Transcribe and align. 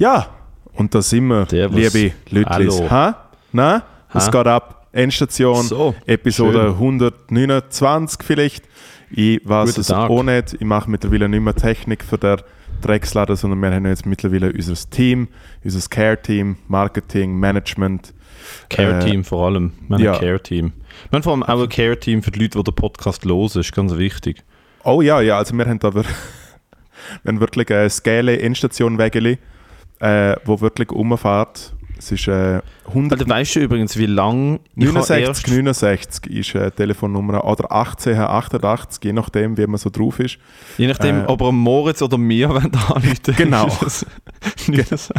Ja, 0.00 0.28
und 0.72 0.94
da 0.94 1.02
sind 1.02 1.26
wir, 1.26 1.44
Servus. 1.46 1.92
liebe 1.92 2.14
Leute. 2.30 2.48
Hallo. 2.48 2.90
Ha? 2.90 3.28
Na? 3.52 3.82
Was 4.14 4.30
geht 4.32 4.46
ab? 4.46 4.86
Endstation, 4.92 5.62
So, 5.62 5.94
Episode 6.06 6.58
schön. 6.58 6.72
129 6.72 8.22
vielleicht. 8.26 8.64
Ich 9.10 9.42
weiß 9.44 9.68
Guten 9.68 9.80
es 9.82 9.86
Tag. 9.88 10.08
auch 10.08 10.22
nicht. 10.22 10.54
Ich 10.54 10.62
mache 10.62 10.90
mittlerweile 10.90 11.28
nicht 11.28 11.42
mehr 11.42 11.54
Technik 11.54 12.02
für 12.02 12.16
der 12.16 12.42
Dreckslader, 12.80 13.36
sondern 13.36 13.60
wir 13.60 13.70
haben 13.74 13.84
jetzt 13.84 14.06
mittlerweile 14.06 14.50
unser 14.50 14.74
Team, 14.88 15.28
unser 15.62 15.86
Care-Team, 15.90 16.56
Marketing, 16.66 17.38
Management. 17.38 18.14
Care-Team 18.70 19.22
vor 19.22 19.48
allem. 19.48 19.72
Wir 19.86 19.96
haben 19.96 20.02
ja. 20.04 20.18
Care-Team. 20.18 20.72
Haben 21.12 21.22
vor 21.22 21.32
allem 21.34 21.42
auch 21.42 21.62
ein 21.62 21.68
Care-Team 21.68 22.22
für 22.22 22.30
die 22.30 22.40
Leute, 22.40 22.56
die 22.56 22.64
den 22.64 22.74
Podcast 22.74 23.26
hören. 23.26 23.50
ist 23.54 23.74
ganz 23.74 23.94
wichtig. 23.98 24.42
Oh 24.82 25.02
ja, 25.02 25.20
ja, 25.20 25.36
also 25.36 25.54
wir 25.54 25.66
haben 25.66 25.78
da 25.78 25.94
wir, 25.94 26.04
haben 27.26 27.38
wirklich 27.40 27.70
eine 27.70 27.90
Scale 27.90 28.40
Endstation 28.40 28.96
Wägeli, 28.96 29.36
äh, 30.00 30.36
wo 30.44 30.60
wirklich 30.60 30.90
umfährt. 30.90 31.72
Es 31.98 32.10
ist 32.12 32.28
äh, 32.28 32.62
100 32.88 33.20
Alter, 33.20 33.30
weißt 33.30 33.56
du 33.56 33.60
übrigens, 33.60 33.96
wie 33.98 34.06
habe 34.06 34.58
69, 34.74 35.16
erst 35.18 35.48
69 35.48 36.26
ist 36.34 36.54
äh, 36.54 36.70
Telefonnummer 36.70 37.44
oder 37.44 37.70
18, 37.70 38.18
88, 38.18 39.04
je 39.04 39.12
nachdem, 39.12 39.58
wie 39.58 39.66
man 39.66 39.76
so 39.76 39.90
drauf 39.90 40.18
ist. 40.18 40.38
Je 40.78 40.86
nachdem, 40.86 41.20
Äh, 41.20 41.26
ob 41.26 41.42
er 41.42 41.52
Moritz 41.52 42.00
oder 42.00 42.16
mir 42.16 42.48
wollen 42.54 42.72
anrufen 42.74 43.36
Genau. 43.36 43.66
nicht 44.68 44.98
so. 44.98 45.12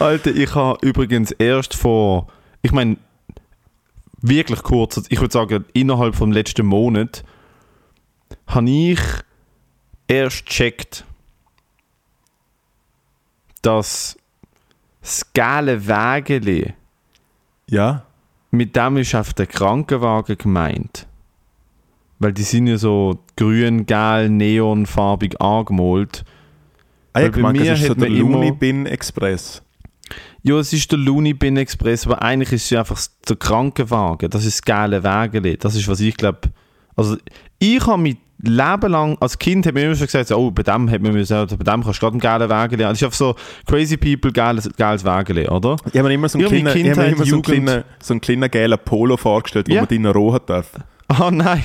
Alter, 0.00 0.34
ich 0.34 0.52
habe 0.54 0.84
übrigens 0.84 1.30
erst 1.30 1.74
vor, 1.76 2.26
ich 2.62 2.72
meine, 2.72 2.96
wirklich 4.20 4.62
kurz, 4.64 5.00
ich 5.08 5.20
würde 5.20 5.32
sagen, 5.32 5.64
innerhalb 5.74 6.16
vom 6.16 6.32
letzten 6.32 6.66
Monat, 6.66 7.22
habe 8.48 8.68
ich 8.68 8.98
erst 10.08 10.46
gecheckt, 10.46 11.04
dass 13.64 14.16
das 15.00 15.32
geile 15.32 15.86
Wägeli, 15.86 16.74
Ja, 17.68 18.04
mit 18.50 18.76
dem 18.76 18.98
ist 18.98 19.14
auf 19.14 19.34
der 19.34 19.46
Krankenwagen 19.46 20.38
gemeint. 20.38 21.06
Weil 22.18 22.32
die 22.32 22.42
sind 22.42 22.68
ja 22.68 22.78
so 22.78 23.18
grün, 23.36 23.86
gelb, 23.86 24.30
neonfarbig 24.30 25.40
angemalt. 25.40 26.24
ah, 27.12 27.22
ich 27.22 27.32
bei 27.32 27.52
mir 27.52 27.72
es 27.72 27.80
ist 27.80 27.88
so 27.88 27.94
der 27.94 28.08
Looney 28.08 28.52
Bin 28.52 28.86
Express. 28.86 29.62
Ja, 30.42 30.58
es 30.58 30.72
ist 30.72 30.90
der 30.92 30.98
Looney 30.98 31.34
Bin 31.34 31.56
Express, 31.56 32.06
aber 32.06 32.22
eigentlich 32.22 32.52
ist 32.52 32.64
es 32.64 32.70
ja 32.70 32.80
einfach 32.80 33.00
der 33.28 33.36
Krankenwagen. 33.36 34.30
Das 34.30 34.44
ist 34.44 34.58
das 34.58 34.62
geile 34.62 35.02
Wägeli. 35.02 35.56
Das 35.56 35.74
ist, 35.74 35.88
was 35.88 36.00
ich 36.00 36.16
glaube. 36.16 36.50
Also, 36.96 37.16
ich 37.58 37.84
habe 37.86 38.00
mein 38.00 38.18
Leben 38.38 38.90
lang, 38.90 39.16
als 39.20 39.38
Kind, 39.38 39.64
hat 39.66 39.74
man 39.74 39.84
immer 39.84 39.94
schon 39.94 40.06
gesagt, 40.06 40.28
so, 40.28 40.36
oh, 40.36 40.50
bei 40.50 40.62
dem, 40.62 40.90
hat 40.90 41.00
man 41.00 41.12
müssen, 41.12 41.34
bei 41.46 41.46
dem 41.72 41.82
kannst 41.84 42.02
du 42.02 42.10
gerade 42.10 42.12
einen 42.14 42.20
geilen 42.20 42.52
haben. 42.52 42.78
Das 42.78 42.92
ist 42.98 43.04
einfach 43.04 43.16
so 43.16 43.34
Crazy 43.66 43.96
People, 43.96 44.32
geiles, 44.32 44.68
geiles 44.76 45.04
Wägeli, 45.04 45.48
oder? 45.48 45.76
Ich 45.92 45.98
habe 45.98 46.08
mir 46.08 46.14
immer 46.14 46.28
so 46.28 46.38
einen 46.38 46.48
kleinen, 46.48 46.72
Kindheit, 46.72 47.12
immer 47.12 47.24
so 47.24 47.34
einen 47.36 47.42
kleinen, 47.42 47.84
so 48.00 48.12
einen 48.14 48.20
kleinen 48.20 48.50
gelben 48.50 48.78
Polo 48.84 49.16
vorgestellt, 49.16 49.68
wo 49.68 49.74
Ja. 49.74 49.80
man 49.82 49.88
drinnen 49.88 50.12
rohen 50.12 50.40
darf. 50.46 50.70
Ah, 51.08 51.30
nein. 51.30 51.62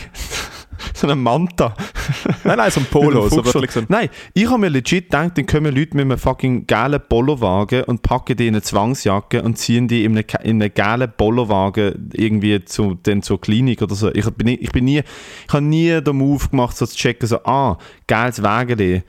so 0.94 1.08
ein 1.08 1.20
Manta. 1.20 1.74
Nein, 2.44 2.58
nein, 2.58 2.72
so 2.72 2.80
ein 2.80 2.86
Polo. 2.86 3.30
so 3.30 3.44
wirklich 3.44 3.72
so 3.72 3.80
ein, 3.80 3.86
Nein, 3.90 4.10
ich 4.34 4.48
habe 4.48 4.58
mir 4.58 4.70
legit 4.70 5.06
gedacht, 5.06 5.38
dann 5.38 5.46
kommen 5.46 5.76
Leute 5.76 5.96
mit 5.96 6.06
einem 6.06 6.18
fucking 6.18 6.66
gelben 6.68 7.02
Polowagen 7.08 7.84
und 7.84 8.02
packen 8.02 8.38
die 8.38 8.48
in 8.48 8.56
eine 8.56 8.62
Zwangsjacke 8.62 9.42
und 9.42 9.58
ziehen 9.58 9.88
die 9.88 10.04
in 10.04 10.18
einen, 10.18 10.26
einen 10.44 10.74
gelben 10.74 11.14
Polowagen 11.16 12.10
irgendwie 12.14 12.64
zu, 12.66 12.98
dann 13.04 13.22
zur 13.22 13.40
Klinik 13.40 13.82
oder 13.82 13.96
so. 13.96 14.12
Ich 14.14 14.26
bin, 14.32 14.48
ich 14.48 14.72
bin 14.72 14.86
nie, 14.86 15.00
ich 15.00 15.54
habe 15.54 15.64
nie 15.64 16.02
den 16.02 16.16
Move 16.16 16.48
gemacht, 16.50 16.76
so 16.78 16.86
zu 16.86 16.96
checken, 16.96 17.28
so, 17.28 17.44
ah, 17.44 17.78
geiles 18.08 18.42
Wägeli 18.42 19.04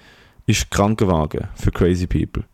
ist 0.47 0.71
Krankenwagen 0.71 1.49
für 1.55 1.71
crazy 1.71 2.07
people. 2.07 2.45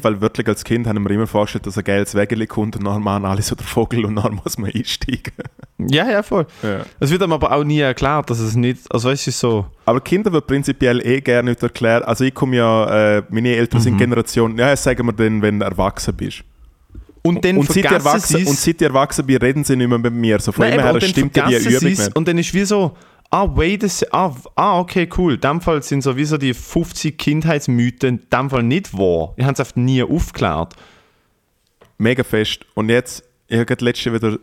Fall 0.00 0.20
wirklich 0.20 0.46
als 0.46 0.62
Kind 0.64 0.86
haben 0.86 1.02
wir 1.02 1.10
immer 1.10 1.26
vorgestellt, 1.26 1.66
dass 1.66 1.76
ein 1.78 1.84
gelbes 1.84 2.14
Wägeli 2.14 2.46
kommt 2.46 2.76
und 2.76 2.84
dann 2.84 3.02
machen 3.02 3.24
alle 3.24 3.42
so 3.42 3.54
der 3.54 3.66
Vogel 3.66 4.04
und 4.04 4.16
dann 4.16 4.34
muss 4.44 4.58
man 4.58 4.70
einsteigen. 4.70 5.32
Ja, 5.78 6.10
ja, 6.10 6.22
voll. 6.22 6.46
Ja. 6.62 6.80
Es 7.00 7.10
wird 7.10 7.22
einem 7.22 7.32
aber 7.32 7.52
auch 7.52 7.64
nie 7.64 7.80
erklärt, 7.80 8.28
dass 8.30 8.38
es 8.38 8.54
nicht, 8.54 8.80
also 8.92 9.08
weißt 9.08 9.26
du, 9.26 9.30
es 9.30 9.34
ist 9.36 9.40
so, 9.40 9.66
Aber 9.86 10.00
Kinder 10.00 10.30
wird 10.32 10.46
prinzipiell 10.46 11.04
eh 11.06 11.20
gerne 11.20 11.50
nicht 11.50 11.62
erklärt. 11.62 12.04
Also 12.04 12.24
ich 12.24 12.34
komme 12.34 12.56
ja, 12.56 13.16
äh, 13.18 13.22
meine 13.30 13.56
Eltern 13.56 13.80
Mhm. 13.80 13.84
sind 13.84 13.98
Generation, 13.98 14.58
ja, 14.58 14.76
sagen 14.76 15.06
wir 15.06 15.12
dann, 15.12 15.40
wenn 15.42 15.58
du 15.58 15.64
erwachsen 15.64 16.14
bist. 16.14 16.42
und 17.22 17.44
dann 17.44 17.56
Und 17.58 17.68
seit, 17.68 17.76
ich 17.78 17.84
erwachsen, 17.84 18.46
und 18.46 18.56
seit 18.58 18.80
ich 18.80 18.86
erwachsen 18.88 19.26
bin, 19.26 19.36
reden 19.38 19.64
sie 19.64 19.76
nicht 19.76 19.88
mehr 19.88 19.98
mit 19.98 20.12
mir. 20.14 20.38
So 20.40 20.52
von 20.52 20.64
Nein, 20.64 20.78
immer 20.78 20.92
her 20.92 21.00
stimmt 21.00 21.36
die 21.36 21.40
Übung 21.40 21.84
nicht. 21.88 22.16
Und 22.16 22.28
dann 22.28 22.38
ist 22.38 22.52
wie 22.54 22.64
so, 22.64 22.96
ah, 23.30 23.48
wait 23.56 23.84
a 23.84 23.88
ah, 24.12 24.34
ah, 24.56 24.80
okay, 24.80 25.08
cool. 25.16 25.34
In 25.34 25.40
dem 25.40 25.60
Fall 25.60 25.82
sind 25.82 26.02
sowieso 26.02 26.36
die 26.36 26.54
50 26.54 27.16
Kindheitsmythen 27.16 28.18
in 28.18 28.28
dem 28.30 28.50
Fall 28.50 28.62
nicht 28.62 28.92
wahr. 28.96 29.34
Ich 29.36 29.44
habe 29.44 29.54
es 29.54 29.60
einfach 29.60 29.76
nie 29.76 30.02
aufgeklärt. 30.02 30.74
Mega 31.98 32.24
fest. 32.24 32.66
Und 32.74 32.88
jetzt, 32.88 33.24
ich 33.48 33.58
habe 33.58 33.84
letzte 33.84 34.12
wieder 34.12 34.38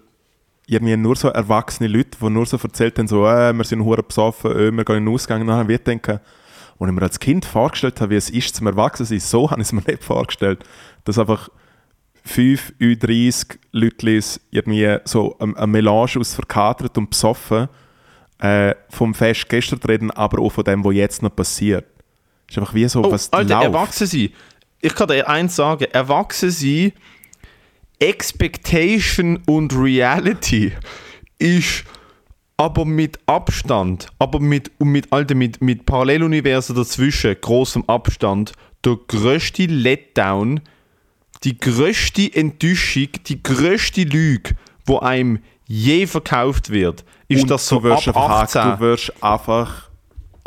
irgendwie 0.67 0.97
nur 0.97 1.15
so 1.15 1.29
erwachsene 1.29 1.87
Leute, 1.87 2.17
die 2.21 2.29
nur 2.29 2.45
so 2.45 2.57
erzählt 2.57 2.97
haben, 2.99 3.07
so, 3.07 3.25
äh, 3.25 3.53
wir 3.53 3.63
sind 3.63 3.83
hure 3.83 4.03
besoffen, 4.03 4.51
äh, 4.51 4.71
wir 4.71 4.83
gehen 4.83 4.97
in 4.97 5.05
den 5.05 5.13
Ausgang. 5.13 5.41
Und 5.41 5.47
dann 5.47 5.57
habe 5.57 5.73
ich 5.73 5.83
gedacht, 5.83 6.21
und 6.77 6.89
ich 6.89 6.95
mir 6.95 7.01
als 7.01 7.19
Kind 7.19 7.45
vorgestellt 7.45 7.99
habe, 8.01 8.11
wie 8.11 8.15
es 8.15 8.29
ist 8.29 8.55
zum 8.55 8.67
Erwachsensein, 8.67 9.19
so 9.19 9.49
habe 9.51 9.61
ich 9.61 9.67
es 9.67 9.73
mir 9.73 9.81
nicht 9.87 10.03
vorgestellt, 10.03 10.63
dass 11.05 11.17
einfach 11.17 11.49
5, 12.23 12.73
30 12.79 13.59
Leute 13.71 14.19
irgendwie 14.51 14.97
so 15.05 15.37
eine 15.39 15.67
Melange 15.67 16.19
aus 16.19 16.35
verkatert 16.35 16.97
und 16.97 17.09
besoffen 17.09 17.69
äh, 18.39 18.75
vom 18.89 19.13
Fest 19.13 19.49
gestern 19.49 19.79
reden, 19.87 20.11
aber 20.11 20.41
auch 20.41 20.51
von 20.51 20.63
dem, 20.63 20.83
was 20.83 20.93
jetzt 20.95 21.21
noch 21.23 21.35
passiert. 21.35 21.85
Ist 22.49 22.57
einfach 22.57 22.73
wie 22.73 22.87
so, 22.87 23.03
Oh, 23.03 23.11
was 23.11 23.31
Alter, 23.33 23.55
läuft. 23.55 23.65
erwachsen 23.65 24.07
sein. 24.07 24.29
Ich 24.79 24.93
kann 24.95 25.07
dir 25.07 25.27
eins 25.27 25.55
sagen, 25.55 25.85
erwachsen 25.91 26.51
sein, 26.51 26.93
Expectation 27.99 29.41
und 29.47 29.75
Reality 29.75 30.71
ist 31.39 31.83
aber 32.57 32.85
mit 32.85 33.19
Abstand, 33.27 34.07
aber 34.19 34.39
mit, 34.39 34.71
mit, 34.79 35.11
Alter, 35.11 35.35
mit, 35.35 35.61
mit 35.61 35.85
Paralleluniversen 35.85 36.75
dazwischen, 36.75 37.35
großem 37.39 37.83
Abstand, 37.87 38.53
der 38.85 38.97
größte 39.07 39.65
Letdown, 39.65 40.61
die 41.43 41.57
größte 41.57 42.33
Enttäuschung, 42.33 43.09
die 43.27 43.41
größte 43.43 44.03
Lüge, 44.03 44.55
wo 44.85 44.99
einem 44.99 45.39
je 45.67 46.07
verkauft 46.07 46.69
wird, 46.69 47.03
ist 47.27 47.43
und 47.43 47.51
das 47.51 47.67
so 47.67 47.79
du 47.79 47.83
wirst 47.83 48.07
ab 48.07 48.17
einfach, 48.17 48.41
18. 48.43 48.61
du 48.71 48.79
wirst 48.79 49.23
einfach 49.23 49.87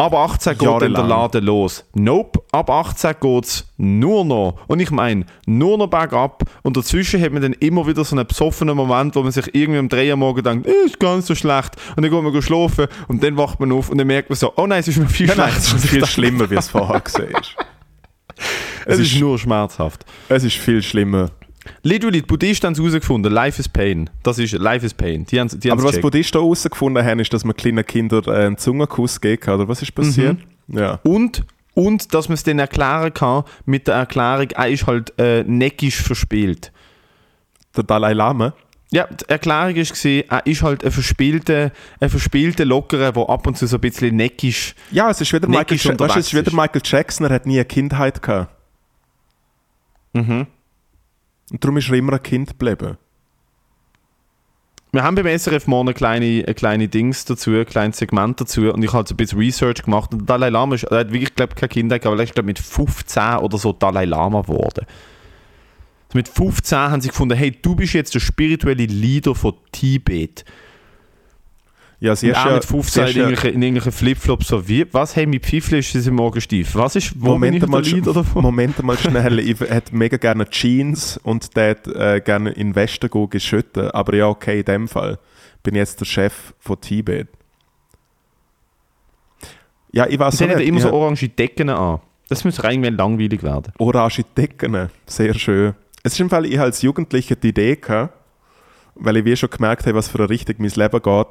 Ab 0.00 0.14
18 0.14 0.56
geht 0.56 0.66
dann 0.66 0.94
der. 0.94 1.04
Laden 1.04 1.44
los. 1.44 1.84
Nope, 1.92 2.41
ab 2.53 2.70
18 2.70 3.16
geht 3.20 3.44
es 3.44 3.66
nur 3.76 4.25
noch. 4.25 4.54
Und 4.66 4.80
ich 4.80 4.91
meine, 4.91 5.26
nur 5.44 5.76
noch 5.76 5.88
bergab. 5.88 6.42
Und 6.62 6.78
dazwischen 6.78 7.20
hat 7.20 7.32
man 7.32 7.42
dann 7.42 7.53
immer 7.53 7.86
wieder 7.86 8.03
so 8.03 8.16
einen 8.16 8.26
besoffenen 8.26 8.75
Moment, 8.75 9.14
wo 9.14 9.22
man 9.22 9.30
sich 9.30 9.54
irgendwie 9.54 9.78
um 9.78 9.91
3 9.91 10.09
Uhr 10.12 10.16
morgen 10.16 10.42
denkt, 10.42 10.66
äh, 10.66 10.86
ist 10.86 10.98
gar 10.98 11.16
nicht 11.16 11.26
so 11.26 11.34
schlecht. 11.34 11.72
Und 11.97 12.03
dann 12.03 12.10
geht 12.10 12.22
man 12.22 12.41
schlafen 12.41 12.86
und 13.09 13.22
dann 13.22 13.36
wacht 13.36 13.60
man 13.60 13.72
auf 13.72 13.91
und 13.91 13.98
dann 13.98 14.06
merkt 14.06 14.30
man 14.30 14.38
so, 14.38 14.50
oh 14.56 14.66
nein, 14.66 14.80
es 14.80 14.88
ist 14.88 14.97
mir 14.97 15.06
viel 15.06 15.26
nein, 15.26 15.36
schlechter. 15.36 15.59
es 15.76 15.84
ist 15.84 15.88
viel 15.91 16.06
schlimmer, 16.06 16.48
wie 16.48 16.54
es 16.54 16.69
vorher 16.70 17.00
gesehen 17.03 17.34
ist. 17.38 17.56
Es 18.86 18.94
Es 18.94 18.98
ist 19.00 19.12
ist, 19.12 19.20
nur 19.20 19.38
schmerzhaft. 19.38 20.06
es 20.30 20.44
ist 20.44 20.56
viel 20.56 20.82
schlimmer. 20.82 21.30
Literally, 21.82 22.20
die 22.20 22.26
Buddhisten 22.26 22.66
haben 22.66 22.72
es 22.72 22.78
herausgefunden. 22.78 23.32
Life 23.32 23.60
is 23.60 23.69
Pain. 23.69 24.10
Das 24.22 24.38
ist 24.38 24.53
Life 24.53 24.84
is 24.84 24.94
Pain. 24.94 25.25
Die 25.26 25.41
haben 25.41 25.48
die 25.48 25.70
Aber 25.70 25.82
was 25.82 25.91
gecheckt. 25.91 26.03
Buddhisten 26.03 26.41
herausgefunden 26.41 27.04
haben, 27.04 27.20
ist, 27.20 27.32
dass 27.32 27.44
man 27.44 27.56
kleinen 27.56 27.84
Kindern 27.86 28.25
äh, 28.26 28.47
einen 28.47 28.58
Zungenkuss 28.58 29.20
geben 29.20 29.41
kann. 29.41 29.54
Oder 29.54 29.69
was 29.69 29.82
ist 29.82 29.94
passiert? 29.94 30.38
Mhm. 30.66 30.78
Ja. 30.78 31.00
Und, 31.03 31.44
und 31.75 32.14
dass 32.14 32.28
man 32.28 32.34
es 32.34 32.42
dann 32.42 32.59
erklären 32.59 33.12
kann 33.12 33.44
mit 33.64 33.86
der 33.88 33.94
Erklärung, 33.97 34.50
er 34.50 34.69
ist 34.69 34.86
halt 34.86 35.12
äh, 35.19 35.42
neckisch 35.44 36.03
verspielt. 36.03 36.72
Der 37.76 37.84
Dalai 37.84 38.12
Lama. 38.12 38.54
Ja, 38.92 39.06
die 39.06 39.28
Erklärung 39.28 39.76
war, 39.76 40.25
er 40.38 40.47
ist 40.47 40.62
halt 40.62 40.84
ein 40.84 40.91
verspielter, 40.91 41.70
ein 42.00 42.10
verspielter 42.10 42.64
Lockerer, 42.64 43.12
der 43.12 43.28
ab 43.28 43.47
und 43.47 43.56
zu 43.56 43.69
so 43.69 43.76
ein 43.76 43.80
bisschen 43.80 44.16
neckisch. 44.16 44.75
Ja, 44.91 45.10
es 45.10 45.20
ist 45.20 45.32
wieder, 45.32 45.47
Michael, 45.47 45.78
weißt, 45.78 46.16
es 46.16 46.26
ist 46.26 46.34
wieder 46.34 46.53
Michael 46.53 46.82
Jackson, 46.84 47.26
er 47.26 47.34
hat 47.34 47.47
nie 47.47 47.54
eine 47.54 47.64
Kindheit 47.66 48.20
gehabt. 48.20 48.53
Mhm. 50.12 50.48
Und 51.50 51.62
darum 51.62 51.76
ist 51.76 51.88
er 51.88 51.97
immer 51.97 52.14
ein 52.14 52.22
Kind 52.22 52.50
geblieben. 52.50 52.97
Wir 54.92 55.04
haben 55.04 55.14
beim 55.14 55.38
SRF 55.38 55.68
morgen 55.68 55.94
kleine, 55.94 56.44
ein 56.48 56.54
kleine 56.56 56.88
Dings 56.88 57.24
dazu, 57.24 57.52
ein 57.52 57.64
kleines 57.64 57.98
Segment 57.98 58.41
dazu 58.41 58.72
und 58.72 58.82
ich 58.82 58.92
habe 58.92 59.06
so 59.06 59.14
ein 59.14 59.16
bisschen 59.16 59.38
Research 59.38 59.84
gemacht 59.84 60.12
und 60.12 60.22
der 60.22 60.26
Dalai 60.26 60.48
Lama 60.48 60.74
ist, 60.74 60.82
er 60.82 60.98
hat 60.98 61.12
wirklich, 61.12 61.32
glaube 61.36 61.54
keine 61.54 61.68
Kinder 61.68 61.98
gehabt, 62.00 62.12
aber 62.12 62.20
er 62.20 62.24
ist, 62.24 62.34
glaube 62.34 62.48
mit 62.48 62.58
15 62.58 63.36
oder 63.36 63.56
so 63.56 63.72
Dalai 63.72 64.04
Lama 64.04 64.42
geworden. 64.42 64.86
Also 66.08 66.18
mit 66.18 66.28
15 66.28 66.76
haben 66.76 67.00
sie 67.00 67.08
gefunden, 67.10 67.36
hey, 67.36 67.52
du 67.52 67.76
bist 67.76 67.92
jetzt 67.92 68.16
der 68.16 68.20
spirituelle 68.20 68.86
Leader 68.86 69.36
von 69.36 69.54
Tibet. 69.70 70.44
Ja, 72.00 72.16
sie 72.16 72.28
Und 72.28 72.32
ist 72.32 72.38
auch 72.38 72.47
ja, 72.47 72.54
mit 72.54 72.64
15 72.64 73.06
sie 73.06 73.10
in 73.10 73.16
ja, 73.16 73.22
irgendwelchen, 73.28 73.62
irgendwelchen 73.62 73.92
Flipflops 73.92 74.48
so, 74.48 74.66
wie, 74.66 74.86
was, 74.92 75.14
hey, 75.16 75.26
mit 75.26 75.44
Pfeifle 75.44 75.78
ist 75.78 75.92
sie 75.92 76.10
morgen 76.10 76.41
steif. 76.41 76.74
Was 76.74 76.97
ist, 76.97 77.12
wo 77.14 77.38
bin 77.38 77.52
ich 77.54 77.60
Moment 77.66 78.06
mal, 78.06 78.14
davon? 78.14 78.42
Moment 78.42 78.82
mal 78.82 78.97
schnell, 78.97 79.38
ich 79.41 79.60
hätte 79.60 79.94
mega 79.94 80.16
gerne 80.16 80.48
Jeans 80.48 81.18
und 81.18 81.54
hätte 81.54 81.94
äh, 81.94 82.20
gerne 82.22 82.52
in 82.52 82.74
Westen 82.74 83.10
gehen 83.10 83.28
geschütten. 83.28 83.91
Aber 83.91 84.14
ja, 84.14 84.28
okay, 84.28 84.60
in 84.60 84.64
dem 84.64 84.88
Fall 84.88 85.18
bin 85.62 85.74
jetzt 85.74 86.00
der 86.00 86.06
Chef 86.06 86.54
von 86.58 86.80
Tibet. 86.80 87.28
Ja, 89.92 90.06
ich 90.06 90.18
weiß 90.18 90.38
Sie 90.38 90.44
haben 90.44 90.56
nicht. 90.56 90.68
immer 90.68 90.78
ich 90.78 90.84
so 90.84 90.92
orange 90.92 91.28
Decken 91.28 91.68
an. 91.68 92.00
Das 92.30 92.44
muss 92.44 92.58
irgendwann 92.58 92.97
langweilig 92.97 93.42
werden. 93.42 93.72
Orange 93.78 94.24
Decken, 94.36 94.88
sehr 95.04 95.34
schön. 95.34 95.74
Es 96.02 96.14
ist 96.14 96.20
im 96.20 96.30
Fall, 96.30 96.47
ich 96.47 96.58
als 96.58 96.80
Jugendlicher 96.80 97.34
die 97.34 97.48
Idee 97.48 97.76
gehabt, 97.76 98.14
weil 98.95 99.16
ich 99.19 99.25
wie 99.25 99.37
schon 99.37 99.51
gemerkt 99.51 99.87
habe, 99.87 99.97
was 99.97 100.09
für 100.09 100.19
eine 100.19 100.31
Richtung 100.31 100.57
mein 100.59 100.71
Leben 100.71 101.03
geht, 101.03 101.27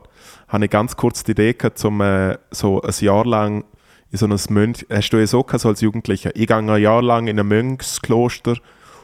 habe 0.47 0.65
ich 0.65 0.71
ganz 0.71 0.95
kurz 0.95 1.23
die 1.23 1.31
Idee 1.31 1.53
gehabt, 1.53 1.83
um 1.85 2.01
äh, 2.01 2.37
so 2.51 2.81
ein 2.81 2.93
Jahr 2.99 3.25
lang 3.25 3.63
in 4.11 4.17
so 4.17 4.25
einem 4.25 4.39
Mönch, 4.49 4.85
hast 4.89 5.09
du 5.11 5.17
ja 5.17 5.27
so 5.27 5.43
gehabt, 5.43 5.61
so 5.61 5.69
als 5.69 5.81
Jugendlicher, 5.81 6.31
ich 6.35 6.47
gehe 6.47 6.55
ein 6.55 6.81
Jahr 6.81 7.01
lang 7.01 7.27
in 7.27 7.39
ein 7.39 7.47
Mönchskloster 7.47 8.55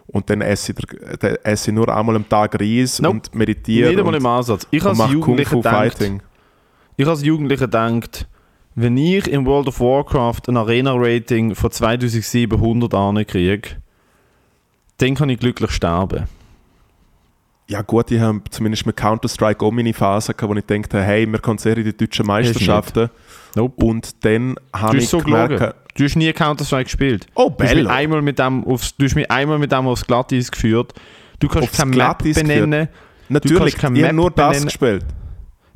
und 0.07 0.29
dann 0.29 0.41
esse 0.41 0.73
ich, 0.73 1.17
dann 1.19 1.35
esse 1.43 1.71
ich 1.71 1.75
nur 1.75 1.95
einmal 1.95 2.15
am 2.15 2.27
Tag 2.27 2.59
Reis 2.59 3.01
Nope. 3.01 3.15
und 3.15 3.35
meditiere 3.35 3.89
Nicht 3.89 3.99
einmal 3.99 4.15
im 4.15 4.25
Ansatz. 4.25 4.67
Ich 4.71 4.83
als 4.83 4.97
Jugendlicher 5.09 5.61
Fighting. 5.61 6.21
ich 6.97 7.07
als 7.07 7.23
Jugendlicher 7.23 7.67
denkt, 7.67 8.27
wenn 8.75 8.97
ich 8.97 9.27
in 9.27 9.45
World 9.45 9.67
of 9.67 9.79
Warcraft 9.79 10.41
ein 10.49 10.57
Arena-Rating 10.57 11.55
von 11.55 11.71
2700 11.71 12.93
ankriege, 12.93 13.69
dann 14.97 15.15
kann 15.15 15.29
ich 15.29 15.39
glücklich 15.39 15.71
sterben. 15.71 16.25
Ja 17.67 17.81
gut, 17.81 18.11
ich 18.11 18.19
habe 18.19 18.41
zumindest 18.51 18.85
mit 18.85 18.95
Counter-Strike 18.95 19.65
auch 19.65 19.71
meine 19.71 19.93
Phase 19.93 20.33
gehabt, 20.35 20.53
wo 20.53 20.55
ich 20.57 20.65
dachte, 20.65 21.01
hey, 21.01 21.25
wir 21.25 21.39
kommen 21.39 21.57
sehr 21.57 21.75
in 21.77 21.83
die 21.85 21.97
deutschen 21.97 22.27
Meisterschaften. 22.27 23.09
Nope. 23.55 23.83
Und 23.83 24.23
dann 24.23 24.53
Du 24.55 24.79
habe 24.79 24.97
ich 24.97 25.09
so 25.09 25.17
gelogen. 25.19 25.55
gemerkt, 25.57 25.75
Du 25.95 26.03
hast 26.03 26.15
nie 26.15 26.31
Counter-Strike 26.31 26.83
gespielt. 26.83 27.25
oh 27.35 27.49
Du 27.49 27.63
hast, 27.63 27.73
mich 27.73 27.87
einmal 27.89 28.21
mit 28.21 28.37
dem 28.37 28.63
aufs, 28.65 28.95
du 28.95 29.05
hast 29.05 29.15
mich 29.15 29.29
einmal 29.31 29.57
mit 29.57 29.71
dem 29.71 29.87
aufs 29.87 30.05
Glatteis 30.05 30.51
geführt. 30.51 30.93
Du 31.39 31.47
kannst 31.47 31.69
Aufs 31.69 31.77
keine 31.77 31.89
Map 31.89 31.95
Glatteis 31.95 32.35
benennen. 32.35 32.87
natürlich, 33.29 33.59
kannst 33.59 33.77
ich 33.77 33.83
habe 33.83 33.93
Map 34.01 34.13
nur 34.13 34.29
das 34.31 34.47
benennen. 34.49 34.65
gespielt. 34.67 35.05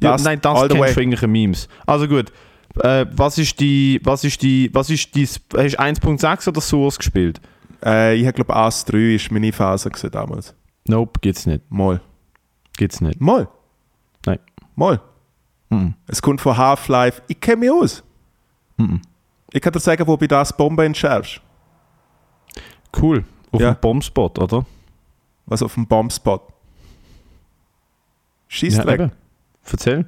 Ja, 0.01 0.11
Das 0.11 0.23
nein, 0.23 0.39
das 0.41 0.59
kennst 0.59 0.71
du 0.71 0.77
von 0.77 0.85
irgendwelchen 0.87 1.31
Memes. 1.31 1.67
Also 1.87 2.07
gut. 2.07 2.31
Äh, 2.81 3.07
was 3.13 3.37
ist 3.39 3.59
die, 3.59 3.99
was 4.03 4.23
ist 4.23 4.41
die, 4.43 4.69
was 4.73 4.89
ist 4.91 5.15
die, 5.15 5.25
hast 5.25 5.41
du 5.53 5.57
1.6 5.79 6.47
oder 6.49 6.61
Source 6.61 6.97
gespielt? 6.99 7.41
Äh, 7.83 8.15
ich 8.15 8.23
habe 8.25 8.33
glaube 8.33 8.55
AS 8.55 8.85
3 8.85 9.15
ist 9.15 9.31
meine 9.31 9.51
Phase 9.51 9.89
gewesen 9.89 10.11
damals. 10.11 10.53
Nope, 10.89 11.19
gibt's 11.21 11.45
nicht. 11.45 11.69
Mal. 11.71 12.01
Gibt's 12.77 13.01
nicht. 13.01 13.19
Mal. 13.21 13.47
Nein. 14.25 14.39
Mal. 14.75 15.01
Mhm. 15.69 15.93
Es 16.07 16.21
kommt 16.21 16.41
von 16.41 16.57
Half-Life. 16.57 17.21
Ich 17.27 17.39
kenne 17.39 17.57
mich 17.57 17.71
aus. 17.71 18.03
Mhm. 18.77 19.01
Ich 19.51 19.61
kann 19.61 19.73
dir 19.73 19.79
sagen, 19.79 20.05
wo 20.07 20.17
bei 20.17 20.27
das 20.27 20.55
Bombe 20.55 20.85
entschärfst. 20.85 21.41
Cool. 22.99 23.23
Auf 23.51 23.61
Ja. 23.61 23.73
dem 23.73 23.81
Bombspot, 23.81 24.39
oder? 24.39 24.65
Was 25.45 25.61
auf 25.63 25.73
dem 25.73 25.87
Bombspot. 25.87 26.41
Schießt 28.47 28.85
weg. 28.85 28.99
eben. 28.99 29.11
Erzähl. 29.71 30.05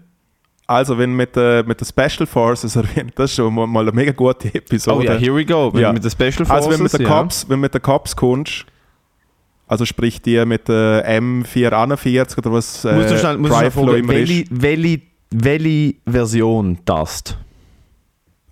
Also, 0.68 0.98
wenn 0.98 1.14
mit 1.14 1.36
der, 1.36 1.64
mit 1.66 1.80
der 1.82 1.86
Special 1.86 2.26
Forces 2.26 2.76
erwähnt, 2.78 3.14
das 3.16 3.32
ist 3.32 3.36
schon 3.36 3.54
mal, 3.54 3.68
mal 3.68 3.82
eine 3.82 3.92
mega 3.92 4.12
gute 4.14 4.54
Episode. 4.54 4.98
Oh 4.98 5.02
ja, 5.02 5.14
here 5.18 5.36
we 5.36 5.46
go. 5.46 5.72
Wenn 5.74 5.82
Ja. 5.82 5.88
du 5.90 5.94
mit 5.96 6.04
der 6.04 6.10
Special 6.10 6.46
Forces, 6.46 6.52
also, 6.52 6.72
wenn 6.72 6.82
mit 6.84 6.94
den 6.94 7.02
ja. 7.02 7.08
Cops, 7.08 7.50
wenn 7.50 7.60
mit 7.60 7.74
den 7.74 7.82
Cops 7.82 8.16
kommst, 8.16 8.66
also 9.72 9.86
sprich 9.86 10.22
die 10.22 10.44
mit 10.46 10.68
der 10.68 11.08
M441 11.22 12.38
oder 12.38 12.52
was 12.52 12.84
Musst 12.84 13.10
du 13.10 13.18
schnell, 13.18 13.38
musst 13.38 13.54
du 13.54 13.72
schnell 13.72 13.96
immer 14.00 14.14
ist. 14.14 14.30
welche, 14.30 14.46
welche, 14.50 15.02
welche 15.30 15.96
Version 16.06 16.80
das? 16.84 17.24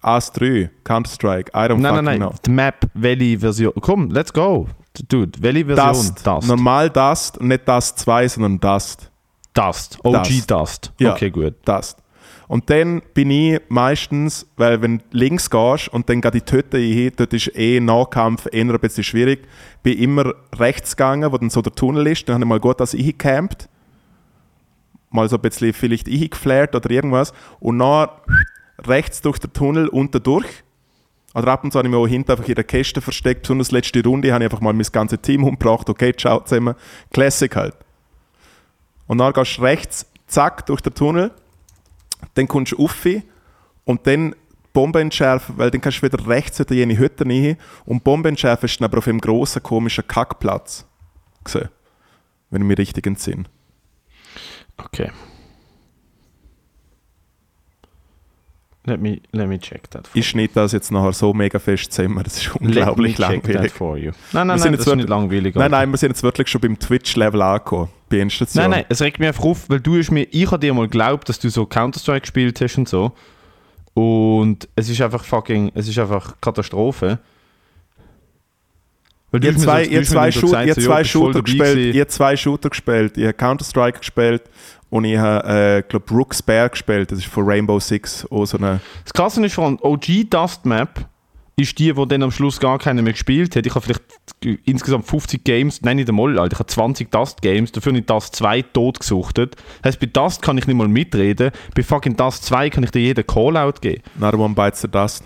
AS 0.02 0.32
3, 0.32 0.70
Counter-Strike, 0.86 1.52
I 1.54 1.58
don't 1.68 1.76
Nein, 1.80 1.92
fucking 1.92 2.06
nein, 2.06 2.20
nein. 2.20 2.30
know. 2.30 2.34
Die 2.46 2.52
Map, 2.52 2.86
welche 2.94 3.38
Version? 3.38 3.74
Komm, 3.82 4.10
let's 4.12 4.32
go. 4.32 4.70
Dude, 5.10 5.34
welche 5.42 5.66
Version? 5.66 5.88
Dust. 5.88 6.26
Dust. 6.26 6.48
Normal 6.48 6.90
Dust 6.90 7.42
nicht 7.42 7.68
Dust 7.68 8.00
2, 8.00 8.28
sondern 8.30 8.58
Dust. 8.62 9.12
Dust. 9.54 10.00
OG 10.04 10.24
Dust. 10.24 10.52
Dust. 10.52 10.94
Ja. 11.00 11.12
Okay, 11.12 11.30
gut. 11.32 11.56
Dust. 11.66 11.99
Und 12.50 12.72
dann 12.72 13.04
bin 13.14 13.30
ich 13.30 13.62
meistens, 13.70 14.48
weil 14.58 14.82
wenn 14.82 14.98
du 14.98 15.04
links 15.12 15.52
gehst 15.52 15.88
und 15.90 16.10
dann 16.10 16.20
geht 16.20 16.34
die 16.34 16.42
Töte 16.42 16.78
ein, 16.78 17.12
dort 17.16 17.32
ist 17.32 17.56
eh 17.56 17.80
Nahkampf 17.80 18.48
eher 18.52 18.64
ein 18.64 18.80
bisschen 18.80 19.04
schwierig, 19.04 19.48
bin 19.84 20.00
immer 20.00 20.34
rechts 20.58 20.98
gegangen, 20.98 21.32
wo 21.32 21.38
dann 21.38 21.52
so 21.52 21.62
der 21.62 21.76
Tunnel 21.76 22.08
ist, 22.08 22.28
dann 22.28 22.34
habe 22.34 22.46
ich 22.46 22.50
mal 22.50 22.60
gut 22.60 22.80
das 22.80 22.96
eingecampt, 22.96 23.70
mal 25.12 25.30
so 25.30 25.36
ein 25.36 25.44
bisschen 25.44 25.74
vielleicht 25.74 26.08
eingeflared 26.08 26.74
oder 26.74 26.90
irgendwas. 26.90 27.34
Und 27.60 27.78
dann 27.78 28.10
rechts 28.80 29.22
durch 29.22 29.38
den 29.38 29.54
Tunnel 29.54 29.88
unten 29.88 30.24
durch. 30.24 30.48
Oder 31.36 31.50
ab 31.50 31.64
und 31.64 31.72
zu 31.72 31.78
habe 31.78 31.88
ich 31.88 31.92
mich 31.94 32.02
auch 32.02 32.08
hinten 32.08 32.32
einfach 32.32 32.48
in 32.48 32.56
der 32.56 32.64
Kiste 32.64 33.00
versteckt, 33.00 33.44
besonders 33.44 33.70
letzte 33.70 34.04
Runde 34.04 34.34
habe 34.34 34.44
ich 34.44 34.50
einfach 34.50 34.62
mal 34.62 34.74
mein 34.74 34.88
ganzes 34.92 35.22
Team 35.22 35.44
umgebracht, 35.44 35.88
okay, 35.88 36.16
ciao 36.18 36.40
zusammen, 36.40 36.74
Classic 37.14 37.56
halt. 37.56 37.76
Und 39.06 39.20
dann 39.20 39.34
gehst 39.34 39.60
du 39.60 39.62
rechts, 39.62 40.12
zack, 40.26 40.66
durch 40.66 40.82
den 40.82 40.96
Tunnel, 40.96 41.32
dann 42.34 42.48
kommst 42.48 42.74
du 42.74 42.78
rauf 42.78 43.06
und 43.86 44.06
dann 44.08 44.36
Bombe 44.74 45.02
entschärfen, 45.02 45.58
weil 45.58 45.72
dann 45.72 45.82
kannst 45.82 46.00
du 46.00 46.04
wieder 46.04 46.28
rechts 46.28 46.60
in 46.60 46.76
jene 46.76 46.98
Hütte 46.98 47.26
rein 47.26 47.58
und 47.86 48.04
Bombe 48.04 48.30
entschärfen 48.30 48.66
ist 48.66 48.80
dann 48.80 48.86
aber 48.86 49.00
auf 49.00 49.08
einem 49.08 49.20
grossen, 49.20 49.64
komischen 49.64 50.08
Kackplatz 50.08 50.86
gesehen. 51.44 51.70
Wenn 52.50 52.62
ich 52.62 52.68
mich 52.68 52.78
richtig 52.78 53.08
entsinne. 53.08 53.46
Okay. 54.78 55.12
Let 58.90 59.00
me, 59.00 59.22
let 59.32 59.48
me 59.48 59.60
check 59.60 59.90
that 59.92 60.08
for 60.08 60.18
Ich 60.18 60.28
schneide 60.28 60.52
das 60.54 60.72
jetzt 60.72 60.92
nachher 60.92 61.14
so 61.14 61.34
mega 61.34 61.60
fest 61.60 61.94
zusammen, 61.94 62.22
das 62.24 62.38
ist 62.38 62.46
Let 62.54 62.62
me 62.62 62.68
unglaublich 62.68 63.16
check 63.16 63.44
that 63.44 63.46
langweilig. 63.46 63.72
for 63.72 63.98
you. 63.98 64.12
Nein, 64.34 64.48
nein, 64.48 64.58
Wir 64.58 64.62
sind 64.62 64.66
nein, 64.66 64.74
jetzt 64.74 64.80
das 64.88 64.94
ist 64.94 64.98
nicht 64.98 65.10
langweilig. 65.10 65.56
Nein, 65.56 65.72
nein, 65.72 65.92
wir 65.92 65.98
sind 65.98 66.10
jetzt 66.10 66.24
wirklich 66.24 66.48
schon 66.48 66.62
beim 66.62 66.78
Twitch-Level 66.80 67.42
angekommen. 67.42 67.90
Bei 68.10 68.20
Endstation. 68.20 68.64
Nein, 68.64 68.72
nein, 68.72 68.86
es 68.90 69.02
regt 69.02 69.20
mich 69.20 69.28
einfach 69.28 69.44
auf, 69.46 69.70
weil 69.70 69.80
du 69.80 69.98
hast 69.98 70.12
mir, 70.12 70.28
ich 70.32 70.48
habe 70.48 70.60
dir 70.60 70.74
mal 70.74 70.88
geglaubt, 70.88 71.30
dass 71.30 71.40
du 71.40 71.50
so 71.50 71.66
Counter-Strike 71.66 72.22
gespielt 72.22 72.60
hast 72.62 72.78
und 72.78 72.90
so. 72.90 73.12
Und 73.94 74.68
es 74.76 74.90
ist 74.90 75.02
einfach 75.02 75.24
fucking, 75.24 75.72
es 75.76 75.88
ist 75.88 76.00
einfach 76.00 76.36
Katastrophe. 76.42 77.20
Weil 79.32 79.44
Ihr 79.44 79.58
zwei, 79.58 79.84
so- 79.86 79.92
ihr 79.92 80.04
zwei, 80.04 80.32
so 80.32 80.42
gesagt, 80.42 80.68
ihr 80.68 80.74
so, 80.76 80.82
zwei 80.82 81.04
Shooter 81.04 81.42
gespielt, 81.44 81.96
ihr 81.96 82.08
zwei 82.08 82.36
Shooter 82.36 82.70
gespielt, 82.70 83.18
ihr 83.18 83.28
habt 83.28 83.38
Counter-Strike 83.38 84.00
gespielt 84.00 84.42
und 84.90 85.06
ich 85.06 85.18
habe, 85.18 85.48
äh, 85.48 85.84
glaube 85.88 86.06
Brooks 86.06 86.42
Bear 86.42 86.70
gespielt, 86.70 87.12
das 87.12 87.20
ist 87.20 87.28
von 87.28 87.46
Rainbow 87.46 87.80
Six, 87.80 88.26
auch 88.32 88.46
so 88.46 88.58
eine 88.58 88.80
Das 89.04 89.14
Krasse 89.14 89.46
ist 89.46 89.54
vor 89.54 89.66
allem, 89.66 89.78
OG 89.82 90.24
Dust 90.30 90.66
Map 90.66 91.06
ist 91.58 91.78
die, 91.78 91.94
die 91.94 92.08
dann 92.08 92.24
am 92.24 92.32
Schluss 92.32 92.60
gar 92.60 92.80
keiner 92.80 93.02
mehr 93.02 93.12
gespielt 93.14 93.54
hat. 93.56 93.66
Ich 93.66 93.76
habe 93.76 93.82
vielleicht 93.86 94.02
insgesamt 94.66 95.06
50 95.06 95.44
Games, 95.44 95.82
nein, 95.82 95.98
nicht 95.98 96.08
einmal, 96.10 96.40
Alter, 96.40 96.54
ich 96.54 96.60
habe 96.60 96.68
20 96.70 97.12
Dust 97.12 97.42
Games, 97.42 97.72
dafür 97.74 97.92
habe 97.92 98.00
ich 98.00 98.06
Dust 98.06 98.34
2 98.38 98.62
tot 98.62 99.00
gesuchtet. 99.02 99.58
Das 99.82 99.90
heisst, 99.90 100.00
bei 100.00 100.06
Dust 100.08 100.42
kann 100.42 100.58
ich 100.58 100.66
nicht 100.68 100.78
mal 100.78 100.88
mitreden, 100.88 101.52
bei 101.76 101.84
fucking 101.84 102.16
Dust 102.16 102.46
2 102.46 102.70
kann 102.70 102.84
ich 102.86 102.92
dir 102.92 103.02
jeden 103.02 103.28
Callout 103.28 103.74
geben. 103.82 104.02
Another 104.20 104.40
One 104.40 104.56
Bites 104.56 104.82
the 104.82 104.88
Dust. 104.88 105.24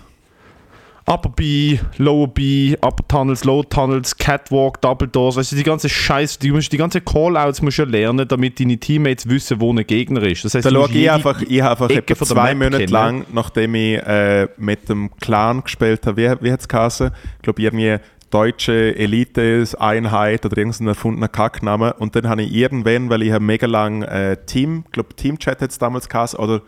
Upper 1.06 1.28
B, 1.28 1.78
Lower 1.98 2.26
B, 2.28 2.74
Upper 2.80 3.06
Tunnels, 3.06 3.44
Lower 3.44 3.68
Tunnels, 3.68 4.16
Catwalk, 4.16 4.80
Double 4.80 5.06
Doors, 5.06 5.36
weißt 5.36 5.52
du, 5.52 5.56
die 5.56 5.62
ganze 5.62 5.88
Scheiße, 5.90 6.38
die, 6.38 6.50
musst- 6.50 6.72
die 6.72 6.78
ganze 6.78 7.02
Callouts 7.02 7.60
musst 7.60 7.76
du 7.76 7.82
ja 7.82 7.88
lernen, 7.88 8.26
damit 8.26 8.58
deine 8.58 8.78
Teammates 8.78 9.28
wissen, 9.28 9.60
wo 9.60 9.70
ein 9.70 9.86
Gegner 9.86 10.22
ist. 10.22 10.44
Das 10.46 10.54
heißt, 10.54 10.64
Da 10.64 10.70
schaue 10.70 10.90
ich 10.90 11.10
einfach, 11.10 11.42
ich 11.42 11.60
habe 11.60 11.72
einfach 11.84 11.90
etwa 11.94 12.24
zwei 12.24 12.54
Monate 12.54 12.78
kennen. 12.78 12.92
lang, 12.92 13.26
nachdem 13.32 13.74
ich 13.74 13.96
äh, 13.98 14.48
mit 14.56 14.88
dem 14.88 15.10
Clan 15.20 15.62
gespielt 15.62 16.06
habe, 16.06 16.16
wie, 16.16 16.42
wie 16.46 16.50
hat 16.52 16.60
es 16.60 16.68
geheißen? 16.68 17.10
Ich 17.36 17.42
glaube, 17.42 17.60
irgendwie 17.60 17.96
deutsche 18.30 18.96
Elite-Einheit 18.96 20.44
oder 20.46 20.56
irgendein 20.56 20.88
erfundener 20.88 21.28
Kackname. 21.28 21.92
Und 21.94 22.16
dann 22.16 22.28
habe 22.28 22.42
ich 22.42 22.52
irgendwann, 22.54 23.10
weil 23.10 23.22
ich 23.22 23.32
habe 23.32 23.44
mega 23.44 23.66
lang 23.66 24.02
äh, 24.02 24.36
Team, 24.46 24.84
ich 24.86 24.92
glaube 24.92 25.14
Teamchat 25.14 25.60
hat 25.60 25.70
es 25.70 25.78
damals 25.78 26.08
geheißen, 26.08 26.38
oder 26.38 26.62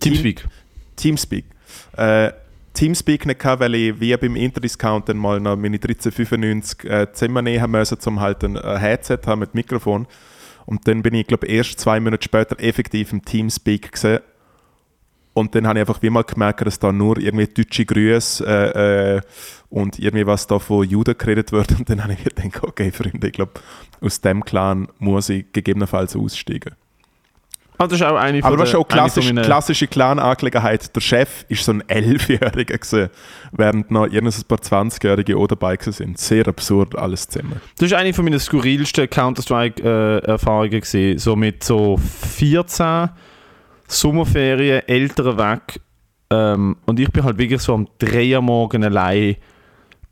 Teamspeak. 0.00 0.46
Teamspeak. 0.96 1.44
Äh, 1.96 2.30
Teamspeak 2.74 3.26
nicht 3.26 3.40
gehabt, 3.40 3.60
weil 3.60 3.74
ich 3.74 4.00
wie 4.00 4.16
beim 4.16 4.36
Interdiscount 4.36 5.08
dann 5.08 5.18
mal 5.18 5.40
noch 5.40 5.56
meine 5.56 5.76
1395 5.76 6.84
äh, 6.84 7.12
Zimmer 7.12 7.42
nehmen 7.42 7.70
müssen, 7.70 7.98
um 8.06 8.20
halt 8.20 8.42
ein 8.44 8.56
Headset 8.56 9.20
haben 9.26 9.40
mit 9.40 9.54
Mikrofon. 9.54 10.06
Und 10.66 10.86
dann 10.88 11.02
bin 11.02 11.14
ich, 11.14 11.26
glaube 11.26 11.46
erst 11.46 11.80
zwei 11.80 12.00
Monate 12.00 12.24
später 12.24 12.58
effektiv 12.60 13.12
im 13.12 13.24
Teamspeak 13.24 13.92
gesehen. 13.92 14.20
Und 15.34 15.54
dann 15.54 15.66
habe 15.66 15.78
ich 15.78 15.88
einfach 15.88 16.02
wie 16.02 16.10
mal 16.10 16.24
gemerkt, 16.24 16.66
dass 16.66 16.78
da 16.78 16.92
nur 16.92 17.18
irgendwie 17.18 17.46
deutsche 17.46 17.86
Grüße 17.86 18.44
äh, 18.46 19.16
äh, 19.16 19.20
und 19.70 19.98
irgendwie 19.98 20.26
was 20.26 20.46
da 20.46 20.58
von 20.58 20.86
Juden 20.86 21.16
geredet 21.16 21.52
wird. 21.52 21.72
Und 21.78 21.88
dann 21.88 22.02
habe 22.02 22.12
ich 22.12 22.24
gedacht, 22.24 22.62
okay, 22.62 22.90
Freunde, 22.90 23.28
ich 23.28 23.32
glaube, 23.32 23.52
aus 24.00 24.20
dem 24.20 24.44
Clan 24.44 24.88
muss 24.98 25.30
ich 25.30 25.50
gegebenenfalls 25.52 26.16
aussteigen. 26.16 26.74
Ah, 27.78 27.86
das 27.88 27.94
ist 28.00 28.02
auch 28.06 28.14
eine 28.16 28.44
Aber 28.44 28.58
was 28.58 28.70
der- 28.70 28.78
auch 28.80 28.86
klassisch, 28.86 29.26
meinen- 29.32 29.44
klassische 29.44 29.88
Clan-Angelegenheit. 29.88 30.94
Der 30.94 31.00
Chef 31.00 31.44
ist 31.48 31.64
so 31.64 31.72
ein 31.72 31.82
Elfjähriger 31.88 32.76
gewesen, 32.78 33.08
während 33.50 33.90
noch 33.90 34.06
irgendein 34.06 34.42
paar 34.46 34.58
20-Jährige 34.58 35.36
auch 35.36 35.48
dabei 35.48 35.76
sind. 35.80 36.16
Sehr 36.18 36.46
absurd 36.46 36.96
alles 36.96 37.26
zusammen. 37.28 37.60
Das 37.78 37.86
ist 37.86 37.94
eine 37.94 38.12
von 38.14 38.24
meinen 38.24 38.38
skurrilsten 38.38 39.08
Counter-Strike-Erfahrungen 39.10 40.80
gesehen. 40.80 41.18
So 41.18 41.34
mit 41.34 41.64
so 41.64 41.96
14 41.96 43.10
Sommerferien, 43.88 44.82
Eltern 44.86 45.38
weg. 45.38 45.80
Ähm, 46.30 46.76
und 46.86 47.00
ich 47.00 47.10
bin 47.10 47.24
halt 47.24 47.36
wirklich 47.38 47.60
so 47.60 47.74
am 47.74 47.88
3 47.98 48.36
Uhr 48.36 48.42
morgen 48.42 48.84
allein 48.84 49.36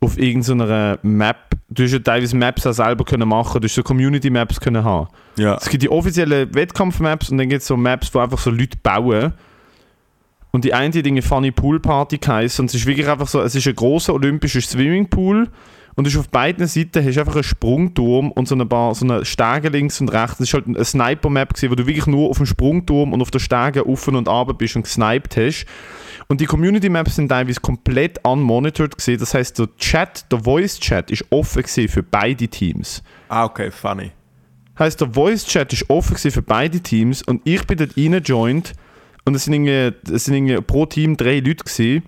auf 0.01 0.17
irgendeiner 0.17 0.99
Map. 1.03 1.50
Du 1.73 1.83
hast 1.83 1.93
ja 1.93 1.99
teilweise 1.99 2.35
Maps 2.35 2.67
auch 2.67 2.73
selber 2.73 3.05
können 3.05 3.27
machen, 3.29 3.61
du 3.61 3.65
hast 3.65 3.75
so 3.75 3.81
Community-Maps 3.81 4.59
können 4.59 4.83
haben. 4.83 5.07
Ja. 5.37 5.55
Es 5.55 5.69
gibt 5.69 5.81
die 5.83 5.89
offiziellen 5.89 6.53
Wettkampf-Maps 6.53 7.29
und 7.29 7.37
dann 7.37 7.47
gibt 7.47 7.61
es 7.61 7.67
so 7.67 7.77
Maps, 7.77 8.13
wo 8.13 8.19
einfach 8.19 8.39
so 8.39 8.51
Leute 8.51 8.77
bauen. 8.83 9.33
Und 10.51 10.65
die 10.65 10.73
eine 10.73 10.89
hat 10.89 10.95
irgendwie 10.95 11.21
Funny 11.21 11.51
Pool 11.51 11.79
Party 11.79 12.17
geheißen. 12.17 12.63
Und 12.63 12.67
es 12.67 12.75
ist 12.75 12.85
wirklich 12.85 13.07
einfach 13.07 13.27
so, 13.27 13.41
es 13.41 13.55
ist 13.55 13.65
ein 13.67 13.75
großer 13.75 14.13
olympischer 14.13 14.59
Swimmingpool. 14.59 15.47
Und 15.95 16.07
es 16.07 16.13
ist 16.13 16.19
auf 16.19 16.29
beiden 16.29 16.65
Seiten 16.67 17.05
hast 17.05 17.15
du 17.15 17.19
einfach 17.19 17.35
einen 17.35 17.43
Sprungturm 17.43 18.31
und 18.31 18.47
so 18.47 18.55
eine 18.55 18.65
paar 18.65 18.95
so 18.95 19.05
eine 19.05 19.25
Stege 19.25 19.69
links 19.69 19.99
und 19.99 20.09
rechts. 20.09 20.39
Es 20.39 20.47
ist 20.47 20.53
halt 20.53 20.67
eine 20.67 20.83
Sniper-Map, 20.83 21.53
wo 21.63 21.75
du 21.75 21.85
wirklich 21.85 22.07
nur 22.07 22.29
auf 22.29 22.37
dem 22.37 22.45
Sprungturm 22.45 23.13
und 23.13 23.21
auf 23.21 23.31
der 23.31 23.39
Stege 23.39 23.85
auf 23.85 24.07
und 24.07 24.27
ab 24.27 24.57
bist 24.57 24.75
und 24.75 24.83
gesniped 24.83 25.35
hast. 25.37 25.65
Und 26.27 26.39
die 26.39 26.45
Community 26.45 26.87
Maps 26.87 27.17
sind 27.17 27.27
teilweise 27.27 27.59
komplett 27.59 28.23
unmonitored 28.23 28.95
gesehen. 28.95 29.19
Das 29.19 29.33
heißt, 29.33 29.59
der 29.59 29.75
Chat, 29.75 30.31
der 30.31 30.39
Voice 30.39 30.79
Chat 30.79 31.11
ist 31.11 31.25
offen 31.29 31.63
für 31.65 32.03
beide 32.03 32.47
Teams. 32.47 33.03
Ah, 33.27 33.43
okay, 33.43 33.69
funny. 33.69 34.11
Heißt, 34.79 35.01
der 35.01 35.13
Voice 35.13 35.45
Chat 35.45 35.73
ist 35.73 35.89
offen 35.89 36.15
für 36.17 36.41
beide 36.41 36.79
Teams 36.79 37.21
und 37.21 37.41
ich 37.43 37.67
bin 37.67 37.77
dort 37.77 37.97
reingejoint 37.97 38.73
und 39.25 39.35
es 39.35 39.43
sind, 39.43 39.53
irgendwie, 39.53 40.13
es 40.13 40.25
sind 40.25 40.35
irgendwie 40.35 40.61
pro 40.61 40.85
Team 40.85 41.17
drei 41.17 41.39
Leute 41.39 41.63
gewesen. 41.65 42.03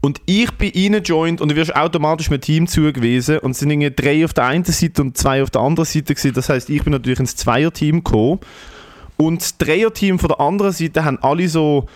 Und 0.00 0.20
ich 0.26 0.50
bin 0.52 0.72
reingejoint 0.74 1.40
und 1.40 1.50
du 1.50 1.56
wirst 1.56 1.74
automatisch 1.74 2.30
mit 2.30 2.42
Team 2.42 2.66
zugewiesen 2.66 3.38
und 3.38 3.52
es 3.52 3.58
sind 3.58 3.70
irgendwie 3.70 3.90
drei 3.90 4.24
auf 4.24 4.32
der 4.32 4.44
einen 4.44 4.64
Seite 4.64 5.02
und 5.02 5.16
zwei 5.16 5.42
auf 5.42 5.50
der 5.50 5.62
anderen 5.62 5.86
Seite 5.86 6.14
gewesen. 6.14 6.34
Das 6.34 6.48
heißt, 6.48 6.70
ich 6.70 6.82
bin 6.84 6.92
natürlich 6.92 7.20
ins 7.20 7.36
Zweierteam 7.36 8.04
gekommen 8.04 8.40
und 9.16 9.40
das 9.42 9.58
Dreierteam 9.58 10.18
von 10.18 10.28
der 10.28 10.40
anderen 10.40 10.72
Seite 10.72 11.04
haben 11.04 11.18
alle 11.20 11.48
so 11.48 11.86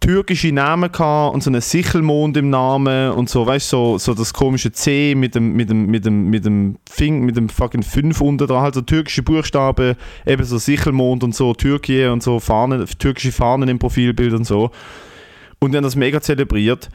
türkische 0.00 0.50
Namen 0.50 0.90
gehabt 0.90 1.32
und 1.32 1.44
so 1.44 1.50
einen 1.50 1.60
Sichelmond 1.60 2.36
im 2.36 2.50
Namen 2.50 3.12
und 3.12 3.30
so, 3.30 3.46
weißt 3.46 3.72
du, 3.72 3.76
so, 3.76 3.98
so 3.98 4.14
das 4.14 4.34
komische 4.34 4.72
C 4.72 5.14
mit 5.14 5.36
dem, 5.36 5.52
mit 5.52 5.70
dem, 5.70 5.86
mit 5.86 6.04
dem, 6.04 6.28
mit 6.28 6.44
dem 6.44 6.76
Fing, 6.90 7.24
mit 7.24 7.36
dem 7.36 7.48
fucking 7.48 7.84
5 7.84 8.20
unten 8.20 8.48
dran, 8.48 8.62
halt 8.62 8.74
so 8.74 8.80
türkische 8.80 9.22
Buchstaben, 9.22 9.94
eben 10.26 10.44
so 10.44 10.58
Sichelmond 10.58 11.22
und 11.22 11.36
so, 11.36 11.54
Türkei 11.54 12.10
und 12.10 12.20
so, 12.20 12.40
Fahnen, 12.40 12.84
türkische 12.98 13.30
Fahnen 13.30 13.68
im 13.68 13.78
Profilbild 13.78 14.34
und 14.34 14.44
so. 14.44 14.72
Und 15.60 15.70
die 15.70 15.76
haben 15.76 15.84
das 15.84 15.94
mega 15.94 16.20
zelebriert. 16.20 16.88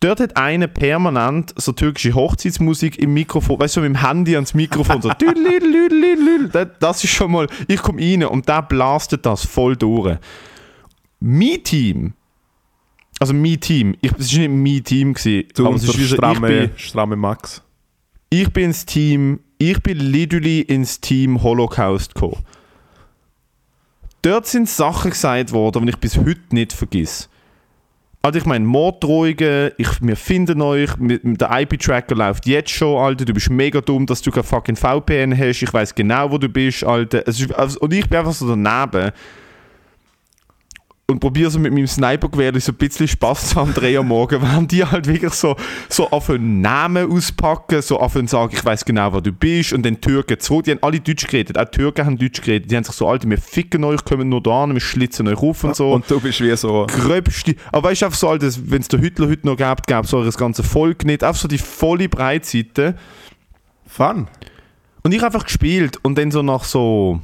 Dort 0.00 0.20
hat 0.20 0.36
einer 0.36 0.66
permanent 0.66 1.54
so 1.56 1.72
türkische 1.72 2.14
Hochzeitsmusik 2.14 2.98
im 2.98 3.14
Mikrofon, 3.14 3.58
weißt 3.58 3.76
du, 3.76 3.80
mit 3.80 3.88
dem 3.88 4.06
Handy 4.06 4.34
ans 4.34 4.52
Mikrofon, 4.52 5.00
so 5.00 5.08
das, 6.80 7.04
ist 7.04 7.10
schon 7.10 7.32
mal, 7.32 7.46
ich 7.66 7.80
komme 7.80 8.02
rein 8.02 8.24
und 8.24 8.46
der 8.46 8.62
blastet 8.62 9.24
das 9.24 9.46
voll 9.46 9.74
durch. 9.74 10.18
Mein 11.18 11.64
Team, 11.64 12.12
also 13.18 13.32
mein 13.32 13.58
Team, 13.58 13.96
ich, 14.02 14.12
es 14.18 14.32
war 14.34 14.40
nicht 14.40 14.50
mein 14.50 14.84
Team, 14.84 15.14
gewesen, 15.14 15.48
Du 15.54 15.66
aber 15.66 15.76
es 15.76 15.84
ist 15.84 15.98
wie 15.98 16.04
so, 16.04 16.14
ich 16.14 16.18
stramme, 16.18 16.48
bin, 16.48 16.70
stramme 16.76 17.16
Max. 17.16 17.62
ich 18.28 18.52
bin 18.52 18.64
ins 18.64 18.84
Team, 18.84 19.40
ich 19.56 19.82
bin 19.82 19.98
literally 19.98 20.60
ins 20.60 21.00
Team 21.00 21.42
Holocaust 21.42 22.14
gekommen. 22.14 22.44
Dort 24.20 24.46
sind 24.46 24.68
Sachen 24.68 25.12
gesagt 25.12 25.52
worden, 25.52 25.86
die 25.86 25.90
ich 25.90 25.98
bis 25.98 26.18
heute 26.18 26.40
nicht 26.50 26.74
vergesse. 26.74 27.28
Also 28.26 28.40
ich 28.40 28.44
meine, 28.44 28.64
Morddrohungen, 28.64 29.70
ich, 29.76 30.02
wir 30.02 30.16
finden 30.16 30.60
euch, 30.60 30.90
der 30.98 31.60
IP-Tracker 31.60 32.16
läuft 32.16 32.44
jetzt 32.46 32.70
schon, 32.70 32.98
Alter, 32.98 33.24
du 33.24 33.32
bist 33.32 33.50
mega 33.50 33.80
dumm, 33.80 34.04
dass 34.04 34.20
du 34.20 34.32
kein 34.32 34.42
fucking 34.42 34.74
VPN 34.74 35.38
hast, 35.38 35.62
ich 35.62 35.72
weiß 35.72 35.94
genau, 35.94 36.32
wo 36.32 36.36
du 36.36 36.48
bist, 36.48 36.82
Alter. 36.82 37.24
Ist, 37.24 37.54
also, 37.54 37.78
und 37.78 37.94
ich 37.94 38.08
bin 38.08 38.18
einfach 38.18 38.32
so 38.32 38.48
daneben 38.48 39.12
und 41.08 41.20
probiere 41.20 41.50
so 41.50 41.60
mit 41.60 41.72
meinem 41.72 41.86
Snipergewehr 41.86 42.60
so 42.60 42.72
ein 42.72 42.74
bisschen 42.74 43.06
Spaß 43.06 43.50
zu 43.50 43.56
haben, 43.56 43.72
drei 43.72 43.96
am 43.96 44.08
Morgen, 44.08 44.42
während 44.42 44.72
die 44.72 44.84
halt 44.84 45.06
wirklich 45.06 45.32
so, 45.34 45.54
so 45.88 46.10
auf 46.10 46.30
einen 46.30 46.60
Namen 46.60 47.10
auspacken, 47.10 47.80
so 47.80 48.00
auf 48.00 48.16
einen 48.16 48.26
sagen, 48.26 48.52
ich 48.52 48.64
weiß 48.64 48.84
genau, 48.84 49.12
wo 49.12 49.20
du 49.20 49.32
bist 49.32 49.72
und 49.72 49.86
dann 49.86 50.00
Türken 50.00 50.40
zurück, 50.40 50.64
die 50.64 50.72
haben 50.72 50.82
alle 50.82 50.98
Deutsch 50.98 51.26
geredet, 51.28 51.58
auch 51.58 51.66
Türken 51.66 52.06
haben 52.06 52.18
Deutsch 52.18 52.40
geredet, 52.40 52.70
die 52.70 52.76
haben 52.76 52.82
sich 52.82 52.94
so, 52.94 53.06
Alter, 53.06 53.30
wir 53.30 53.38
ficken 53.38 53.84
euch, 53.84 54.04
kommen 54.04 54.28
nur 54.28 54.42
da 54.42 54.64
an, 54.64 54.74
wir 54.74 54.80
schlitzen 54.80 55.28
euch 55.28 55.38
auf 55.38 55.62
und 55.62 55.76
so. 55.76 55.92
Und 55.92 56.10
du 56.10 56.18
bist 56.18 56.40
wie 56.40 56.56
so. 56.56 56.86
gröbste, 56.88 57.54
aber 57.70 57.90
weißt 57.90 58.02
du, 58.02 58.06
einfach 58.06 58.18
so, 58.18 58.28
Alter, 58.28 58.48
wenn 58.64 58.80
es 58.80 58.88
der 58.88 58.98
Hitler 58.98 59.28
heute 59.28 59.46
noch 59.46 59.56
gab, 59.56 59.86
gab 59.86 60.06
es 60.06 60.10
so 60.10 60.24
das 60.24 60.36
ganze 60.36 60.64
Volk 60.64 61.04
nicht, 61.04 61.22
einfach 61.22 61.40
so 61.40 61.46
die 61.46 61.58
volle 61.58 62.08
Breitseite. 62.08 62.96
Fun. 63.86 64.26
Und 65.04 65.14
ich 65.14 65.22
einfach 65.22 65.44
gespielt 65.44 66.00
und 66.02 66.18
dann 66.18 66.32
so 66.32 66.42
nach 66.42 66.64
so 66.64 67.20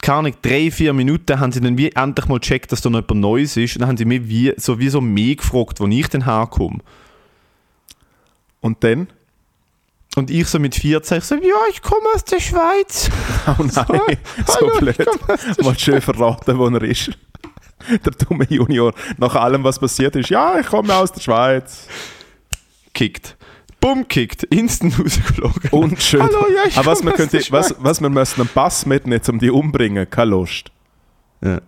keine 0.00 0.18
Ahnung, 0.18 0.34
drei, 0.42 0.70
vier 0.70 0.92
Minuten 0.92 1.40
haben 1.40 1.52
sie 1.52 1.60
dann 1.60 1.78
wie 1.78 1.90
endlich 1.90 2.26
mal 2.26 2.38
gecheckt, 2.38 2.72
dass 2.72 2.80
da 2.80 2.90
noch 2.90 3.00
etwas 3.00 3.16
Neues 3.16 3.56
ist. 3.56 3.76
Und 3.76 3.80
dann 3.80 3.88
haben 3.88 3.96
sie 3.96 4.04
mich 4.04 4.28
wie, 4.28 4.54
so 4.56 4.78
wie 4.78 4.88
so 4.88 5.00
mich 5.00 5.38
gefragt, 5.38 5.80
wo 5.80 5.86
ich 5.86 6.08
denn 6.08 6.24
herkomme. 6.24 6.78
Und 8.60 8.82
dann? 8.84 9.08
Und 10.16 10.30
ich 10.30 10.46
so 10.48 10.58
mit 10.58 10.74
14, 10.74 11.18
ich 11.18 11.24
so, 11.24 11.34
ja, 11.36 11.56
ich 11.70 11.80
komme 11.80 12.06
aus 12.14 12.24
der 12.24 12.40
Schweiz. 12.40 13.10
Oh 13.46 13.62
nein, 13.62 13.72
so, 14.46 14.54
hallo, 14.54 14.72
ich 14.74 14.96
blöd. 14.96 15.08
Mal 15.62 15.78
schön 15.78 16.02
verraten, 16.02 16.58
wo 16.58 16.66
er 16.68 16.82
ist. 16.82 17.10
Der 17.88 18.12
dumme 18.12 18.44
Junior. 18.48 18.92
Nach 19.16 19.34
allem, 19.36 19.64
was 19.64 19.78
passiert 19.78 20.16
ist. 20.16 20.28
Ja, 20.28 20.58
ich 20.58 20.66
komme 20.66 20.94
aus 20.94 21.12
der 21.12 21.20
Schweiz. 21.20 21.86
Kickt. 22.92 23.37
Bumm, 23.80 24.06
kickt. 24.08 24.42
Instant 24.44 24.98
rausgeflogen. 24.98 25.70
Und 25.70 26.00
schön. 26.02 26.20
Hallo, 26.22 26.46
ja, 26.54 26.62
ich 26.68 26.76
Aber 26.76 26.86
was 26.92 27.00
der 27.00 27.12
könnte, 27.12 27.40
was, 27.50 27.74
was 27.78 28.00
wir 28.00 28.08
müssen 28.10 28.40
einen 28.40 28.50
Pass 28.50 28.86
mitnehmen, 28.86 29.20
um 29.28 29.38
die 29.38 29.50
umbringen, 29.50 30.08
keine 30.10 30.30
Lust. 30.32 30.70
Ja. 31.42 31.60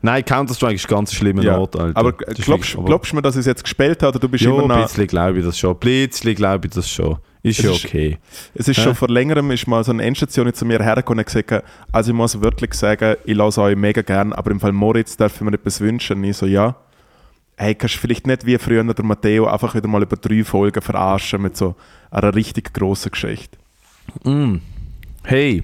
Nein, 0.00 0.24
Counter-Strike 0.24 0.74
ist 0.74 0.84
ein 0.86 0.94
ganz 0.94 1.12
schlimmer 1.14 1.42
Ja. 1.42 1.58
Ort, 1.58 1.76
Alter. 1.76 1.98
Aber 1.98 2.12
glaubst 2.12 2.76
glaubst 2.84 3.12
du 3.12 3.16
mir, 3.16 3.22
dass 3.22 3.36
ich 3.36 3.40
es 3.40 3.46
jetzt 3.46 3.62
gespielt 3.64 4.02
habe, 4.02 4.10
oder 4.10 4.18
du 4.18 4.28
bist 4.28 4.44
Ja, 4.44 4.50
immer 4.50 4.62
ein 4.62 4.68
noch... 4.68 4.82
bisschen 4.86 5.06
glaube 5.06 5.38
ich 5.38 5.44
das 5.44 5.58
schon. 5.58 5.72
Ein 5.72 5.78
bisschen 5.80 6.34
glaube 6.34 6.66
ich 6.66 6.74
das 6.74 6.88
schon. 6.90 7.18
Ist 7.42 7.58
Es 7.58 7.64
ja 7.64 7.72
ist- 7.72 7.84
okay. 7.84 8.18
Es 8.54 8.68
ist 8.68 8.78
Hä? 8.78 8.82
schon 8.82 8.94
vor 8.94 9.08
längerem 9.08 9.50
ist 9.50 9.66
mal 9.66 9.82
so 9.84 9.92
eine 9.92 10.02
Endstation 10.02 10.52
zu 10.52 10.64
mir 10.64 10.82
hergekommen 10.82 11.20
und 11.20 11.26
gesagt, 11.26 11.64
also 11.92 12.10
ich 12.10 12.16
muss 12.16 12.40
wirklich 12.40 12.72
sagen, 12.74 13.16
ich 13.24 13.34
lasse 13.34 13.60
euch 13.62 13.76
mega 13.76 14.00
gern, 14.02 14.32
aber 14.32 14.50
im 14.50 14.60
Fall 14.60 14.72
Moritz 14.72 15.16
darf 15.16 15.34
ich 15.36 15.40
mir 15.42 15.52
etwas 15.52 15.80
wünschen. 15.80 16.18
Und 16.18 16.24
ich 16.24 16.36
so, 16.38 16.46
ja. 16.46 16.74
Hey, 17.56 17.74
kannst 17.74 17.96
du 17.96 17.98
vielleicht 18.00 18.26
nicht 18.26 18.46
wie 18.46 18.58
früher 18.58 18.82
der 18.82 19.04
Matteo 19.04 19.46
einfach 19.46 19.74
wieder 19.74 19.88
mal 19.88 20.02
über 20.02 20.16
drei 20.16 20.42
Folgen 20.44 20.82
verarschen 20.82 21.42
mit 21.42 21.56
so 21.56 21.74
einer 22.10 22.34
richtig 22.34 22.72
grossen 22.74 23.12
Geschichte. 23.12 23.56
Mm. 24.24 24.56
Hey, 25.24 25.62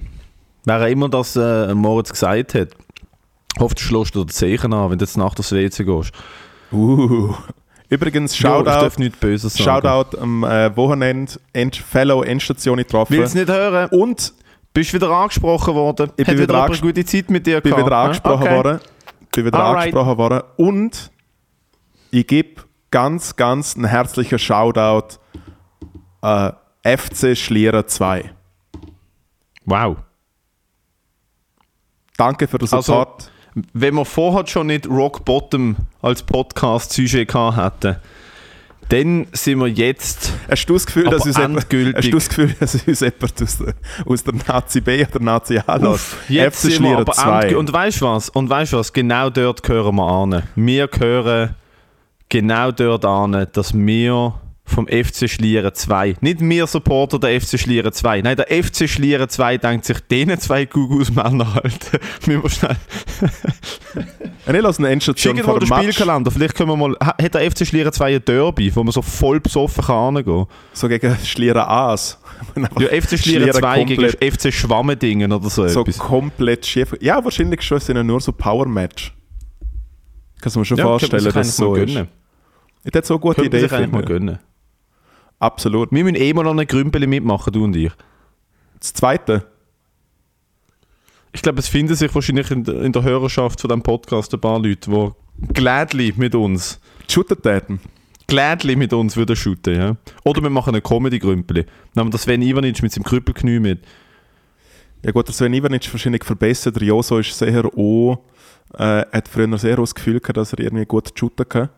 wer 0.65 0.87
immer 0.87 1.09
das 1.09 1.35
äh, 1.35 1.73
Moritz 1.73 2.11
gesagt 2.11 2.55
hat, 2.55 2.69
hofft, 3.59 3.79
du 3.79 3.83
schlägst 3.83 4.15
dir 4.15 4.25
den 4.25 4.29
Zeichen 4.29 4.73
an, 4.73 4.89
wenn 4.89 4.97
du 4.97 5.05
jetzt 5.05 5.17
nach 5.17 5.35
das 5.35 5.51
WC 5.51 5.83
gehst. 5.83 6.11
Uh. 6.71 7.33
Übrigens, 7.89 8.37
Shoutout, 8.37 8.89
sagen. 8.89 9.63
Shoutout 9.63 10.17
am 10.17 10.45
äh, 10.45 10.75
Wochenende, 10.77 11.33
End, 11.51 11.75
Fellow 11.75 12.23
Endstation 12.23 12.77
getroffen. 12.77 13.11
Will 13.17 13.23
es 13.23 13.33
nicht 13.35 13.49
hören? 13.49 13.89
Und 13.89 14.33
Bist 14.73 14.93
wieder 14.93 15.09
angesprochen 15.09 15.75
worden? 15.75 16.11
Ich 16.15 16.25
Hat 16.25 16.35
bin 16.35 16.43
wieder 16.43 16.53
wieder 16.53 16.63
eine 16.63 16.77
gute 16.79 17.03
Zeit 17.03 17.29
mit 17.29 17.45
dir 17.45 17.59
bin 17.59 17.71
gehabt? 17.71 17.85
wieder 17.85 17.97
hä? 17.97 18.03
angesprochen 18.05 18.43
Okay. 18.43 18.55
worden. 18.55 18.79
Bin 19.33 19.45
wieder 19.45 19.59
Alright. 19.59 19.83
angesprochen 19.83 20.17
worden. 20.17 20.41
Und 20.55 21.11
ich 22.11 22.27
gebe 22.27 22.61
ganz, 22.91 23.35
ganz 23.35 23.75
einen 23.75 23.85
herzlichen 23.85 24.37
Shoutout 24.39 25.17
äh, 26.21 26.51
FC 26.83 27.37
Schlieren 27.37 27.87
2. 27.87 28.31
Wow. 29.65 29.97
Danke 32.17 32.47
für 32.47 32.57
den 32.57 32.71
Also- 32.71 32.81
Support. 32.81 33.31
Wenn 33.73 33.95
wir 33.95 34.05
vorher 34.05 34.47
schon 34.47 34.67
nicht 34.67 34.87
Rock 34.87 35.25
Bottom 35.25 35.75
als 36.01 36.23
Podcast-Sujet 36.23 37.27
gehabt 37.27 37.83
hätten, 37.83 37.97
dann 38.87 39.27
sind 39.33 39.59
wir 39.59 39.67
jetzt 39.67 40.31
hast 40.49 40.65
du 40.67 40.73
das 40.73 40.85
Gefühl, 40.85 41.05
dass 41.05 41.25
uns 41.25 41.37
endgültig- 41.37 41.95
hast 41.97 42.07
du 42.07 42.11
das 42.11 42.29
Gefühl, 42.29 42.55
dass 42.59 42.75
uns 42.75 42.99
jemand 43.01 43.41
aus 43.41 43.57
der, 43.57 43.73
aus 44.05 44.23
der 44.23 44.33
Nazi 44.47 44.79
B 44.81 45.05
oder 45.05 45.19
Nazi 45.19 45.59
A 45.65 45.75
lässt? 45.75 46.15
Jetzt 46.29 46.61
FC 46.65 46.71
sind 46.73 46.83
wir 46.83 46.97
aber 46.97 47.11
2. 47.11 47.23
endgültig- 47.41 47.57
Und 47.57 47.73
weißt 47.73 48.01
du 48.01 48.05
was? 48.05 48.29
Und 48.29 48.49
weißt 48.49 48.71
du 48.73 48.77
was? 48.77 48.93
Genau 48.93 49.29
dort 49.29 49.63
gehören 49.63 49.95
wir 49.95 50.07
an. 50.07 50.43
Wir 50.55 50.87
gehören 50.87 51.55
genau 52.31 52.71
dort 52.71 53.05
an, 53.05 53.45
dass 53.53 53.73
wir 53.75 54.33
vom 54.63 54.87
FC 54.87 55.29
Schlieren 55.29 55.73
2, 55.73 56.15
nicht 56.21 56.39
wir 56.39 56.65
Supporter 56.65 57.19
der 57.19 57.41
FC 57.41 57.59
Schlieren 57.59 57.91
2, 57.91 58.21
nein, 58.21 58.37
der 58.37 58.45
FC 58.47 58.87
Schlieren 58.89 59.27
2 59.27 59.57
denkt 59.57 59.83
sich, 59.85 59.99
denen 59.99 60.39
zwei 60.39 60.63
Gugus 60.65 61.11
Männer 61.11 61.55
halten. 61.55 61.97
Müssen 62.25 62.43
wir 62.43 62.49
schnell. 62.49 62.77
Und 64.47 64.55
ich 64.55 64.61
lasse 64.61 64.79
eine 64.79 64.89
Endstation 64.89 65.35
Schicken 65.35 65.45
vor 65.49 65.59
dem 65.59 65.67
Match. 65.69 65.81
Spielkalender. 65.81 66.31
Vielleicht 66.31 66.55
können 66.55 66.69
wir 66.69 66.77
mal. 66.77 66.95
Ha- 67.03 67.15
Hat 67.21 67.33
der 67.33 67.51
FC 67.51 67.67
Schlieren 67.67 67.91
2 67.91 68.15
ein 68.15 68.25
Derby, 68.25 68.73
wo 68.75 68.83
man 68.83 68.91
so 68.93 69.01
voll 69.01 69.39
besoffen 69.39 69.83
kann 69.83 70.15
hingehen? 70.15 70.45
So 70.73 70.87
gegen 70.87 71.15
Schlieren 71.25 71.61
A's. 71.61 72.17
Ja, 72.79 72.87
FC 72.87 73.19
Schlieren 73.19 73.51
Schlieren 73.51 73.53
2 73.53 73.83
gegen 73.83 74.09
FC 74.31 74.53
Schwammendingen 74.53 75.31
oder 75.33 75.49
so, 75.49 75.67
so 75.67 75.81
etwas. 75.81 75.97
komplett 75.97 76.65
schief. 76.65 76.95
Ja, 77.01 77.23
wahrscheinlich 77.23 77.61
schon 77.61 77.79
sind 77.79 77.97
ja 77.97 78.03
nur 78.03 78.19
so 78.21 78.31
Power-Match. 78.31 79.13
Kannst 80.41 80.55
du 80.55 80.59
mir 80.59 80.65
schon 80.65 80.77
Ja, 80.77 80.85
vorstellen, 80.85 81.23
dass 81.25 81.35
eigentlich 81.35 81.51
so 81.51 81.75
ist. 81.75 81.99
Ich 82.83 82.93
hätte 82.93 83.07
so 83.07 83.15
eine 83.15 83.21
gute 83.21 83.41
Könnte 83.41 83.57
Idee 83.57 83.67
sich 83.67 83.73
eigentlich 83.73 83.91
mal 83.91 84.03
gönnen. 84.03 84.39
Absolut. 85.39 85.91
Wir 85.91 86.03
müssen 86.03 86.15
eh 86.15 86.33
mal 86.33 86.43
noch 86.43 86.51
eine 86.51 86.65
Grümpel 86.65 87.05
mitmachen, 87.07 87.53
du 87.53 87.63
und 87.63 87.75
ich. 87.75 87.91
Das 88.79 88.93
zweite. 88.93 89.45
Ich 91.33 91.41
glaube, 91.41 91.59
es 91.59 91.67
finden 91.67 91.95
sich 91.95 92.13
wahrscheinlich 92.13 92.51
in 92.51 92.63
der, 92.63 92.81
in 92.81 92.91
der 92.91 93.03
Hörerschaft 93.03 93.61
von 93.61 93.69
diesem 93.69 93.83
Podcast 93.83 94.33
ein 94.33 94.41
paar 94.41 94.59
Leute, 94.59 94.89
die 94.89 95.53
gladly 95.53 96.13
mit 96.17 96.35
uns, 96.35 96.79
Shooter-Täten. 97.07 97.79
gladly 98.27 98.75
mit 98.75 98.93
uns 98.93 99.15
würden 99.15 99.35
shooten, 99.35 99.75
ja. 99.75 99.95
Oder 100.23 100.41
wir 100.41 100.49
machen 100.49 100.71
eine 100.71 100.81
Comedy-Grümpel. 100.81 101.65
Nehmen 101.95 102.07
wir 102.07 102.11
das 102.11 102.23
Sven 102.23 102.41
Ivanic 102.41 102.81
mit 102.81 102.91
seinem 102.91 103.03
Krüppelknie 103.03 103.59
mit. 103.59 103.79
Ja 105.03 105.11
gut, 105.11 105.27
der 105.27 105.33
Sven 105.33 105.53
Ivanic 105.53 105.85
ist 105.85 105.93
wahrscheinlich 105.93 106.23
verbessert. 106.23 106.75
Der 106.75 106.83
Joso 106.83 107.17
ist 107.19 107.37
sehr 107.37 107.65
auch 107.65 108.23
Äh, 108.73 109.05
hat 109.11 109.27
früher 109.27 109.57
sehr 109.57 109.75
das 109.75 109.95
Gefühl 109.95 110.19
gehabt, 110.19 110.37
dass 110.37 110.53
er 110.53 110.59
irgendwie 110.59 110.85
gut 110.85 111.11
shooten 111.17 111.47
kann. 111.47 111.69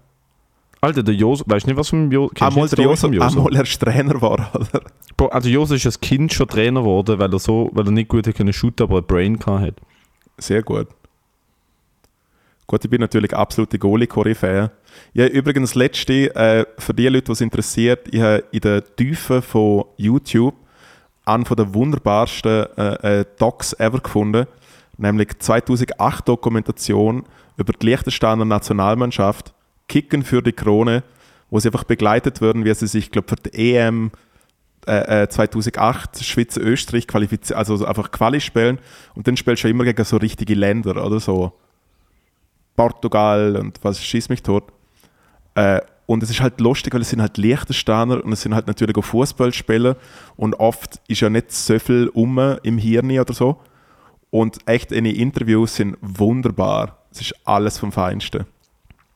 Alter, 0.84 1.02
der 1.02 1.16
Jos, 1.16 1.44
weißt 1.48 1.66
du 1.66 1.70
nicht, 1.70 1.78
was 1.78 1.88
vom 1.88 2.12
Jo? 2.12 2.30
Einmal, 2.42 2.68
der 2.68 2.84
Joso, 2.84 3.08
vom 3.08 3.22
einmal 3.22 3.56
erst 3.56 3.80
Trainer 3.80 4.22
war, 4.22 4.34
oder? 4.54 4.82
Bro, 5.16 5.28
Also 5.28 5.48
Jos 5.48 5.72
ist 5.72 5.86
als 5.86 6.02
Kind 6.02 6.34
schon 6.34 6.46
Trainer 6.48 6.82
geworden, 6.82 7.20
weil 7.20 7.32
er 7.32 7.40
so, 7.40 7.70
weil 7.72 7.86
er 7.86 7.92
nicht 7.92 8.10
gut 8.10 8.25
können 8.36 8.52
shooten, 8.52 8.84
aber 8.84 8.98
ein 8.98 9.06
Brain 9.06 9.40
hat. 9.46 9.75
Sehr 10.38 10.62
gut. 10.62 10.88
Gut, 12.68 12.84
ich 12.84 12.90
bin 12.90 13.00
natürlich 13.00 13.34
absolute 13.34 13.80
Goalie-Koryphäe. 13.80 14.72
Ja, 15.13 15.28
übrigens, 15.28 15.70
das 15.70 15.75
letzte, 15.75 16.36
äh, 16.36 16.66
für 16.78 16.94
die 16.94 17.08
Leute, 17.08 17.25
die 17.25 17.32
es 17.32 17.42
interessiert, 17.42 18.13
ich 18.13 18.20
habe 18.20 18.44
in 18.52 18.60
der 18.60 18.84
Tiefe 18.96 19.42
von 19.42 19.86
YouTube 19.96 20.56
einen 21.24 21.46
von 21.46 21.56
der 21.56 21.74
wunderbarsten 21.74 22.66
äh, 22.78 23.20
äh, 23.22 23.25
Docs 23.38 23.80
ever 23.80 24.00
gefunden, 24.00 24.48
nämlich 24.98 25.30
2008 25.40 26.28
Dokumentation 26.28 27.24
über 27.56 27.72
die 27.72 27.86
Liechtensteiner 27.86 28.44
Nationalmannschaft, 28.44 29.54
Kicken 29.88 30.24
für 30.24 30.42
die 30.42 30.54
Krone, 30.54 31.04
wo 31.50 31.60
sie 31.60 31.68
einfach 31.68 31.84
begleitet 31.84 32.42
werden, 32.42 32.66
wie 32.66 32.74
sie 32.74 32.88
sich, 32.88 33.12
glaube 33.12 33.28
für 33.30 33.36
die 33.36 33.75
EM 33.75 34.12
äh, 34.88 35.24
äh, 35.24 35.30
2008 35.30 36.24
Schweiz-Österreich 36.24 37.08
qualifizieren, 37.08 37.58
also 37.58 37.86
einfach 37.86 38.12
Quali 38.12 38.42
spielen 38.42 38.80
und 39.16 39.28
dann 39.28 39.38
spielst 39.38 39.63
du 39.63 39.70
immer 39.70 39.86
gegen 39.86 40.04
so 40.04 40.18
richtige 40.18 40.56
Länder 40.56 41.06
oder 41.06 41.20
so. 41.20 41.54
Portugal 42.75 43.56
und 43.56 43.80
was 43.84 44.04
schießt 44.04 44.30
mich 44.30 44.44
tot. 44.44 44.63
Äh, 45.56 45.80
und 46.06 46.22
es 46.22 46.30
ist 46.30 46.42
halt 46.42 46.60
lustig, 46.60 46.94
weil 46.94 47.02
es 47.02 47.10
sind 47.12 47.22
halt 47.22 47.38
Liechtensteiner 47.38 48.24
und 48.24 48.34
es 48.34 48.42
sind 48.42 48.54
halt 48.54 48.68
natürlich 48.68 48.98
auch 48.98 49.06
Fußballspieler 49.06 49.96
und 50.36 50.56
oft 50.56 51.00
ist 51.08 51.22
ja 51.22 51.30
nicht 51.30 51.52
so 51.52 51.80
viel 51.80 52.10
um 52.10 52.38
im 52.63 52.78
Hirn 52.78 53.18
oder 53.18 53.34
so. 53.34 53.62
Und 54.30 54.58
echt, 54.68 54.92
in 54.92 55.06
Interviews 55.06 55.75
sind 55.75 55.96
wunderbar. 56.02 56.98
Es 57.12 57.22
ist 57.22 57.36
alles 57.46 57.78
vom 57.78 57.92
Feinsten. 57.92 58.46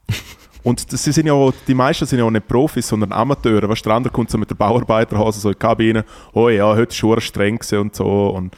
Und 0.68 0.92
das, 0.92 1.02
sind 1.02 1.26
ja 1.26 1.32
auch, 1.32 1.54
die 1.66 1.74
meisten 1.74 2.06
sind 2.06 2.20
ja 2.20 2.26
auch 2.26 2.30
nicht 2.30 2.46
Profis, 2.46 2.90
sondern 2.90 3.14
Amateure. 3.14 3.70
Weißt, 3.70 3.86
der 3.86 3.94
andere 3.94 4.12
kommt 4.12 4.30
so 4.30 4.38
mit 4.38 4.50
der 4.50 4.56
Bauarbeiterhose 4.56 5.40
so 5.40 5.48
in 5.48 5.54
die 5.54 5.60
Kabine, 5.60 6.04
oh 6.34 6.50
ja, 6.50 6.68
heute 6.76 6.90
ist 6.90 6.98
schon 6.98 7.22
streng 7.22 7.58
und 7.72 7.96
so 7.96 8.28
und 8.32 8.54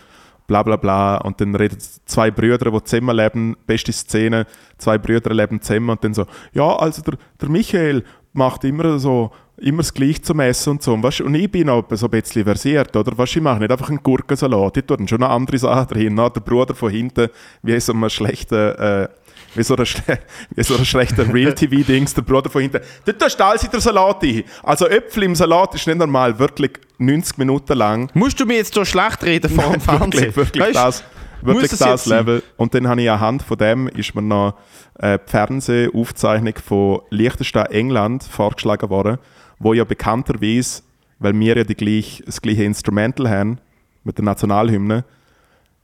bla 0.48 0.64
bla 0.64 0.76
bla. 0.76 1.18
Und 1.18 1.40
dann 1.40 1.54
reden 1.54 1.78
zwei 2.06 2.32
Brüder, 2.32 2.72
die 2.72 2.84
zusammen 2.84 3.16
leben, 3.16 3.56
beste 3.68 3.94
Szene, 3.94 4.48
zwei 4.80 4.98
Brüder 4.98 5.36
leben 5.36 5.62
zusammen 5.62 5.92
und 5.92 6.04
dann 6.04 6.16
so, 6.16 6.26
ja, 6.52 6.76
also 6.78 7.04
der, 7.04 7.14
der 7.40 7.50
Michael 7.50 8.04
macht 8.34 8.64
immer 8.64 8.98
so, 8.98 9.30
immer 9.58 9.84
das 9.84 9.94
Gleiche 9.94 10.24
zum 10.24 10.40
Essen 10.40 10.72
und 10.72 10.82
so. 10.82 10.96
Und, 10.96 11.04
weißt, 11.04 11.22
und 11.22 11.36
ich 11.36 11.52
bin 11.52 11.70
auch 11.70 11.86
so 11.92 12.08
ein 12.08 12.10
bisschen 12.10 12.44
versiert, 12.44 12.96
oder? 12.96 13.16
Weißt, 13.16 13.36
ich 13.36 13.44
mache 13.44 13.60
nicht 13.60 13.72
einfach 13.72 13.90
einen 13.90 14.02
Gurkensalat, 14.02 14.78
ich 14.78 14.86
tue 14.86 14.98
schon 15.08 15.22
eine 15.22 15.32
andere 15.32 15.60
Sache 15.60 15.94
drin. 15.94 16.16
Der 16.16 16.30
Bruder 16.32 16.74
von 16.74 16.90
hinten, 16.90 17.30
wie 17.62 17.80
so 17.80 17.94
einem 17.94 18.10
schlechten... 18.10 18.56
Äh, 18.56 19.10
wie 19.56 19.64
so 19.64 19.76
ein, 19.76 19.86
schle 19.86 20.20
wie 20.56 20.64
so 20.64 20.76
ein 20.76 20.86
schlechter 20.86 21.32
Real-TV-Dings, 21.34 22.14
der 22.14 22.22
Bruder 22.22 22.50
von 22.50 22.62
hinten. 22.62 22.82
Dort 23.06 23.20
tust 23.20 23.40
du 23.40 23.68
der 23.72 23.82
Salat 23.82 24.24
ein. 24.24 24.44
Also 24.64 24.88
Äpfel 24.88 25.24
im 25.24 25.36
Salat 25.36 25.76
ist 25.76 25.88
nicht 25.88 25.98
normal, 25.98 26.38
wirklich 26.38 26.72
90 26.98 27.38
Minuten 27.38 27.78
lang. 27.78 28.10
Musst 28.14 28.40
du 28.40 28.46
mir 28.46 28.58
jetzt 28.58 28.74
so 28.74 28.86
schlecht 28.86 29.24
reden 29.24 29.50
vor 29.50 29.72
dem 29.72 29.82
Fernsehen? 29.82 30.12
wirklich, 30.12 30.36
wirklich 30.36 30.64
Weißt, 30.64 30.76
das, 30.76 31.04
wirklich 31.42 31.72
das 31.72 32.04
sein? 32.04 32.20
Level. 32.20 32.44
Und 32.58 32.74
dann 32.74 32.88
habe 32.88 33.02
ich 33.02 33.10
anhand 33.10 33.42
von 33.44 33.58
dem 33.58 33.88
ist 33.88 34.14
mir 34.16 34.22
noch 34.22 34.56
äh, 35.00 35.18
die 35.18 35.32
Fernsehaufzeichnung 35.32 36.56
von 36.66 37.02
Liechtenstein 37.10 37.68
England 37.68 38.24
vorgeschlagen 38.24 38.90
worden, 38.90 39.18
wo 39.58 39.74
ja 39.74 39.84
bekannterweise, 39.84 40.84
weil 41.20 41.38
wir 41.40 41.58
ja 41.58 41.64
die 41.64 41.76
gleich, 41.76 42.22
das 42.26 42.42
gleiche 42.42 42.64
Instrumental 42.64 43.30
haben, 43.30 43.60
mit 44.04 44.18
der 44.18 44.26
Nationalhymne, 44.26 45.06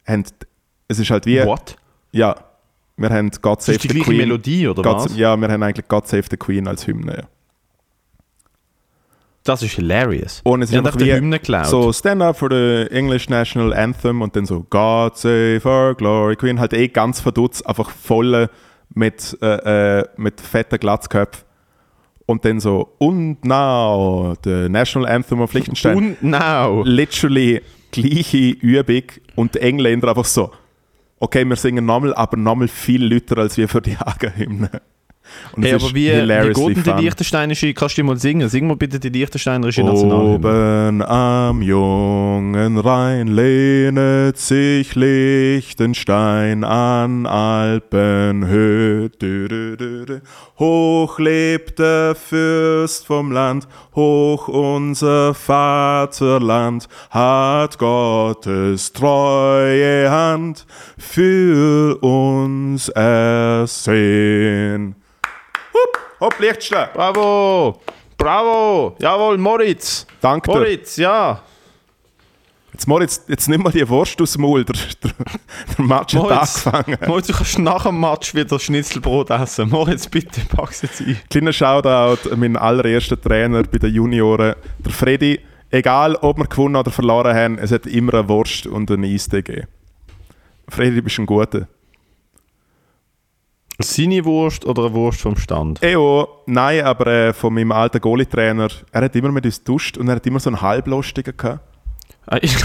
haben, 0.05 0.23
es 0.87 0.99
ist 0.99 1.09
halt 1.09 1.25
wie, 1.25 1.43
What? 1.43 1.77
ja, 2.11 2.35
wir 2.97 3.09
haben 3.09 3.29
God 3.41 3.61
Save 3.61 3.75
ist 3.75 3.83
die 3.83 3.87
the 3.89 3.93
gleiche 3.95 4.09
Queen. 4.09 4.17
Melodie, 4.17 4.67
oder 4.67 4.81
God, 4.81 4.95
was? 4.95 5.17
Ja, 5.17 5.35
wir 5.35 5.47
haben 5.49 5.63
eigentlich 5.63 5.87
God 5.87 6.07
Save 6.07 6.23
the 6.29 6.37
Queen 6.37 6.67
als 6.67 6.87
Hymne. 6.87 7.17
Ja. 7.17 7.23
Das 9.43 9.61
ist 9.61 9.73
hilarious. 9.73 10.41
Und 10.43 10.63
es 10.63 10.71
ist 10.71 10.77
einfach 10.77 10.95
die 10.95 11.05
wie 11.05 11.13
Hymne 11.13 11.37
geklaut. 11.37 11.67
so 11.67 11.93
Stand 11.93 12.21
up 12.21 12.37
for 12.37 12.49
the 12.49 12.87
English 12.89 13.29
National 13.29 13.73
Anthem 13.73 14.21
und 14.21 14.35
dann 14.35 14.45
so 14.45 14.65
God 14.69 15.17
Save 15.17 15.61
Our 15.65 15.93
Glory 15.93 16.35
Queen, 16.35 16.59
halt 16.59 16.73
eh 16.73 16.87
ganz 16.87 17.19
verdutzt, 17.19 17.65
einfach 17.67 17.91
voll 17.91 18.49
mit, 18.93 19.37
äh, 19.41 19.99
äh, 19.99 20.05
mit 20.17 20.41
fetten 20.41 20.79
Glatzköpfen. 20.79 21.43
Und 22.25 22.43
dann 22.43 22.59
so, 22.59 22.95
und 22.97 23.45
now, 23.45 24.33
the 24.43 24.67
National 24.67 25.07
Anthem 25.07 25.41
of 25.41 25.53
Liechtenstein. 25.53 25.95
Und 25.95 26.23
now. 26.23 26.81
Literally 26.83 27.61
gleiche 27.91 28.37
Übung 28.37 29.03
und 29.35 29.53
die 29.53 29.59
Engländer 29.59 30.09
einfach 30.09 30.25
so, 30.25 30.51
okay, 31.25 31.43
wir 31.43 31.55
singen 31.55 31.85
nochmal, 31.85 32.13
aber 32.13 32.37
nochmal 32.37 32.67
viel 32.67 33.03
lauter 33.03 33.39
als 33.39 33.57
wir 33.57 33.67
für 33.67 33.81
die 33.81 33.97
Hagenhymne. 33.97 34.81
Und 35.53 35.63
Hey, 35.63 35.73
aber 35.73 35.93
wie, 35.93 36.11
wie 36.11 36.53
geht 36.53 36.85
denn 36.85 36.97
die 36.97 37.03
Liechtensteinische? 37.03 37.73
Kannst 37.73 37.97
du 37.97 38.03
mal 38.03 38.17
singen? 38.17 38.49
Sing 38.49 38.67
mal 38.67 38.75
bitte 38.75 38.99
die 38.99 39.09
Liechtensteinerische 39.09 39.83
Nationalhymne. 39.83 40.35
Oben 40.35 41.01
am 41.01 41.61
jungen 41.61 42.77
Rhein 42.77 43.27
lehnet 43.27 44.37
sich 44.37 44.95
Liechtenstein 44.95 46.63
an 46.63 47.25
Alpenhöhe. 47.25 49.09
Hoch 50.59 51.19
lebt 51.19 51.79
der 51.79 52.15
Fürst 52.15 53.05
vom 53.05 53.31
Land, 53.31 53.67
hoch 53.93 54.47
unser 54.47 55.33
Vaterland, 55.33 56.87
hat 57.09 57.77
Gottes 57.77 58.93
treue 58.93 60.09
Hand 60.09 60.65
für 60.97 61.97
uns 62.01 62.89
ersehen. 62.89 64.95
Hopp, 66.19 66.39
Liechtenstein. 66.39 66.89
Bravo! 66.93 67.81
Bravo! 68.17 68.95
Jawohl, 68.99 69.37
Moritz! 69.37 70.07
Danke 70.21 70.49
dir. 70.49 70.57
Moritz, 70.57 70.97
ja! 70.97 71.41
Jetzt 72.71 72.87
Moritz, 72.87 73.23
jetzt 73.27 73.47
nimm 73.47 73.61
mal 73.61 73.71
die 73.71 73.87
Wurst 73.87 74.21
aus 74.21 74.33
dem 74.33 74.41
Maul. 74.41 74.65
Der, 74.65 74.75
der, 75.03 75.11
der 75.77 75.85
Match 75.85 76.13
hat 76.13 76.23
Moritz, 76.23 76.67
angefangen. 76.67 76.97
Moritz, 77.07 77.27
du 77.27 77.33
kannst 77.33 77.59
nach 77.59 77.83
dem 77.83 77.99
Match 77.99 78.35
wieder 78.35 78.59
Schnitzelbrot 78.59 79.29
essen. 79.29 79.69
Moritz, 79.69 80.07
bitte, 80.07 80.41
pack's 80.41 80.81
jetzt 80.81 81.01
ein. 81.01 81.17
Kleiner 81.29 81.53
Shoutout 81.53 82.29
an 82.29 82.39
meinen 82.39 82.57
allerersten 82.57 83.21
Trainer 83.21 83.63
bei 83.63 83.77
den 83.77 83.93
Junioren, 83.93 84.55
der 84.79 84.91
Freddy. 84.91 85.39
Egal, 85.69 86.15
ob 86.17 86.37
wir 86.37 86.47
gewonnen 86.47 86.75
oder 86.75 86.91
verloren 86.91 87.35
haben, 87.35 87.57
es 87.57 87.71
hat 87.71 87.85
immer 87.85 88.13
eine 88.13 88.29
Wurst 88.29 88.67
und 88.67 88.91
einen 88.91 89.05
Eistee 89.05 89.41
gegeben. 89.41 89.67
Freddy, 90.67 90.95
du 90.95 91.01
bist 91.01 91.19
ein 91.19 91.25
Guter. 91.25 91.67
Seine 93.79 94.23
Wurst 94.23 94.65
oder 94.65 94.85
eine 94.85 94.93
Wurst 94.93 95.21
vom 95.21 95.35
Stand? 95.35 95.83
Eo, 95.83 96.27
nein, 96.45 96.83
aber 96.85 97.07
äh, 97.07 97.33
von 97.33 97.53
meinem 97.53 97.71
alten 97.73 97.99
Goalie-Trainer, 97.99 98.69
er 98.91 99.01
hat 99.01 99.15
immer 99.15 99.31
mit 99.31 99.45
uns 99.45 99.63
duscht 99.63 99.97
und 99.97 100.07
er 100.07 100.15
hat 100.15 100.25
immer 100.25 100.39
so 100.39 100.49
einen 100.49 100.61
halblustigen 100.61 101.35
gehabt. 101.35 101.59
Ah, 102.25 102.37
ich- 102.41 102.55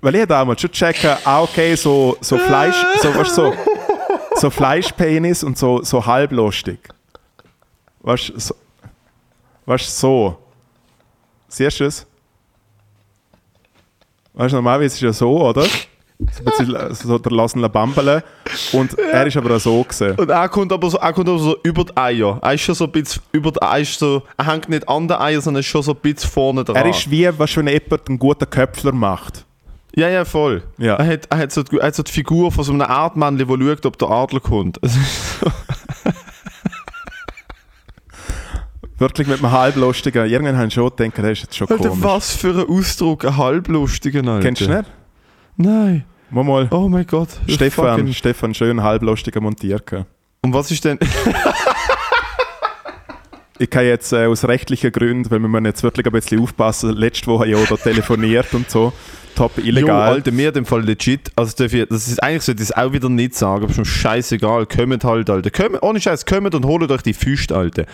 Weil 0.00 0.14
ich 0.14 0.26
damals 0.26 0.60
schon 0.60 0.70
checken, 0.70 1.16
ah, 1.24 1.42
okay, 1.42 1.74
so, 1.74 2.16
so 2.20 2.38
Fleisch, 2.38 2.76
so, 3.02 3.12
weißt, 3.14 3.34
so, 3.34 3.52
so 4.40 4.50
Fleischpenis 4.50 5.42
und 5.44 5.58
so, 5.58 5.82
so 5.82 6.04
halblustig. 6.04 6.78
Weißt 8.00 8.30
du, 8.30 8.38
so, 8.38 8.54
weißt, 9.66 9.98
so. 9.98 10.38
Siehst 11.48 11.80
du 11.80 11.84
es? 11.84 12.06
Weißt 14.34 14.52
du, 14.52 14.56
normalerweise 14.56 14.86
ist 14.86 14.94
es 14.94 15.00
ja 15.00 15.12
so, 15.12 15.48
oder? 15.48 15.66
So, 16.92 17.18
der 17.18 17.32
lassen 17.32 17.60
Bambele. 17.70 18.24
Und 18.72 18.98
er 18.98 19.26
ist 19.26 19.36
aber 19.36 19.54
auch 19.54 19.60
so 19.60 19.82
gesehen. 19.84 20.16
Und 20.16 20.30
er 20.30 20.48
kommt 20.48 20.72
aber 20.72 20.90
so, 20.90 20.98
er 20.98 21.12
kommt 21.12 21.28
aber 21.28 21.38
so 21.38 21.56
über 21.62 21.84
die 21.84 21.96
Eier. 21.96 22.38
Er 22.42 22.54
ist 22.54 22.62
schon 22.62 22.74
so 22.74 22.84
ein 22.84 22.92
bisschen 22.92 23.22
über 23.30 23.52
die 23.52 23.62
Eier, 23.62 23.84
so, 23.84 24.22
er 24.36 24.46
hängt 24.46 24.68
nicht 24.68 24.88
an 24.88 25.06
den 25.06 25.16
Eiern, 25.16 25.40
sondern 25.40 25.60
ist 25.60 25.66
schon 25.66 25.82
so 25.82 25.92
ein 25.92 25.98
bisschen 25.98 26.28
vorne 26.28 26.64
dran. 26.64 26.76
Er 26.76 26.86
ist 26.88 27.08
wie, 27.10 27.28
was 27.38 27.56
wenn 27.56 27.68
jemand 27.68 28.08
einen 28.08 28.18
guten 28.18 28.50
Köpfler 28.50 28.92
macht. 28.92 29.44
Ja, 29.98 30.08
ja, 30.08 30.24
voll. 30.24 30.62
Ja. 30.78 30.94
Er, 30.96 31.06
hat, 31.06 31.26
er, 31.30 31.38
hat 31.38 31.52
so, 31.52 31.62
die- 31.62 31.78
er 31.78 31.88
hat 31.88 31.94
so 31.94 32.02
die 32.02 32.12
Figur 32.12 32.50
von 32.52 32.64
so 32.64 32.72
einem 32.72 32.82
Erdmännchen, 32.82 33.48
der 33.48 33.56
schaut, 33.76 33.86
ob 33.86 33.98
der 33.98 34.08
Adler 34.08 34.40
kommt. 34.40 34.78
Es 34.82 34.96
ist 34.96 35.40
so- 35.40 35.50
Wirklich 38.98 39.28
mit 39.28 39.38
einem 39.42 39.52
halblustigen. 39.52 40.26
Irgendwann 40.28 40.56
haben 40.58 40.70
schon 40.72 40.90
gedacht, 40.90 41.18
das 41.18 41.24
ist 41.30 41.42
jetzt 41.42 41.56
schon 41.56 41.68
Alter, 41.68 41.88
komisch. 41.90 42.04
was 42.04 42.34
für 42.34 42.50
ein 42.50 42.68
Ausdruck, 42.68 43.24
ein 43.24 43.36
halblustiger, 43.36 44.20
Alter. 44.20 44.40
Kennst 44.40 44.62
du 44.62 44.68
nicht? 44.68 44.90
Nein. 45.56 46.04
Mal 46.30 46.44
mal. 46.44 46.68
Oh 46.72 46.88
mein 46.88 47.06
Gott. 47.06 47.28
Stefan, 47.46 48.12
Stefan 48.12 48.54
schön 48.54 48.82
halblustiger 48.82 49.40
montiert. 49.40 49.90
Und 50.42 50.52
was 50.52 50.70
ist 50.70 50.84
denn... 50.84 50.98
ich 53.58 53.70
kann 53.70 53.84
jetzt 53.84 54.12
äh, 54.12 54.26
aus 54.26 54.44
rechtlichen 54.44 54.92
Gründen, 54.92 55.30
weil 55.30 55.40
wir 55.40 55.48
müssen 55.48 55.64
jetzt 55.64 55.82
wirklich 55.82 56.06
ein 56.06 56.12
bisschen 56.12 56.40
aufpassen, 56.40 56.96
letzte 56.96 57.26
Woche 57.26 57.48
ja 57.48 57.58
da 57.68 57.76
telefoniert 57.76 58.52
und 58.54 58.70
so, 58.70 58.92
top 59.34 59.58
Jo, 59.58 59.64
illegal. 59.64 60.12
Alter, 60.12 60.30
mir 60.30 60.48
in 60.48 60.54
dem 60.54 60.66
Fall 60.66 60.82
legit. 60.82 61.30
Also, 61.36 61.54
darf 61.56 61.72
ich, 61.72 61.88
das 61.88 62.08
ist 62.08 62.22
eigentlich 62.22 62.48
ich 62.48 62.60
es 62.60 62.72
auch 62.72 62.92
wieder 62.92 63.08
nicht 63.08 63.34
sagen, 63.34 63.64
aber 63.64 63.72
schon 63.72 63.84
scheißegal. 63.84 64.66
Kommt 64.66 65.04
halt, 65.04 65.30
Alter. 65.30 65.50
Kommt, 65.50 65.82
ohne 65.82 66.00
Scheiß, 66.00 66.26
kommt 66.26 66.54
und 66.54 66.64
holt 66.64 66.90
euch 66.90 67.02
die 67.02 67.14
Füße, 67.14 67.54
Alter. 67.54 67.84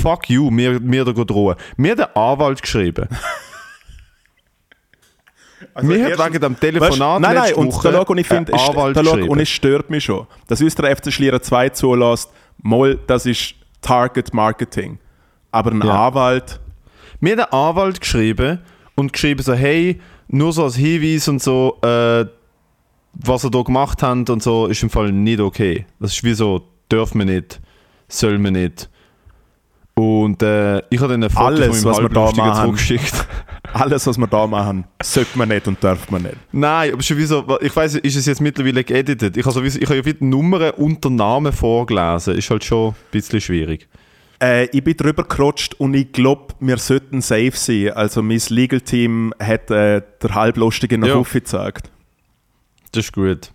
Fuck 0.00 0.28
you, 0.28 0.50
mir, 0.50 0.80
mir 0.80 1.04
da 1.04 1.12
geht 1.12 1.30
drohen. 1.30 1.56
Mir 1.76 1.92
hat 1.92 1.98
der 1.98 2.16
Anwalt 2.16 2.62
geschrieben. 2.62 3.08
Also 5.72 5.88
mir 5.88 6.04
hat 6.04 6.32
wegen 6.32 6.40
dem 6.40 6.60
Telefonat 6.60 7.00
Weißt, 7.00 7.20
nein, 7.20 7.34
nein, 7.34 7.54
und 7.54 7.72
Woche 7.72 7.90
da 7.90 8.00
und 8.00 8.18
ich 8.18 8.26
finde, 8.26 8.52
Anwalt 8.52 8.96
da 8.96 9.04
schau, 9.04 9.16
und 9.16 9.40
es 9.40 9.48
stört 9.48 9.88
mich 9.90 10.04
schon, 10.04 10.26
dass 10.48 10.60
uns 10.60 10.74
der 10.74 10.94
FC 10.94 11.12
Schlieren 11.12 11.42
2 11.42 11.70
zulässt, 11.70 12.30
mal, 12.62 12.98
das 13.06 13.26
ist 13.26 13.54
Target 13.80 14.34
Marketing. 14.34 14.98
Aber 15.52 15.70
ein 15.72 15.80
Ja. 15.82 16.08
Anwalt, 16.08 16.60
Mir 17.20 17.32
hat 17.32 17.38
der 17.38 17.54
Anwalt 17.54 18.00
geschrieben 18.00 18.58
und 18.94 19.12
geschrieben 19.12 19.42
so, 19.42 19.54
hey, 19.54 20.00
nur 20.28 20.52
so 20.52 20.64
als 20.64 20.76
Hinweis 20.76 21.28
und 21.28 21.42
so, 21.42 21.78
äh, 21.82 22.26
was 23.14 23.44
er 23.44 23.50
da 23.50 23.62
gemacht 23.62 24.02
hat 24.02 24.28
und 24.28 24.42
so, 24.42 24.66
ist 24.66 24.82
im 24.82 24.90
Fall 24.90 25.12
nicht 25.12 25.40
okay. 25.40 25.86
Das 25.98 26.12
ist 26.12 26.24
wie 26.24 26.34
so, 26.34 26.62
dürfen 26.92 27.20
wir 27.20 27.24
nicht, 27.26 27.60
soll 28.08 28.38
man 28.38 28.52
nicht. 28.52 28.90
Und 29.94 30.42
äh, 30.42 30.82
ich 30.90 31.00
habe 31.00 31.12
dann 31.14 31.24
ein 31.24 31.30
Foto 31.30 31.46
Alles, 31.46 31.80
von 31.80 31.90
was 31.90 31.96
meinem 32.02 32.14
wir 32.14 32.32
da 32.42 32.54
zurückgeschickt. 32.62 33.26
alles, 33.72 34.06
was 34.06 34.18
wir 34.18 34.26
da 34.26 34.46
machen, 34.46 34.84
sollte 35.02 35.38
man 35.38 35.48
nicht 35.48 35.66
und 35.68 35.82
darf 35.82 36.10
man 36.10 36.22
nicht. 36.22 36.36
Nein, 36.52 36.92
aber 36.92 37.02
schon 37.02 37.16
wie 37.16 37.24
so, 37.24 37.58
ich 37.62 37.74
weiß, 37.74 37.94
ist 37.96 38.16
es 38.16 38.26
jetzt 38.26 38.42
mittlerweile 38.42 38.84
geeditet? 38.84 39.38
Ich 39.38 39.44
habe 39.46 39.54
so, 39.54 39.64
wie 39.64 39.70
so- 39.70 39.78
ich 39.80 39.86
habe 39.86 39.96
ja 39.96 40.04
wieder 40.04 40.22
Nummern 40.22 40.72
unter 40.72 41.08
Namen 41.08 41.50
vorgelesen. 41.50 42.34
Ist 42.36 42.50
halt 42.50 42.62
schon 42.64 42.90
ein 42.90 42.94
bisschen 43.10 43.40
schwierig. 43.40 43.88
Äh, 44.42 44.66
ich 44.66 44.84
bin 44.84 44.96
drüber 44.96 45.24
gerutscht 45.24 45.74
und 45.74 45.94
ich 45.94 46.12
glaube, 46.12 46.54
wir 46.60 46.76
sollten 46.78 47.20
safe 47.22 47.52
sein. 47.54 47.92
Also 47.94 48.22
mein 48.22 48.40
Legal 48.48 48.80
Team 48.80 49.32
hat 49.40 49.70
äh, 49.70 50.02
der 50.22 50.34
Halblustige 50.34 50.98
noch 50.98 51.08
Ja. 51.08 51.14
aufgezeigt. 51.16 51.90
Das 52.92 53.06
ist 53.06 53.12
gut. 53.12 53.50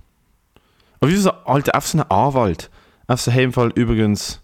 Aber 0.99 1.11
wie 1.11 1.15
so, 1.15 1.31
Alter, 1.31 1.75
einfach 1.75 1.87
so 1.89 1.97
ein 1.99 2.09
Anwalt. 2.11 2.69
Einfach 3.07 3.23
so, 3.23 3.31
im 3.31 3.53
Fall 3.53 3.71
übrigens, 3.75 4.41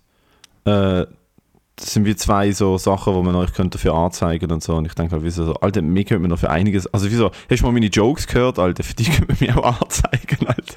äh, 0.65 1.05
das 1.75 1.93
sind 1.93 2.05
wie 2.05 2.15
zwei 2.15 2.51
so 2.51 2.77
Sachen, 2.79 3.13
wo 3.13 3.21
man 3.21 3.35
euch 3.35 3.53
könnte 3.53 3.77
dafür 3.77 3.93
anzeigen 3.93 4.51
und 4.51 4.63
so. 4.63 4.75
Und 4.75 4.85
ich 4.85 4.93
denke 4.95 5.13
halt, 5.13 5.23
wie 5.23 5.29
so, 5.29 5.53
Alter, 5.55 5.81
mir 5.83 6.03
könnte 6.03 6.21
man 6.21 6.31
noch 6.31 6.39
für 6.39 6.49
einiges, 6.49 6.87
also 6.87 7.09
wieso, 7.11 7.31
hast 7.49 7.59
du 7.61 7.65
mal 7.65 7.71
meine 7.71 7.85
Jokes 7.87 8.25
gehört, 8.25 8.57
Alter? 8.57 8.83
Für 8.83 8.95
die 8.95 9.03
können 9.09 9.27
wir 9.39 9.47
mir 9.47 9.57
auch 9.63 9.81
anzeigen, 9.81 10.47
Alter. 10.47 10.75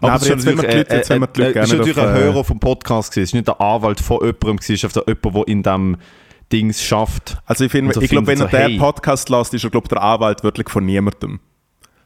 Aber 0.00 0.14
es 0.16 0.22
ist 0.22 0.28
jetzt, 0.28 0.46
wenn 0.46 0.56
wir 0.56 0.62
die 0.62 0.66
natürlich, 0.66 0.76
Leute- 0.88 0.96
jetzt, 0.96 1.10
wenn 1.10 1.20
wir 1.20 1.26
die 1.28 1.40
Leute 1.40 1.58
äh, 1.58 1.62
ist 1.62 1.68
gerne 1.70 1.78
natürlich 1.82 1.98
ein 2.08 2.16
äh, 2.16 2.18
Hörer 2.20 2.44
vom 2.44 2.60
Podcast 2.60 3.10
gewesen. 3.10 3.22
Es 3.24 3.28
ist 3.30 3.34
nicht 3.34 3.48
der 3.48 3.60
Anwalt 3.60 4.00
von 4.00 4.18
jemandem 4.20 4.56
es 4.60 4.68
ist 4.70 4.84
einfach 4.84 5.02
jemand, 5.06 5.34
der 5.36 5.48
in 5.48 5.62
diesem 5.62 5.96
Dings 6.52 6.82
schafft. 6.82 7.38
Also 7.46 7.64
ich, 7.64 7.72
finde, 7.72 7.88
Und 7.88 7.94
so 7.94 8.00
ich 8.02 8.10
glaube, 8.10 8.26
wenn 8.28 8.38
er 8.40 8.46
so, 8.48 8.56
den 8.56 8.60
hey. 8.70 8.78
Podcast 8.78 9.28
lässt, 9.28 9.52
ist 9.54 9.64
er 9.64 9.70
glaube 9.70 9.88
der 9.88 10.02
Anwalt 10.02 10.42
wirklich 10.44 10.68
von 10.68 10.84
niemandem. 10.84 11.40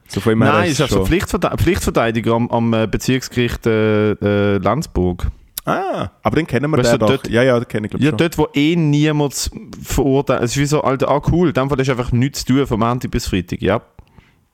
So 0.07 0.19
von 0.19 0.37
Nein, 0.39 0.69
ist 0.71 0.81
Pflichtverde 0.81 1.55
Pflichtverteidiger 1.57 2.33
am, 2.33 2.49
am 2.49 2.73
äh, 2.73 2.87
Bezirksgericht 2.87 3.65
äh, 3.65 4.11
äh, 4.11 4.57
Lenzburg. 4.57 5.27
Ah, 5.63 6.09
aber 6.23 6.35
den 6.37 6.47
kennen 6.47 6.69
wir 6.71 6.77
Weißt 6.79 6.93
den 6.93 6.99
du, 6.99 7.05
doch. 7.05 7.11
dort- 7.17 7.29
ja, 7.29 7.43
ja, 7.43 7.59
den 7.59 7.67
kenne 7.67 7.85
ich 7.85 7.91
glaube 7.91 8.03
Ja, 8.03 8.09
schon. 8.09 8.17
dort, 8.17 8.37
wo 8.37 8.47
eh 8.55 8.75
niemand 8.75 9.51
verurteilt. 9.81 10.41
Es 10.41 10.51
ist 10.51 10.57
wie 10.57 10.65
so, 10.65 10.81
Alter, 10.81 11.07
ah 11.09 11.21
cool, 11.31 11.49
in 11.49 11.53
dem 11.53 11.69
Fall 11.69 11.79
ist 11.79 11.89
einfach 11.89 12.11
nichts 12.11 12.43
zu 12.43 12.53
tun, 12.55 12.65
vom 12.67 12.79
Montag 12.79 13.11
bis 13.11 13.27
Freitag, 13.27 13.61
ja. 13.61 13.79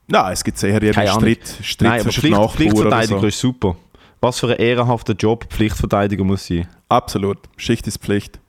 Nein, 0.08 0.34
es 0.34 0.44
gibt 0.44 0.58
sicher 0.58 0.82
jeden. 0.82 0.94
Streit, 0.94 1.40
Streit 1.62 1.90
Nein, 1.90 2.02
zwischen 2.04 2.22
Pflicht, 2.22 2.52
Pflichtverteidiger 2.52 3.20
so. 3.20 3.28
ist 3.28 3.40
super. 3.40 3.76
Was 4.22 4.40
für 4.40 4.48
ein 4.48 4.58
ehrenhafter 4.58 5.14
Job 5.14 5.46
Pflichtverteidiger 5.50 6.24
muss 6.24 6.48
sein. 6.48 6.68
Absolut. 6.90 7.38
Schicht 7.58 7.86
ist 7.88 7.98
Pflicht. 8.02 8.40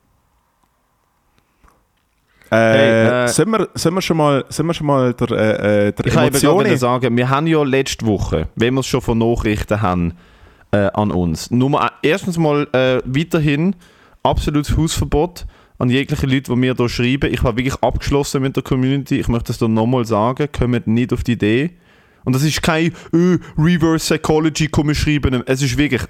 Äh, 2.50 2.56
Hey, 2.56 3.24
äh, 3.24 3.28
sollen, 3.28 3.50
wir, 3.50 3.68
sollen, 3.74 3.94
wir 3.96 4.00
schon 4.02 4.16
mal, 4.16 4.44
sollen 4.48 4.68
wir 4.68 4.74
schon 4.74 4.86
mal 4.86 5.12
der, 5.12 5.30
äh, 5.30 5.88
äh, 5.88 5.92
der 5.92 6.06
Ich 6.06 6.14
kann 6.14 6.24
eben 6.26 6.34
Emotionen... 6.36 6.78
sagen, 6.78 7.16
wir 7.16 7.28
haben 7.28 7.46
ja 7.46 7.62
letzte 7.62 8.06
Woche, 8.06 8.48
wenn 8.54 8.72
wir 8.74 8.80
es 8.80 8.86
schon 8.86 9.02
von 9.02 9.18
Nachrichten 9.18 9.82
haben, 9.82 10.14
äh, 10.70 10.88
an 10.94 11.10
uns. 11.10 11.50
Nummer 11.50 11.82
ein- 11.82 11.90
erstens 12.02 12.38
mal 12.38 12.66
äh, 12.72 13.00
weiterhin 13.04 13.76
absolutes 14.22 14.74
Hausverbot 14.76 15.44
an 15.78 15.90
jegliche 15.90 16.26
Leute, 16.26 16.52
die 16.52 16.56
mir 16.56 16.74
hier 16.74 16.88
schreiben. 16.88 17.32
Ich 17.32 17.42
war 17.44 17.56
wirklich 17.56 17.76
abgeschlossen 17.76 18.42
mit 18.42 18.56
der 18.56 18.62
Community. 18.62 19.20
Ich 19.20 19.28
möchte 19.28 19.48
das 19.48 19.58
hier 19.58 19.68
nochmal 19.68 20.04
sagen. 20.04 20.48
Kommt 20.52 20.86
nicht 20.86 21.12
auf 21.12 21.24
die 21.24 21.32
Idee. 21.32 21.70
Und 22.24 22.34
das 22.34 22.42
ist 22.42 22.60
kein 22.62 22.92
äh, 23.12 23.38
Reverse 23.56 24.14
Psychology, 24.16 24.68
komm 24.68 24.90
ich 24.90 24.98
schreiben. 24.98 25.42
Es 25.46 25.62
ist 25.62 25.78
wirklich, 25.78 26.02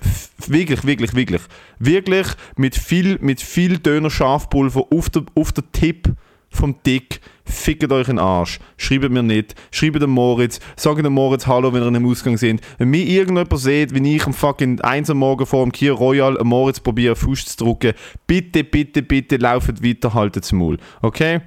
wirklich, 0.48 0.84
wirklich, 0.84 1.14
wirklich, 1.14 1.42
wirklich 1.78 2.26
mit 2.56 2.74
viel, 2.74 3.18
mit 3.20 3.40
viel 3.40 3.78
Döner 3.78 4.10
Schafpulver 4.10 4.86
auf 4.90 5.10
der, 5.10 5.24
auf 5.34 5.52
der 5.52 5.70
Tipp 5.70 6.12
vom 6.50 6.74
Dick. 6.84 7.20
Fickt 7.48 7.90
euch 7.90 8.08
in 8.08 8.18
Arsch. 8.18 8.58
Schreibt 8.76 9.10
mir 9.10 9.22
nicht. 9.22 9.54
Schreibt 9.70 10.02
dem 10.02 10.10
Moritz. 10.10 10.60
Sagt 10.76 11.04
dem 11.04 11.12
Moritz 11.12 11.46
Hallo, 11.46 11.72
wenn 11.72 11.82
ihr 11.82 11.88
in 11.88 11.96
einem 11.96 12.10
Ausgang 12.10 12.36
seid. 12.36 12.60
Wenn 12.76 12.90
mir 12.90 13.04
irgendjemand 13.04 13.58
seht, 13.58 13.94
wenn 13.94 14.04
ich 14.04 14.26
am 14.26 14.34
fucking 14.34 14.80
1 14.82 15.08
am 15.10 15.18
Morgen 15.18 15.46
vor 15.46 15.64
dem 15.64 15.72
Kier 15.72 15.92
Royal 15.92 16.38
am 16.38 16.48
Moritz 16.48 16.78
probiere, 16.78 17.16
Fuß 17.16 17.46
zu 17.46 17.64
drücken, 17.64 17.94
bitte, 18.26 18.64
bitte, 18.64 19.02
bitte 19.02 19.36
lauft 19.36 19.82
weiter, 19.82 20.12
haltet 20.12 20.44
das 20.44 20.52
Maul. 20.52 20.76
Okay? 21.00 21.40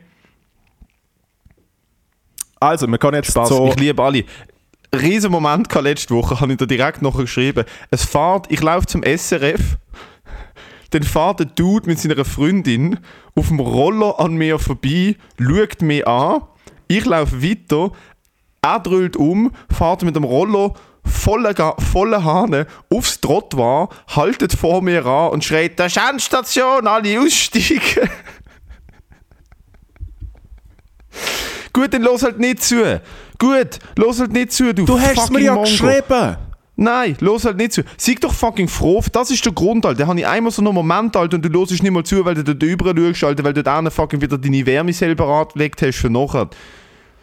Also, 2.59 2.87
wir 2.87 2.97
können 2.97 3.17
jetzt 3.17 3.31
Spaß. 3.31 3.49
so... 3.49 3.67
Ich 3.67 3.79
liebe 3.79 4.01
alle. 4.01 4.23
Riesen 4.93 5.31
Moment 5.31 5.73
letzte 5.73 6.13
Woche, 6.13 6.41
habe 6.41 6.51
ich 6.51 6.57
da 6.57 6.65
direkt 6.65 7.01
noch 7.01 7.17
geschrieben. 7.17 7.63
Es 7.91 8.03
fährt, 8.03 8.51
ich 8.51 8.61
laufe 8.61 8.87
zum 8.87 9.03
SRF, 9.03 9.77
dann 10.91 11.03
fährt 11.03 11.39
der 11.39 11.47
Dude 11.47 11.87
mit 11.89 11.99
seiner 11.99 12.23
Freundin 12.25 12.99
auf 13.35 13.47
dem 13.47 13.59
Roller 13.59 14.19
an 14.19 14.35
mir 14.35 14.59
vorbei, 14.59 15.15
schaut 15.39 15.81
mich 15.81 16.07
an, 16.07 16.41
ich 16.87 17.05
laufe 17.05 17.41
weiter, 17.43 17.91
er 18.61 18.79
drüllt 18.79 19.15
um, 19.17 19.51
fährt 19.75 20.03
mit 20.03 20.15
dem 20.15 20.23
Roller 20.23 20.73
volle, 21.03 21.53
Ga- 21.55 21.75
volle 21.91 22.23
Hahn 22.23 22.65
aufs 22.93 23.19
Trottoir, 23.21 23.89
haltet 24.07 24.53
vor 24.53 24.81
mir 24.83 25.05
an 25.05 25.31
und 25.31 25.43
schreit, 25.43 25.79
das 25.79 25.95
ist 25.95 26.03
Endstation, 26.09 26.85
alle 26.87 27.19
aussteigen. 27.19 27.81
Gut, 31.73 31.93
dann 31.93 32.01
los 32.03 32.21
halt 32.23 32.37
nicht 32.39 32.61
zu. 32.63 33.01
Gut, 33.39 33.79
los 33.95 34.19
halt 34.19 34.33
nicht 34.33 34.51
zu, 34.51 34.73
du 34.73 34.85
Du 34.85 34.99
hast 34.99 35.31
mir 35.31 35.39
ja 35.39 35.53
Mongo. 35.53 35.67
geschrieben! 35.69 36.37
Nein, 36.77 37.15
los 37.19 37.45
halt 37.45 37.57
nicht 37.57 37.73
zu. 37.73 37.83
Sei 37.97 38.15
doch 38.19 38.33
fucking 38.33 38.67
froh, 38.67 39.03
das 39.11 39.29
ist 39.29 39.45
der 39.45 39.51
Grund, 39.53 39.85
Alter. 39.85 39.99
Da 40.03 40.07
habe 40.07 40.19
ich 40.19 40.25
einmal 40.25 40.51
so 40.51 40.61
einen 40.63 40.73
Moment, 40.73 41.15
Alter, 41.15 41.35
und 41.35 41.45
du 41.45 41.49
hörst 41.59 41.71
nicht 41.71 41.91
mal 41.91 42.03
zu, 42.03 42.23
weil 42.25 42.33
du 42.35 42.43
dort 42.43 42.61
drüber 42.61 42.93
schaust, 42.95 43.23
Alter, 43.23 43.43
weil 43.43 43.53
du 43.53 43.61
da 43.61 43.89
fucking 43.91 44.21
wieder 44.21 44.37
deine 44.37 44.65
Wärme 44.65 44.93
selber 44.93 45.25
angelegt 45.27 45.81
hast 45.81 45.97
für 45.97 46.09
nachher. 46.09 46.49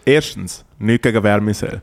Erstens, 0.04 0.64
nicht 0.78 1.02
gegen 1.02 1.22
Wärmesell. 1.22 1.82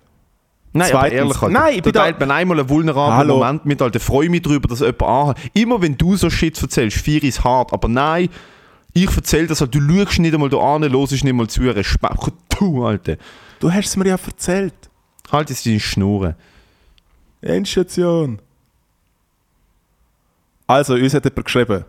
Nein, 0.74 0.92
aber 0.92 1.00
Zweitens- 1.02 1.20
ehrlich, 1.20 1.42
Alter. 1.42 1.50
Nein, 1.50 1.70
ich 1.74 1.78
da 1.78 1.84
bin 1.84 1.94
da- 1.94 2.00
teilt 2.04 2.20
man 2.20 2.32
einmal 2.32 2.60
einen 2.60 2.70
vulnerablen 2.70 3.18
Hallo. 3.18 3.38
Moment 3.40 3.66
mit, 3.66 3.82
Alter. 3.82 4.00
Freue 4.00 4.30
mich 4.30 4.42
darüber, 4.42 4.68
dass 4.68 4.80
jemand 4.82 5.02
anhat. 5.04 5.38
Immer 5.54 5.82
wenn 5.82 5.98
du 5.98 6.16
so 6.16 6.30
Shit 6.30 6.62
erzählst, 6.62 6.98
vier 6.98 7.24
ist 7.24 7.44
hart, 7.44 7.72
aber 7.74 7.88
nein, 7.88 8.30
ich 8.94 9.14
erzähle 9.16 9.48
das, 9.48 9.62
halt, 9.62 9.74
du 9.76 9.80
schaust 9.80 10.20
nicht 10.20 10.34
einmal 10.34 10.50
da 10.50 10.58
an, 10.58 10.84
hörst 10.90 11.12
nicht 11.24 11.34
mal 11.34 11.48
zu, 11.48 11.62
Respekt, 11.62 12.32
du, 12.60 12.86
Alter. 12.86 13.18
Du 13.60 13.72
hast 13.72 13.88
es 13.88 13.96
mir 13.98 14.08
ja 14.08 14.18
erzählt. 14.26 14.74
Halt 15.32 15.50
jetzt 15.50 15.66
deine 15.66 15.80
Schnurren. 15.80 16.36
Endstation. 17.46 18.40
Also, 20.68 20.96
uns 20.96 21.14
hat 21.14 21.24
jemand 21.26 21.46
geschrieben. 21.46 21.86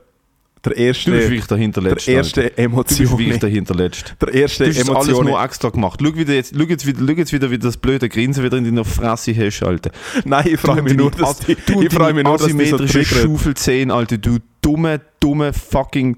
Der 0.65 0.73
Du 0.73 0.79
bist 0.79 0.81
erste, 1.07 1.13
wirklich 1.13 1.47
der 1.47 1.57
Hinterletzte. 1.59 2.11
der 2.11 2.17
erste 2.17 2.41
Alter. 2.43 2.51
Du 2.51 2.57
bist 2.83 2.99
Emotion. 3.01 3.19
wirklich 3.19 3.39
der 3.39 3.49
Hinterletzte. 3.51 4.17
Der 4.21 4.35
erste 4.35 4.65
Du 4.65 4.71
hast 4.71 4.79
alles 4.91 5.09
Emotion. 5.09 5.27
nur 5.27 5.43
extra 5.45 5.69
gemacht. 5.69 6.01
Schau, 6.03 6.15
wieder 6.17 6.35
jetzt, 6.35 6.55
schau, 6.57 6.65
jetzt 6.65 6.87
wieder, 6.87 6.99
schau 7.07 7.13
jetzt 7.13 7.33
wieder, 7.33 7.51
wie 7.51 7.59
das 7.59 7.77
blöde 7.77 8.09
Grinsen 8.09 8.43
wieder 8.43 8.57
in 8.59 8.65
deiner 8.65 8.85
Fresse 8.85 9.35
hast, 9.37 9.63
Alter. 9.63 9.91
Nein, 10.25 10.47
ich 10.49 10.61
freue 10.61 10.83
mich 10.83 10.95
nur, 10.95 11.11
dass 11.13 11.39
die, 11.39 11.55
du 11.55 11.83
ich 11.83 11.93
freue 11.93 12.13
mich 12.15 12.25
nur, 12.25 12.37
dass 12.37 12.47
die 12.49 12.53
so 12.53 12.59
asymmetrische 12.59 13.05
triggert. 13.05 13.25
Schaufelzehen, 13.25 13.91
Alter. 13.93 14.19
Du 14.19 14.39
dumme, 14.61 15.01
dumme 15.21 15.53
fucking... 15.53 16.17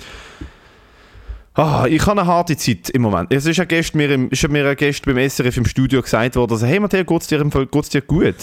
Ah, 1.55 1.87
ich 1.88 2.01
habe 2.07 2.20
eine 2.20 2.27
harte 2.27 2.57
Zeit 2.57 2.88
im 2.90 3.03
Moment. 3.03 3.33
Es 3.33 3.44
ist 3.44 3.57
ja 3.57 3.64
gestern 3.64 3.98
mir, 3.98 4.11
im, 4.12 4.31
ist 4.31 4.48
mir 4.48 4.64
ein 4.66 4.77
Gast 4.77 5.05
beim 5.05 5.18
SRF 5.29 5.57
im 5.57 5.64
Studio 5.66 6.01
gesagt 6.01 6.37
worden, 6.37 6.53
also, 6.53 6.64
hey 6.66 6.79
Matthias, 6.81 7.05
geht's 7.05 7.27
dir, 7.27 7.40
im 7.40 7.51
Fall- 7.51 7.66
geht's 7.66 7.88
dir 7.88 8.01
gut? 8.01 8.37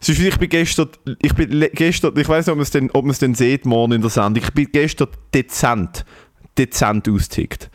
Ich 0.00 0.38
bin 0.38 0.48
gestern, 0.48 0.88
ich 1.22 1.34
bin 1.34 1.68
gestern, 1.72 2.16
ich 2.16 2.28
weiß 2.28 2.46
nicht, 2.46 2.52
ob 2.52 2.56
man 2.56 2.62
es 2.62 2.70
denn, 2.70 2.90
ob 2.92 3.04
man 3.04 3.10
es 3.10 3.18
denn 3.18 3.34
sieht 3.34 3.64
morgen 3.64 3.92
in 3.92 4.00
der 4.00 4.10
Sendung, 4.10 4.42
ich 4.42 4.52
bin 4.52 4.68
gestern 4.70 5.08
dezent, 5.34 6.04
dezent 6.56 7.08
austickt. 7.08 7.70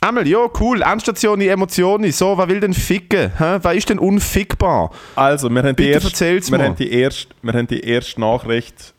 Einmal, 0.00 0.28
ja, 0.28 0.46
cool, 0.60 0.82
Endstation, 0.82 1.40
Emotionen, 1.40 2.12
so, 2.12 2.38
wer 2.38 2.48
will 2.48 2.60
denn 2.60 2.72
ficken? 2.72 3.32
Hä? 3.36 3.58
Wer 3.60 3.72
ist 3.72 3.88
denn 3.88 3.98
unfickbar? 3.98 4.92
Also, 5.16 5.50
wir 5.50 5.62
haben 5.62 5.74
die 5.74 5.88
erste, 5.88 6.52
wir 6.52 6.64
haben 6.64 6.76
die 6.76 6.92
erste, 6.92 7.34
wir 7.42 7.52
haben 7.52 7.66
die 7.66 7.80
erste 7.80 8.20
Nachricht, 8.20 8.94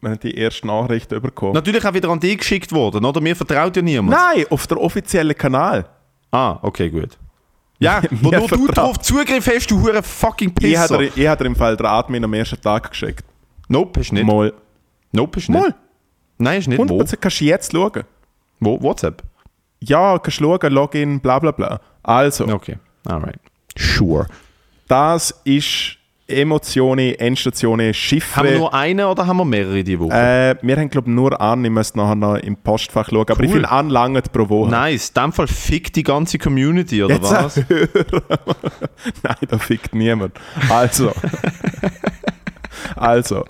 wir 0.00 0.10
haben 0.10 0.20
die 0.20 0.36
erste 0.36 0.66
Nachricht 0.68 1.08
bekommen. 1.08 1.52
Natürlich 1.52 1.84
auch 1.84 1.94
wieder 1.94 2.10
an 2.10 2.20
dich 2.20 2.38
geschickt 2.38 2.70
worden, 2.72 3.04
oder? 3.04 3.20
Mir 3.20 3.34
vertraut 3.34 3.76
ja 3.76 3.82
niemand. 3.82 4.16
Nein, 4.16 4.46
auf 4.48 4.68
der 4.68 4.80
offiziellen 4.80 5.36
Kanal. 5.36 5.86
Ah, 6.30 6.58
okay, 6.62 6.90
gut. 6.90 7.18
Ja, 7.78 8.02
wo 8.10 8.30
nur 8.30 8.48
du 8.48 8.66
drauf 8.68 8.98
Zugriff 9.00 9.46
hast, 9.46 9.70
du 9.70 9.80
hure 9.80 10.02
fucking 10.02 10.54
Pisser. 10.54 11.00
ich 11.00 11.26
hab 11.26 11.38
dir 11.38 11.44
im 11.46 11.56
Fall 11.56 11.76
den 11.76 11.86
Admin 11.86 12.24
am 12.24 12.32
ersten 12.34 12.60
Tag 12.60 12.90
geschickt. 12.90 13.24
Nope, 13.68 14.00
du 14.00 14.14
nicht. 14.14 14.24
Mal. 14.24 14.52
Nope, 15.12 15.40
du 15.40 15.52
nicht. 15.52 15.60
Mal. 15.62 15.74
Nein, 16.38 16.58
ist 16.60 16.68
nicht 16.68 16.78
wo. 16.78 16.84
100% 16.84 17.16
kannst 17.16 17.40
du 17.40 17.44
jetzt 17.44 17.72
schauen. 17.72 18.04
Wo? 18.60 18.80
WhatsApp? 18.82 19.22
Ja, 19.80 20.18
kannst 20.18 20.40
du 20.40 20.44
schauen, 20.44 20.72
Login, 20.72 21.20
bla 21.20 21.38
bla 21.38 21.50
bla. 21.50 21.80
Also, 22.02 22.46
Okay, 22.48 22.76
alright. 23.06 23.38
Sure. 23.76 24.26
das 24.88 25.38
ist 25.44 25.98
Emotionen, 26.28 27.14
Endstationen, 27.14 27.92
Haben 27.94 28.48
wir 28.48 28.58
nur 28.58 28.74
eine 28.74 29.06
oder 29.06 29.26
haben 29.28 29.36
wir 29.36 29.44
mehrere 29.44 29.84
die 29.84 29.98
Woche? 29.98 30.12
Äh, 30.12 30.56
wir 30.60 30.76
haben, 30.76 30.90
glaube 30.90 31.08
ich, 31.08 31.14
nur 31.14 31.40
an. 31.40 31.64
Ich 31.64 31.70
müsste 31.70 31.98
nachher 31.98 32.16
noch 32.16 32.36
im 32.36 32.56
Postfach 32.56 33.08
schauen. 33.08 33.28
Aber 33.28 33.42
ich 33.44 33.48
Cool. 33.48 33.54
finde 33.54 33.70
an 33.70 33.90
langt 33.90 34.32
pro 34.32 34.48
Woche. 34.48 34.70
Nice. 34.70 35.10
In 35.10 35.22
dem 35.22 35.32
Fall 35.32 35.46
fickt 35.46 35.94
die 35.94 36.02
ganze 36.02 36.38
Community, 36.38 37.04
oder 37.04 37.14
Jetzt 37.14 37.30
was? 37.30 37.56
Nein, 39.22 39.36
da 39.48 39.58
fickt 39.58 39.94
niemand. 39.94 40.32
Also. 40.68 41.12
also. 42.96 43.44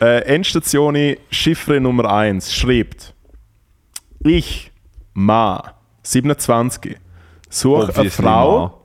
Äh, 0.00 0.22
Endstation 0.24 0.96
Chiffre 1.30 1.80
Nummer 1.80 2.12
1 2.12 2.52
schreibt: 2.52 3.14
Ich, 4.24 4.72
Ma, 5.14 5.74
27, 6.02 6.96
suche 7.48 7.94
eine 7.94 8.10
Frau 8.10 8.81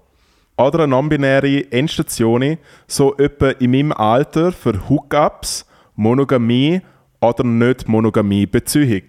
oder 0.58 0.80
eine 0.80 0.88
non-binäre 0.88 1.72
Endstation, 1.72 2.58
so 2.88 3.16
etwa 3.18 3.52
in 3.52 3.72
meinem 3.72 3.92
Alter 3.92 4.52
für 4.52 4.90
Hookups, 4.90 5.66
Monogamie 5.96 6.82
oder 7.22 7.44
nicht 7.44 7.88
Monogamie-Beziehung. 7.88 9.04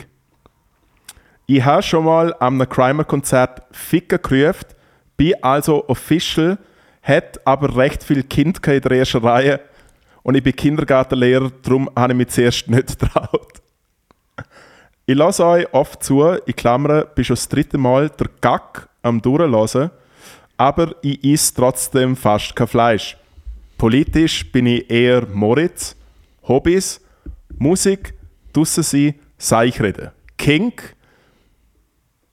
Ich 1.47 1.65
habe 1.65 1.83
schon 1.83 2.05
mal 2.05 2.35
einem 2.35 2.69
Crimer-Konzert 2.69 3.63
Ficken 3.71 4.21
gerufen, 4.23 4.67
bin 5.17 5.33
also 5.43 5.89
official, 5.89 6.59
hat 7.03 7.41
aber 7.47 7.75
recht 7.75 8.05
viel 8.05 8.23
Kind 8.23 8.65
in 8.67 8.81
der 8.83 8.93
ersten 8.93 9.25
Reihe 9.25 9.61
und 10.23 10.35
ich 10.35 10.43
bin 10.43 10.55
Kindergartenlehrer, 10.55 11.51
darum 11.63 11.89
habe 11.97 12.13
ich 12.13 12.19
mich 12.19 12.29
zuerst 12.29 12.69
nicht 12.69 13.01
getraut. 13.01 13.63
Ich 15.07 15.17
lasse 15.17 15.47
euch 15.47 15.73
oft 15.73 16.05
zu, 16.05 16.23
in 16.23 16.55
Klammern, 16.55 17.07
bin 17.15 17.25
schon 17.25 17.37
das 17.37 17.49
dritte 17.49 17.79
Mal 17.79 18.11
der 18.11 18.29
Gack 18.43 18.91
am 19.01 19.23
Durchlassen, 19.23 19.91
aber 20.59 20.95
ich 21.03 21.25
esse 21.25 21.55
trotzdem 21.55 22.17
fast 22.17 22.55
kein 22.55 22.67
Fleisch. 22.67 23.17
Politisch 23.79 24.51
bin 24.51 24.67
ich 24.67 24.91
eher 24.91 25.27
Moritz, 25.27 25.97
Hobbys, 26.43 27.01
Musik, 27.57 28.13
draussen 28.53 28.83
sein, 28.83 29.15
Seichreden. 29.39 30.11
Kink, 30.37 30.97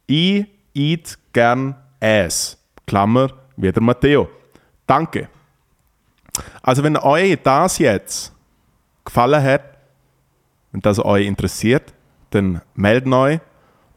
ich 0.08 0.46
eat 0.74 1.18
gern 1.32 1.76
Ass. 2.00 2.58
Klammer, 2.88 3.30
wie 3.56 3.72
der 3.72 3.82
Matteo. 3.82 4.28
Danke. 4.86 5.30
Also 6.62 6.84
wenn 6.84 6.98
euch 6.98 7.38
das 7.44 7.78
jetzt 7.78 8.34
gefallen 9.04 9.42
hat, 9.42 9.78
wenn 10.72 10.82
das 10.82 11.04
euch 11.04 11.26
interessiert, 11.26 11.94
dann 12.32 12.62
meldet 12.74 13.12
euch 13.14 13.40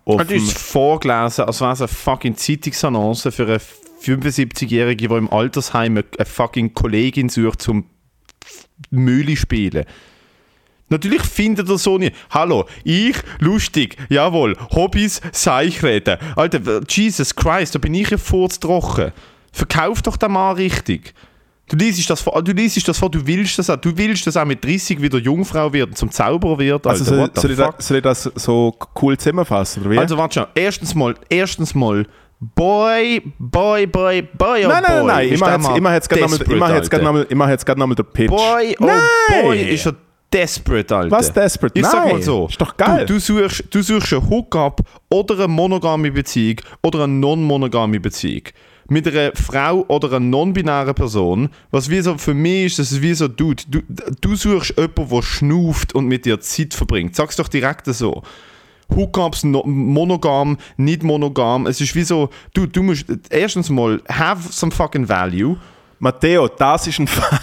auf 0.04 0.24
Du 0.26 0.34
hast 0.34 0.42
es 0.42 0.52
vorgelesen, 0.52 1.44
als 1.44 1.60
wäre 1.60 1.72
es 1.72 1.80
eine 1.80 1.88
fucking 1.88 2.36
Zeitungsannonce 2.36 3.30
für 3.30 3.46
eine 3.46 3.60
75-Jährige, 4.02 5.08
die 5.08 5.14
im 5.14 5.30
Altersheim 5.32 5.96
eine 5.96 6.26
fucking 6.26 6.74
Kollegin 6.74 7.28
sucht 7.28 7.62
zum 7.62 7.86
Mühle 8.90 9.36
spielen. 9.36 9.84
Natürlich 10.90 11.22
findet 11.22 11.68
er 11.68 11.78
so 11.78 11.98
nicht. 11.98 12.16
Hallo, 12.30 12.64
ich, 12.82 13.16
lustig, 13.40 13.96
jawohl, 14.08 14.56
Hobbys, 14.70 15.20
Seichreden. 15.32 16.16
Alter, 16.34 16.80
Jesus 16.88 17.34
Christ, 17.34 17.74
da 17.74 17.78
bin 17.78 17.92
ich 17.94 18.08
ja 18.10 18.16
furztrocken. 18.16 19.12
Verkauf 19.52 20.00
doch 20.02 20.16
den 20.16 20.32
Mann 20.32 20.56
richtig. 20.56 21.12
Du 21.68 21.76
liest 21.76 22.08
das 22.08 22.22
vor, 22.22 22.42
du 22.42 22.52
liest 22.52 22.88
das 22.88 22.98
vor, 22.98 23.10
du 23.10 23.26
willst 23.26 23.58
das 23.58 23.68
auch. 23.68 23.76
Du 23.76 23.94
willst, 23.94 24.26
dass 24.26 24.38
auch 24.38 24.46
mit 24.46 24.64
30 24.64 25.02
wieder 25.02 25.18
Jungfrau 25.18 25.70
wird 25.70 25.90
und 25.90 25.98
zum 25.98 26.10
Zauberer 26.10 26.58
wird. 26.58 26.86
Alter, 26.86 26.90
also 26.90 27.04
soll, 27.04 27.30
soll, 27.34 27.50
ich 27.50 27.56
das, 27.58 27.86
soll 27.86 27.96
ich 27.98 28.02
das 28.02 28.22
so 28.22 28.74
cool 29.02 29.18
zusammenfassen, 29.18 29.82
oder 29.82 29.90
wie? 29.90 29.98
Also 29.98 30.16
warte 30.16 30.40
schon, 30.40 30.46
erstens 30.54 30.94
mal, 30.94 31.14
erstens 31.28 31.74
mal, 31.74 32.06
Boy, 32.40 33.20
Boy, 33.38 33.86
Boy, 33.86 34.22
Boy, 34.22 34.64
oh 34.64 34.68
nein, 34.68 34.82
nein, 34.82 34.98
boy, 34.98 35.06
nein, 35.06 35.08
nein, 35.10 35.28
ist 35.32 35.40
mache 35.40 35.58
der 36.68 36.78
jetzt, 37.50 37.66
gerade 37.66 37.80
nochmal 37.80 37.96
den 37.96 38.06
Pitch. 38.06 38.30
Boy, 38.30 38.76
oh 38.78 38.86
Nein! 38.86 39.42
boy, 39.42 39.74
ist 39.74 39.86
er 39.86 39.96
desperate, 40.32 40.94
Alter. 40.94 41.10
Was 41.10 41.32
desperate? 41.32 41.78
Ich 41.78 41.84
sag 41.84 42.04
Nein, 42.04 42.14
mal 42.14 42.22
so. 42.22 42.46
ist 42.46 42.60
doch 42.60 42.76
geil. 42.76 43.06
Du, 43.06 43.14
du, 43.14 43.20
suchst, 43.20 43.64
du 43.70 43.82
suchst 43.82 44.12
einen 44.12 44.28
Hookup 44.30 44.82
oder 45.10 45.34
eine 45.34 45.48
monogame 45.48 46.12
Beziehung 46.12 46.60
oder 46.82 47.04
eine 47.04 47.12
non-monogame 47.12 47.98
Beziehung. 47.98 48.42
Mit 48.88 49.06
einer 49.06 49.32
Frau 49.34 49.84
oder 49.88 50.08
einer 50.08 50.20
non-binären 50.20 50.94
Person, 50.94 51.50
was 51.70 51.90
wie 51.90 52.00
so 52.00 52.16
für 52.16 52.34
mich 52.34 52.66
ist, 52.66 52.78
das 52.78 52.92
ist 52.92 53.02
wie 53.02 53.14
so, 53.14 53.28
Dude, 53.28 53.64
du, 53.68 53.80
du 54.20 54.34
suchst 54.34 54.74
jemanden, 54.78 55.08
der 55.10 55.22
schnuft 55.22 55.94
und 55.94 56.06
mit 56.06 56.24
dir 56.24 56.40
Zeit 56.40 56.72
verbringt. 56.72 57.14
Sag's 57.14 57.36
doch 57.36 57.48
direkt 57.48 57.86
so. 57.86 58.22
Hookups, 58.94 59.44
no, 59.44 59.62
monogam, 59.66 60.56
nicht 60.76 61.02
monogam. 61.02 61.66
Es 61.66 61.80
ist 61.80 61.94
wie 61.94 62.02
so, 62.04 62.30
du, 62.54 62.66
du 62.66 62.82
musst 62.82 63.04
erstens 63.30 63.68
mal 63.68 64.00
have 64.08 64.52
some 64.52 64.72
fucking 64.72 65.08
value. 65.08 65.56
Matteo, 66.00 66.46
das 66.46 66.86
ist 66.86 67.00
ein 67.00 67.08
Fall. 67.08 67.40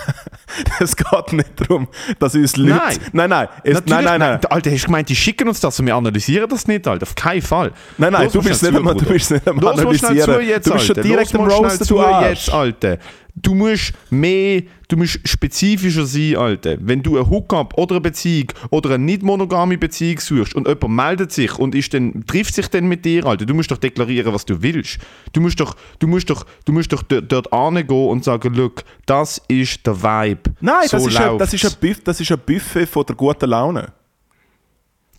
Es 0.79 0.95
geht 0.95 1.33
nicht 1.33 1.49
darum, 1.59 1.89
dass 2.19 2.35
uns 2.35 2.55
Leute. 2.55 2.75
Nein. 2.75 2.97
nein, 3.11 3.29
nein. 3.29 3.47
Es, 3.65 3.83
nein, 3.85 4.05
nein, 4.05 4.19
nein. 4.21 4.39
Alter, 4.49 4.71
hast 4.71 4.83
du 4.83 4.85
gemeint, 4.85 5.09
die 5.09 5.15
schicken 5.15 5.49
uns 5.49 5.59
das 5.59 5.77
und 5.77 5.85
wir 5.87 5.95
analysieren 5.95 6.47
das 6.49 6.65
nicht, 6.65 6.87
Alter? 6.87 7.03
Auf 7.03 7.15
keinen 7.15 7.41
Fall. 7.41 7.73
Nein, 7.97 8.13
nein, 8.13 8.23
Los 8.23 8.31
du 8.33 8.41
bist 8.41 8.63
nicht 8.63 8.73
am- 8.73 8.85
du 8.97 9.05
bist 9.05 9.31
nicht 9.31 9.45
am 9.45 9.59
Los 9.59 9.77
Analysieren. 9.77 10.23
zu 10.23 10.39
jetzt, 10.39 10.67
Du 10.67 10.71
bist 10.73 10.85
schon 10.85 10.95
Alter. 10.95 11.07
direkt 11.09 11.33
Los 11.33 11.41
am 11.41 11.49
Roasten, 11.49 11.85
zu 11.85 12.01
jetzt, 12.21 12.49
Alter. 12.49 12.97
Du 13.37 13.53
musst 13.53 13.91
mehr, 14.09 14.63
du 14.87 14.95
musst 14.95 15.19
spezifischer 15.27 16.05
sein, 16.05 16.37
Alter. 16.37 16.77
Wenn 16.79 17.03
du 17.03 17.17
ein 17.17 17.29
Hookup 17.29 17.77
oder 17.77 17.95
eine 17.95 18.01
Beziehung 18.01 18.47
oder 18.69 18.91
eine 18.91 19.03
nicht 19.03 19.23
monogame 19.23 19.77
Beziehung 19.77 20.19
suchst 20.19 20.55
und 20.55 20.67
jemand 20.67 20.95
meldet 20.95 21.31
sich 21.33 21.57
und 21.59 21.75
ist 21.75 21.93
dann, 21.93 22.25
trifft 22.25 22.55
sich 22.55 22.69
dann 22.69 22.87
mit 22.87 23.03
dir, 23.03 23.25
Alter, 23.25 23.45
du 23.45 23.53
musst 23.53 23.71
doch 23.71 23.77
deklarieren, 23.77 24.33
was 24.33 24.45
du 24.45 24.61
willst. 24.61 24.99
Du 25.33 25.41
musst 25.41 25.59
doch, 25.59 25.75
du 25.99 26.07
musst 26.07 26.29
doch, 26.29 26.45
du 26.63 26.71
musst 26.71 26.93
doch 26.93 27.03
dort, 27.03 27.49
hingehen 27.51 28.07
und 28.07 28.23
sagen, 28.23 28.53
look, 28.53 28.83
das 29.05 29.41
ist 29.49 29.85
der 29.85 30.01
Vibe. 30.01 30.51
Nein, 30.61 30.87
so 30.87 30.97
das, 30.97 31.07
ist 31.07 31.17
ein, 31.17 31.37
das, 31.37 31.53
ist 31.53 31.65
ein 31.65 31.73
Buff, 31.81 32.01
das 32.03 32.21
ist 32.21 32.31
ein 32.31 32.39
Buffet 32.45 32.85
von 32.85 33.05
der 33.05 33.15
guten 33.15 33.49
Laune. 33.49 33.91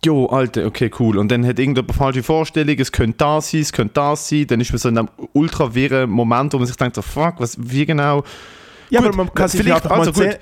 Jo, 0.05 0.27
Alter, 0.27 0.65
okay, 0.67 0.91
cool. 0.99 1.17
Und 1.17 1.31
dann 1.31 1.45
hat 1.45 1.57
irgendjemand 1.59 1.95
falsche 1.95 2.23
Vorstellung, 2.23 2.75
es 2.77 2.91
könnte 2.91 3.17
das 3.17 3.51
sein, 3.51 3.61
es 3.61 3.73
könnte 3.73 3.93
das 3.95 4.29
sein. 4.29 4.45
Dann 4.47 4.61
ist 4.61 4.71
man 4.71 4.77
so 4.77 4.89
in 4.89 4.97
einem 4.97 5.09
ultra 5.33 5.73
wirren 5.73 6.09
Moment, 6.09 6.53
wo 6.53 6.57
man 6.57 6.67
sich 6.67 6.75
denkt, 6.77 6.95
so, 6.95 7.01
fuck, 7.01 7.35
was, 7.39 7.57
wie 7.59 7.85
genau? 7.85 8.23
Ja, 8.89 8.99
Gut, 9.01 9.09
aber 9.09 9.17
man 9.17 9.33
kann 9.33 9.47
sich 9.49 9.61
vielleicht- 9.61 9.83
einfach 9.83 9.89
mal 9.97 9.99
also 10.07 10.11
gut. 10.13 10.23
sehen. 10.23 10.35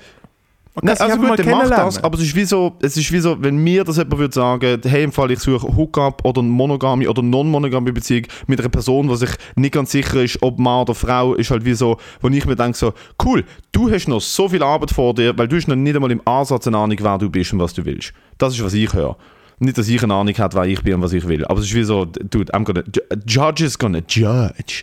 Man 0.82 0.94
kann 0.94 1.08
Nein, 1.08 1.10
also 1.10 1.16
gut, 1.16 1.28
mal 1.28 1.36
dann 1.38 1.48
mach 1.70 1.70
das, 1.70 2.04
aber 2.04 2.18
es 2.18 2.24
ist 2.24 2.34
wie 2.36 2.44
so, 2.44 2.74
es 2.82 2.98
ist 2.98 3.10
wie 3.10 3.18
so, 3.18 3.42
wenn 3.42 3.56
mir 3.56 3.82
das 3.82 3.96
jemand 3.96 4.18
würde 4.18 4.34
sagen, 4.34 4.78
hey, 4.84 5.04
im 5.04 5.10
Fall 5.10 5.30
ich 5.30 5.38
suche 5.38 5.74
Hookup 5.74 6.22
oder 6.22 6.42
eine 6.42 6.50
monogame 6.50 7.08
oder 7.08 7.22
non-monogame 7.22 7.94
Beziehung 7.94 8.24
mit 8.46 8.60
einer 8.60 8.68
Person, 8.68 9.08
die 9.08 9.16
sich 9.16 9.30
nicht 9.54 9.72
ganz 9.72 9.90
sicher 9.92 10.22
ist, 10.22 10.36
ob 10.42 10.58
Mann 10.58 10.82
oder 10.82 10.94
Frau, 10.94 11.32
ist 11.32 11.50
halt 11.50 11.64
wie 11.64 11.72
so, 11.72 11.96
wo 12.20 12.28
ich 12.28 12.44
mir 12.44 12.56
denke 12.56 12.76
so, 12.76 12.92
cool, 13.24 13.42
du 13.72 13.90
hast 13.90 14.06
noch 14.06 14.20
so 14.20 14.50
viel 14.50 14.62
Arbeit 14.62 14.90
vor 14.90 15.14
dir, 15.14 15.36
weil 15.38 15.48
du 15.48 15.56
hast 15.56 15.66
noch 15.66 15.76
nicht 15.76 15.94
einmal 15.96 16.10
im 16.10 16.20
Ansatz 16.26 16.66
eine 16.66 16.76
Ahnung, 16.76 16.98
wer 17.00 17.16
du 17.16 17.30
bist 17.30 17.54
und 17.54 17.58
was 17.58 17.72
du 17.72 17.82
willst. 17.86 18.12
Das 18.36 18.52
ist, 18.54 18.62
was 18.62 18.74
ich 18.74 18.92
höre. 18.92 19.16
Nicht, 19.58 19.78
dass 19.78 19.88
ich 19.88 20.02
eine 20.02 20.14
Ahnung 20.14 20.36
habe, 20.36 20.54
wer 20.54 20.64
ich 20.64 20.82
bin 20.82 20.94
und 20.94 21.02
was 21.02 21.12
ich 21.12 21.26
will, 21.26 21.44
aber 21.46 21.60
es 21.60 21.66
ist 21.66 21.74
wie 21.74 21.82
so, 21.84 22.04
dude, 22.04 22.52
I'm 22.52 22.64
gonna, 22.64 22.82
judge 23.26 23.64
is 23.64 23.78
gonna 23.78 24.00
judge. 24.06 24.82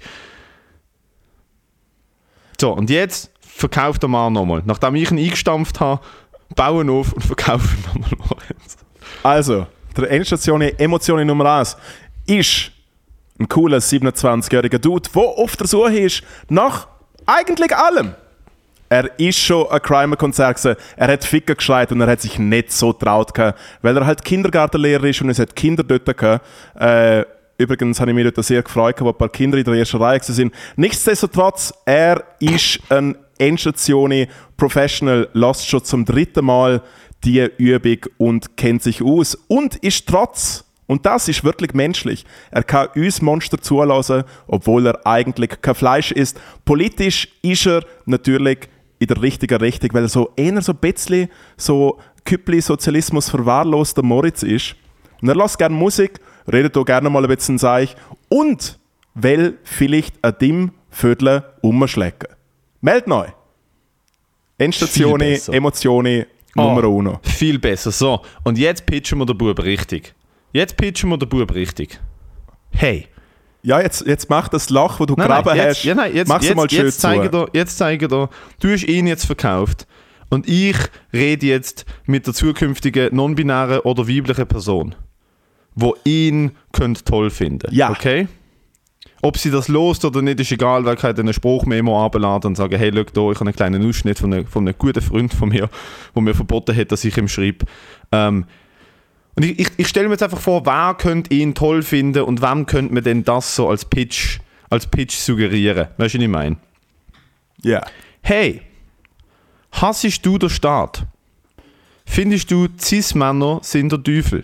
So, 2.59 2.71
und 2.71 2.89
jetzt 2.89 3.29
verkauft 3.39 4.01
der 4.01 4.09
Mann 4.09 4.33
nochmal. 4.33 4.63
Nachdem 4.65 4.95
ich 4.95 5.11
ihn 5.11 5.19
eingestampft 5.19 5.79
habe, 5.79 6.01
bauen 6.55 6.89
auf 6.89 7.13
und 7.13 7.23
verkaufen 7.23 7.83
nochmal. 7.99 8.43
Also, 9.21 9.67
der 9.95 10.09
Endstation 10.09 10.61
Emotionen 10.61 11.27
Nummer 11.27 11.59
1 11.59 11.77
ist 12.25 12.71
ein 13.39 13.47
cooler 13.47 13.77
27-jähriger 13.77 14.79
Dude, 14.79 15.09
der 15.13 15.21
auf 15.21 15.55
der 15.55 15.67
Suche 15.67 15.97
ist 15.99 16.23
nach 16.49 16.87
eigentlich 17.25 17.75
allem. 17.75 18.15
Er 18.93 19.09
ist 19.19 19.39
schon 19.39 19.67
ein 19.71 19.81
Crimer-Konzert 19.81 20.57
gewesen. 20.57 20.77
Er 20.97 21.07
hat 21.07 21.23
Ficker 21.23 21.55
geschreit 21.55 21.91
und 21.91 21.99
er 22.01 22.05
hat 22.05 22.21
sich 22.21 22.37
nicht 22.37 22.71
so 22.71 22.93
traut 22.93 23.35
weil 23.81 23.97
er 23.97 24.05
halt 24.05 24.23
Kindergartenlehrer 24.23 25.05
ist 25.05 25.19
und 25.19 25.31
es 25.31 25.39
hat 25.39 25.55
Kinder 25.55 25.83
dort. 25.83 26.07
Äh, 26.79 27.25
übrigens 27.57 27.99
habe 27.99 28.11
ich 28.11 28.15
mich 28.15 28.31
dort 28.31 28.45
sehr 28.45 28.61
gefreut, 28.61 29.01
wo 29.01 29.09
ein 29.09 29.17
paar 29.17 29.29
Kinder 29.29 29.57
in 29.57 29.63
der 29.63 29.73
ersten 29.73 29.97
Reihe 29.97 30.21
sind. 30.21 30.53
Nichtsdestotrotz, 30.75 31.73
er 31.85 32.23
ist 32.39 32.81
ein 32.89 33.17
Endstation 33.39 34.27
Professional, 34.57 35.27
lässt 35.33 35.67
schon 35.67 35.83
zum 35.83 36.05
dritten 36.05 36.45
Mal 36.45 36.83
die 37.23 37.49
Übung 37.57 37.97
und 38.19 38.55
kennt 38.57 38.83
sich 38.83 39.01
aus 39.01 39.33
und 39.47 39.75
ist 39.77 40.07
trotz 40.07 40.65
und 40.85 41.07
das 41.07 41.27
ist 41.27 41.43
wirklich 41.43 41.73
menschlich. 41.73 42.25
Er 42.51 42.63
kann 42.63 42.89
uns 42.95 43.23
Monster 43.23 43.59
zulassen, 43.59 44.23
obwohl 44.45 44.85
er 44.85 45.07
eigentlich 45.07 45.61
kein 45.61 45.73
Fleisch 45.73 46.11
ist. 46.11 46.39
Politisch 46.63 47.29
ist 47.41 47.65
er 47.65 47.83
natürlich 48.05 48.69
in 49.03 49.07
der 49.07 49.21
richtigen 49.21 49.57
Richtung, 49.59 49.89
weil 49.93 50.03
er 50.03 50.09
so 50.09 50.31
eher 50.35 50.61
so 50.61 50.71
ein 50.73 50.77
bisschen 50.79 51.29
so 51.57 51.99
Küppli-Sozialismus 52.25 53.29
verwahrloster 53.29 54.03
Moritz 54.03 54.43
ist. 54.43 54.75
Und 55.21 55.29
er 55.29 55.35
lässt 55.35 55.57
gerne 55.57 55.75
Musik, 55.75 56.19
redet 56.51 56.75
auch 56.77 56.85
gerne 56.85 57.09
mal 57.09 57.23
ein 57.23 57.35
bisschen 57.35 57.57
Seich 57.57 57.95
und 58.29 58.79
will 59.13 59.57
vielleicht 59.63 60.15
ein 60.23 60.33
Dim 60.39 60.71
Viertel 60.89 61.43
umschlecken. 61.61 62.29
Meld 62.81 63.07
neu. 63.07 63.27
Endstation. 64.57 65.21
Emotionen, 65.21 66.25
Nummer 66.55 66.83
uno. 66.87 67.19
Viel 67.23 67.57
besser. 67.59 67.91
So, 67.91 68.21
und 68.43 68.57
jetzt 68.57 68.85
pitchen 68.85 69.19
wir 69.19 69.25
den 69.25 69.37
Bub 69.37 69.59
richtig. 69.63 70.13
Jetzt 70.51 70.77
pitchen 70.77 71.09
wir 71.09 71.17
den 71.17 71.29
Bub 71.29 71.53
richtig. 71.53 71.99
Hey. 72.71 73.07
Ja, 73.63 73.79
jetzt, 73.79 74.05
jetzt 74.05 74.29
mach 74.29 74.49
das 74.49 74.69
Lach, 74.69 74.99
wo 74.99 75.05
du 75.05 75.15
Nein, 75.15 75.27
graben 75.27 75.47
nein, 75.47 75.57
jetzt, 75.57 75.77
hast. 75.77 75.83
ja, 75.85 75.95
nein, 75.95 76.13
jetzt, 76.13 76.27
Mach's 76.27 76.45
jetzt, 76.45 76.55
mal 76.55 76.69
schön 76.69 76.85
jetzt 76.85 76.99
zeige 76.99 77.29
dir, 77.29 77.47
jetzt 77.53 77.77
zeige 77.77 78.07
dir, 78.09 78.29
du 78.59 78.69
hast 78.69 78.83
ihn 78.83 79.07
jetzt 79.07 79.25
verkauft 79.25 79.87
und 80.29 80.49
ich 80.49 80.75
rede 81.13 81.45
jetzt 81.45 81.85
mit 82.05 82.27
der 82.27 82.33
zukünftigen 82.33 83.15
non-binären 83.15 83.79
oder 83.79 84.07
weiblichen 84.07 84.47
Person, 84.47 84.95
wo 85.75 85.95
ihn 86.03 86.51
könnt 86.73 87.05
toll 87.05 87.29
finden. 87.29 87.73
Ja. 87.73 87.91
Okay? 87.91 88.27
Ob 89.21 89.37
sie 89.37 89.51
das 89.51 89.69
lost 89.69 90.03
oder 90.03 90.21
nicht, 90.21 90.41
ist 90.41 90.51
egal, 90.51 90.83
weil 90.83 90.97
ich 90.97 91.03
halt 91.03 91.17
einen 91.17 91.33
Spruchmemo 91.33 92.05
abladen 92.05 92.49
und 92.49 92.55
sagen, 92.55 92.77
hey, 92.77 92.91
schau 92.93 93.03
da, 93.03 93.31
ich 93.31 93.39
habe 93.39 93.45
einen 93.45 93.55
kleinen 93.55 93.87
Ausschnitt 93.87 94.19
von 94.19 94.33
einem, 94.33 94.45
von 94.45 94.67
einem 94.67 94.77
guten 94.77 95.01
Freund 95.01 95.33
von 95.33 95.47
mir, 95.47 95.69
der 96.13 96.21
mir 96.21 96.33
verboten 96.33 96.75
hat, 96.75 96.91
dass 96.91 97.05
ich 97.05 97.15
ihm 97.15 97.29
schreibe. 97.29 97.65
Ähm, 98.11 98.45
und 99.35 99.43
ich, 99.43 99.59
ich, 99.59 99.67
ich 99.77 99.87
stelle 99.87 100.07
mir 100.07 100.13
jetzt 100.13 100.23
einfach 100.23 100.39
vor, 100.39 100.65
wer 100.65 100.95
könnte 100.95 101.33
ihn 101.33 101.55
toll 101.55 101.81
finden 101.81 102.23
und 102.23 102.41
wem 102.41 102.65
könnte 102.65 102.93
man 102.93 103.03
denn 103.03 103.23
das 103.23 103.55
so 103.55 103.69
als 103.69 103.85
Pitch, 103.85 104.39
als 104.69 104.87
Pitch 104.87 105.15
suggerieren? 105.15 105.87
Weißt 105.97 106.13
du, 106.13 106.19
was 106.19 106.23
ich 106.23 106.29
meine? 106.29 106.57
Ja. 107.63 107.83
Hey, 108.21 108.61
hassest 109.71 110.25
du 110.25 110.37
den 110.37 110.49
Staat? 110.49 111.05
Findest 112.05 112.51
du, 112.51 112.67
Cis-Männer 112.79 113.59
sind 113.63 113.91
der 113.91 114.03
Teufel? 114.03 114.43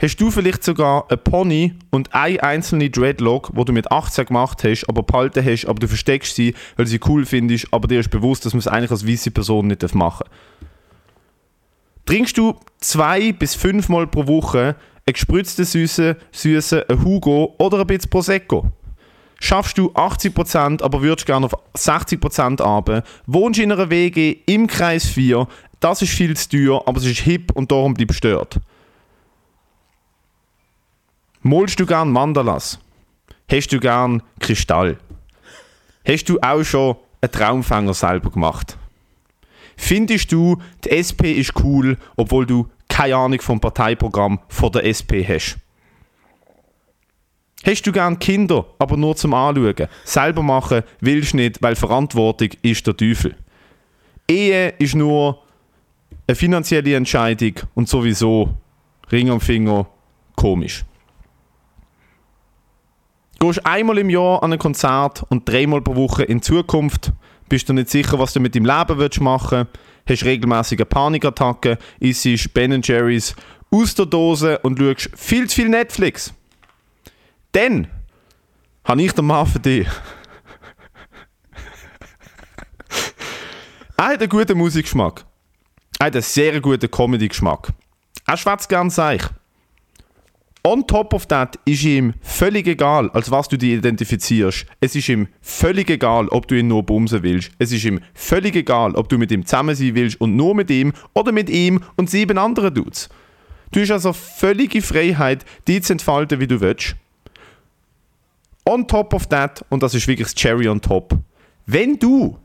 Hast 0.00 0.20
du 0.20 0.30
vielleicht 0.30 0.64
sogar 0.64 1.10
ein 1.10 1.22
Pony 1.22 1.74
und 1.90 2.14
eine 2.14 2.42
einzelne 2.42 2.90
Dreadlock, 2.90 3.50
wo 3.54 3.64
du 3.64 3.72
mit 3.72 3.90
18 3.90 4.26
gemacht 4.26 4.62
hast, 4.64 4.84
aber 4.88 5.02
behalten 5.02 5.44
hast, 5.44 5.66
aber 5.66 5.78
du 5.78 5.88
versteckst 5.88 6.34
sie, 6.34 6.54
weil 6.76 6.86
sie 6.86 7.00
cool 7.06 7.24
findest, 7.24 7.68
aber 7.72 7.88
dir 7.88 8.00
ist 8.00 8.10
bewusst, 8.10 8.44
dass 8.44 8.52
man 8.52 8.58
es 8.58 8.66
eigentlich 8.66 8.90
als 8.90 9.06
weiße 9.06 9.30
Person 9.30 9.68
nicht 9.68 9.94
machen 9.94 10.24
darf? 10.28 10.38
Trinkst 12.06 12.36
du 12.36 12.54
zwei 12.78 13.32
bis 13.32 13.54
fünfmal 13.54 14.06
pro 14.06 14.26
Woche 14.26 14.76
einen 15.06 15.12
gespritzten 15.12 15.64
Süße, 15.64 16.16
Süße, 16.32 16.86
Hugo 17.02 17.54
oder 17.58 17.80
ein 17.80 17.86
bisschen 17.86 18.10
Prosecco? 18.10 18.70
Schaffst 19.40 19.76
du 19.78 19.90
80%, 19.92 20.82
aber 20.82 21.02
würdest 21.02 21.26
gerne 21.26 21.46
auf 21.46 21.54
60% 21.76 22.62
runter, 22.62 23.02
wohnst 23.26 23.60
in 23.60 23.72
einer 23.72 23.90
WG 23.90 24.38
im 24.46 24.66
Kreis 24.66 25.06
4, 25.06 25.46
das 25.80 26.02
ist 26.02 26.12
viel 26.12 26.36
zu 26.36 26.48
teuer, 26.48 26.82
aber 26.86 26.98
es 26.98 27.04
ist 27.04 27.20
hip 27.20 27.52
und 27.52 27.70
darum 27.70 27.94
bleibst 27.94 28.14
du 28.14 28.28
stört. 28.28 28.60
Molst 31.42 31.78
du 31.78 31.84
gern 31.84 32.10
Mandalas? 32.10 32.78
Hast 33.50 33.68
du 33.70 33.78
gern 33.78 34.22
Kristall? 34.40 34.96
Hast 36.06 36.28
du 36.30 36.38
auch 36.40 36.62
schon 36.62 36.96
einen 37.20 37.32
Traumfänger 37.32 37.92
selber 37.92 38.30
gemacht? 38.30 38.78
Findest 39.76 40.32
du, 40.32 40.56
die 40.84 40.90
SP 40.92 41.32
ist 41.32 41.52
cool, 41.62 41.98
obwohl 42.16 42.46
du 42.46 42.68
keine 42.88 43.16
Ahnung 43.16 43.40
vom 43.40 43.60
Parteiprogramm 43.60 44.40
von 44.48 44.72
der 44.72 44.84
SP 44.86 45.26
hast? 45.26 45.58
Hast 47.64 47.86
du 47.86 47.92
gern 47.92 48.18
Kinder, 48.18 48.66
aber 48.78 48.96
nur 48.96 49.16
zum 49.16 49.32
Anschauen? 49.32 49.88
Selber 50.04 50.42
machen 50.42 50.82
willst 51.00 51.32
du 51.32 51.38
nicht, 51.38 51.62
weil 51.62 51.76
Verantwortung 51.76 52.50
ist 52.60 52.86
der 52.86 52.96
Teufel. 52.96 53.36
Ehe 54.28 54.68
ist 54.78 54.94
nur 54.94 55.42
eine 56.26 56.34
finanzielle 56.34 56.94
Entscheidung 56.94 57.54
und 57.74 57.88
sowieso 57.88 58.50
Ring 59.10 59.30
am 59.30 59.40
Finger 59.40 59.86
komisch. 60.36 60.84
Gehst 63.38 63.64
einmal 63.66 63.98
im 63.98 64.10
Jahr 64.10 64.42
an 64.42 64.52
ein 64.52 64.58
Konzert 64.58 65.24
und 65.28 65.48
dreimal 65.48 65.82
pro 65.82 65.96
Woche 65.96 66.22
in 66.22 66.40
Zukunft, 66.40 67.12
bist 67.48 67.68
du 67.68 67.72
nicht 67.72 67.90
sicher, 67.90 68.18
was 68.18 68.32
du 68.32 68.40
mit 68.40 68.54
deinem 68.54 68.66
Leben 68.66 68.98
willst 68.98 69.20
machen 69.20 69.66
hast 70.08 70.24
regelmäßige 70.24 70.84
Panikattacken, 70.88 71.76
isst 72.00 72.52
Ben 72.54 72.80
Jerry's 72.82 73.34
aus 73.70 73.94
der 73.94 74.06
Dose 74.06 74.58
und 74.60 74.78
schaust 74.78 75.10
viel 75.16 75.48
zu 75.48 75.56
viel 75.56 75.68
Netflix. 75.68 76.32
Dann 77.52 77.88
habe 78.84 79.02
ich 79.02 79.12
den 79.12 79.26
Mann 79.26 79.46
für 79.46 79.60
dich. 79.60 79.86
er 83.96 84.04
hat 84.04 84.20
einen 84.20 84.28
guten 84.28 84.58
Musikgeschmack. 84.58 85.24
Er 85.98 86.06
hat 86.06 86.14
einen 86.14 86.22
sehr 86.22 86.60
guten 86.60 86.90
Comedy-Geschmack. 86.90 87.72
Er 88.26 88.36
schwätzt 88.36 88.68
gern 88.68 88.90
seich. 88.90 89.22
On 90.66 90.86
top 90.86 91.12
of 91.12 91.26
that 91.26 91.58
ist 91.66 91.84
ihm 91.84 92.14
völlig 92.22 92.66
egal, 92.66 93.10
als 93.10 93.30
was 93.30 93.48
du 93.48 93.58
dich 93.58 93.72
identifizierst. 93.72 94.64
Es 94.80 94.96
ist 94.96 95.10
ihm 95.10 95.28
völlig 95.42 95.90
egal, 95.90 96.28
ob 96.28 96.48
du 96.48 96.58
ihn 96.58 96.68
nur 96.68 96.82
bumsen 96.82 97.22
willst. 97.22 97.50
Es 97.58 97.70
ist 97.70 97.84
ihm 97.84 98.00
völlig 98.14 98.56
egal, 98.56 98.94
ob 98.94 99.10
du 99.10 99.18
mit 99.18 99.30
ihm 99.30 99.44
zusammen 99.44 99.74
sein 99.74 99.94
willst 99.94 100.18
und 100.22 100.36
nur 100.36 100.54
mit 100.54 100.70
ihm 100.70 100.94
oder 101.12 101.32
mit 101.32 101.50
ihm 101.50 101.82
und 101.96 102.08
sieben 102.08 102.38
anderen 102.38 102.72
Dudes. 102.72 103.10
Du 103.72 103.80
hast 103.80 103.90
also 103.90 104.14
völlige 104.14 104.80
Freiheit, 104.80 105.44
die 105.68 105.82
zu 105.82 105.92
entfalten, 105.92 106.40
wie 106.40 106.46
du 106.46 106.58
willst. 106.62 106.96
On 108.66 108.88
top 108.88 109.12
of 109.12 109.26
that, 109.26 109.62
und 109.68 109.82
das 109.82 109.94
ist 109.94 110.08
wirklich 110.08 110.28
das 110.28 110.34
Cherry 110.34 110.66
on 110.66 110.80
top, 110.80 111.18
wenn 111.66 111.98
du 111.98 112.38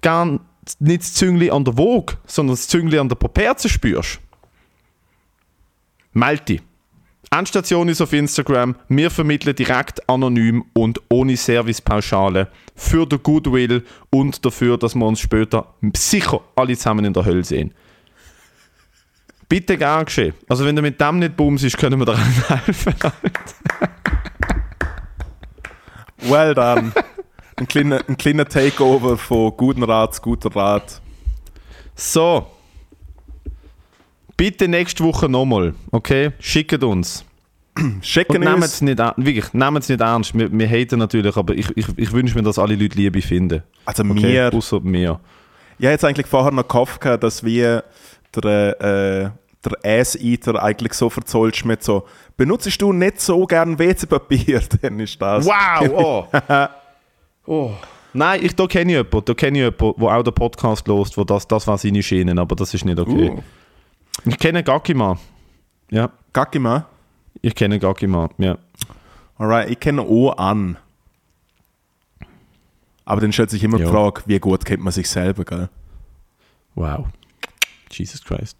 gern 0.00 0.40
nicht 0.78 1.02
das 1.02 1.12
Züngli 1.12 1.50
an 1.50 1.66
der 1.66 1.76
Woge, 1.76 2.16
sondern 2.26 2.56
das 2.56 2.66
Züngli 2.66 2.98
an 2.98 3.10
der 3.10 3.16
Properze 3.16 3.68
spürst, 3.68 4.20
dich. 6.14 6.62
Endstation 7.32 7.88
ist 7.88 8.00
auf 8.00 8.12
Instagram. 8.12 8.74
Wir 8.88 9.10
vermitteln 9.10 9.54
direkt 9.54 10.08
anonym 10.08 10.64
und 10.72 11.00
ohne 11.08 11.36
Servicepauschale 11.36 12.48
für 12.74 13.06
den 13.06 13.22
Goodwill 13.22 13.84
und 14.10 14.44
dafür, 14.44 14.76
dass 14.76 14.96
wir 14.96 15.06
uns 15.06 15.20
später 15.20 15.72
sicher 15.94 16.40
alle 16.56 16.76
zusammen 16.76 17.04
in 17.04 17.12
der 17.12 17.24
Hölle 17.24 17.44
sehen. 17.44 17.72
Bitte 19.48 19.78
gern 19.78 20.04
geschehen. 20.04 20.34
Also 20.48 20.64
wenn 20.64 20.74
du 20.74 20.82
mit 20.82 21.00
dem 21.00 21.20
nicht 21.20 21.36
bumst, 21.36 21.76
können 21.78 22.00
wir 22.00 22.06
dir 22.06 22.18
helfen. 22.18 22.94
Well 26.22 26.54
done. 26.54 26.92
ein, 27.56 27.66
kleiner, 27.66 28.00
ein 28.06 28.16
kleiner 28.16 28.46
Takeover 28.46 29.16
von 29.16 29.56
guten 29.56 29.82
Rat 29.82 30.14
zu 30.16 30.22
guter 30.22 30.54
Rat. 30.54 31.00
So. 31.94 32.46
Bitte 34.40 34.68
nächste 34.68 35.04
Woche 35.04 35.28
nochmal, 35.28 35.74
okay? 35.90 36.30
Schickt 36.40 36.82
uns. 36.82 37.26
Und 37.78 38.02
Schicken 38.06 38.40
nehmt 38.40 38.54
uns. 38.54 38.64
es 38.64 38.80
nicht, 38.80 38.98
an- 38.98 39.12
wirklich, 39.18 39.52
nehmt 39.52 39.80
es 39.80 39.90
nicht 39.90 40.00
ernst. 40.00 40.32
Wir, 40.32 40.50
wir 40.50 40.66
haten 40.66 40.98
natürlich, 40.98 41.36
aber 41.36 41.52
ich, 41.52 41.68
ich, 41.76 41.86
ich 41.94 42.10
wünsche 42.10 42.34
mir, 42.38 42.42
dass 42.42 42.58
alle 42.58 42.74
Leute 42.74 42.96
Liebe 42.96 43.20
finden. 43.20 43.62
Also 43.84 44.02
Okay? 44.02 44.12
mir. 44.14 44.50
Außer 44.54 44.80
mir. 44.80 45.20
Ich 45.78 45.84
habe 45.84 45.92
jetzt 45.92 46.06
eigentlich 46.06 46.26
vorher 46.26 46.52
noch 46.52 46.66
gehofft, 46.66 47.02
gehabt, 47.02 47.22
dass 47.22 47.44
wir 47.44 47.84
der, 48.34 48.80
äh, 48.80 49.30
der 49.62 50.00
Ass-Eater 50.00 50.62
eigentlich 50.62 50.94
so 50.94 51.10
verzollst 51.10 51.66
mit 51.66 51.82
so, 51.82 52.06
benutzt 52.38 52.80
du 52.80 52.94
nicht 52.94 53.20
so 53.20 53.44
gern 53.44 53.78
WC-Papier, 53.78 54.62
dann 54.80 55.00
ist 55.00 55.20
das. 55.20 55.44
Wow! 55.44 56.28
Oh. 57.46 57.52
oh. 57.52 57.72
Nein, 58.14 58.40
ich, 58.42 58.56
da 58.56 58.66
kenne 58.66 58.90
ich 58.90 58.96
jemanden, 58.96 59.22
da 59.22 59.34
kenne 59.34 59.58
ich 59.58 59.64
jemanden, 59.64 60.00
der 60.00 60.08
auch 60.08 60.22
den 60.22 60.32
Podcast 60.34 60.88
lost, 60.88 61.18
wo 61.18 61.24
das, 61.24 61.46
das 61.46 61.66
war 61.66 61.76
seine 61.76 62.02
Schienen, 62.02 62.38
aber 62.38 62.56
das 62.56 62.72
ist 62.72 62.86
nicht 62.86 62.98
okay. 62.98 63.30
Uh, 63.30 63.42
Ich 64.24 64.38
kenne 64.38 64.62
Gakima. 64.62 65.18
Ja, 65.90 66.10
Gackima. 66.32 66.86
ich 67.42 67.54
kenne 67.54 67.78
Gakima, 67.78 68.28
ja. 68.38 68.58
Alright, 69.38 69.70
ich 69.70 69.80
kenne 69.80 70.02
auch 70.02 70.36
an. 70.36 70.76
Aber 73.04 73.20
dann 73.20 73.32
stellt 73.32 73.50
sich 73.50 73.64
immer 73.64 73.78
Ja. 73.78 73.86
die 73.86 73.90
Frage, 73.90 74.22
wie 74.26 74.38
gut 74.38 74.64
kennt 74.64 74.82
man 74.82 74.92
sich 74.92 75.08
selber, 75.08 75.44
gell? 75.44 75.68
Wow. 76.74 77.06
Jesus 77.90 78.22
Christ. 78.22 78.56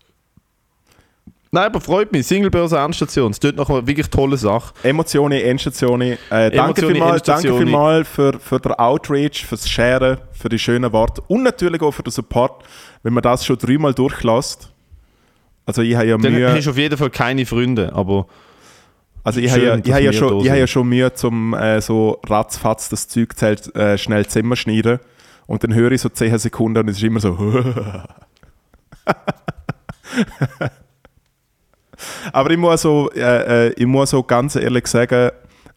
Nein, 1.52 1.64
aber 1.66 1.80
freut 1.80 2.12
mich. 2.12 2.26
Singlebörse 2.26 2.78
Endstation. 2.78 3.32
Es 3.32 3.40
tut 3.40 3.56
noch 3.56 3.68
eine 3.70 3.86
wirklich 3.86 4.08
tolle 4.08 4.36
Sache. 4.36 4.72
Emotionen, 4.84 5.40
Endstationen. 5.40 6.16
Äh, 6.30 6.50
danke 6.50 6.86
vielmals, 6.86 7.22
danke 7.24 7.56
vielmals 7.56 8.08
für, 8.08 8.38
für 8.38 8.60
den 8.60 8.72
Outreach, 8.74 9.44
fürs 9.44 9.68
Sharen, 9.68 10.18
für 10.32 10.48
die 10.48 10.58
schönen 10.60 10.92
Worte 10.92 11.20
und 11.28 11.42
natürlich 11.42 11.82
auch 11.82 11.90
für 11.90 12.04
den 12.04 12.12
Support, 12.12 12.64
wenn 13.02 13.12
man 13.12 13.22
das 13.22 13.44
schon 13.44 13.58
dreimal 13.58 13.92
durchlässt. 13.92 14.72
Also 15.70 15.82
ich 15.82 15.94
habe 15.94 16.06
ja 16.06 16.18
Dann 16.18 16.32
Mühe, 16.32 16.52
hast 16.52 16.66
du 16.66 16.70
auf 16.70 16.76
jeden 16.76 16.98
Fall 16.98 17.10
keine 17.10 17.46
Freunde, 17.46 17.92
aber 17.94 18.26
also 19.22 19.38
ich 19.38 19.52
habe 19.52 19.62
ja, 19.62 19.76
ich 19.76 19.92
habe 19.92 20.02
ja 20.02 20.12
schon, 20.12 20.40
ich 20.40 20.48
habe 20.48 20.58
ja 20.58 20.66
schon 20.66 20.88
Mühe 20.88 21.14
zum 21.14 21.54
äh, 21.54 21.80
so 21.80 22.18
ratzfatz 22.26 22.88
das 22.88 23.06
Zeug 23.06 23.36
zählt, 23.36 23.72
äh, 23.76 23.96
schnell 23.96 24.26
Zimmer 24.26 24.56
schneiden. 24.56 24.98
Und 25.46 25.62
dann 25.62 25.72
höre 25.72 25.92
ich 25.92 26.00
so 26.00 26.08
10 26.08 26.38
Sekunden 26.38 26.78
und 26.78 26.88
es 26.88 26.96
ist 26.96 27.04
immer 27.04 27.20
so. 27.20 27.38
Aber 32.32 32.50
ich 32.50 32.58
muss 32.58 32.82
so, 32.82 33.12
äh, 33.12 33.68
äh, 33.68 33.72
ich 33.76 33.86
muss 33.86 34.10
so 34.10 34.24
ganz 34.24 34.56
ehrlich 34.56 34.88
sagen, 34.88 35.30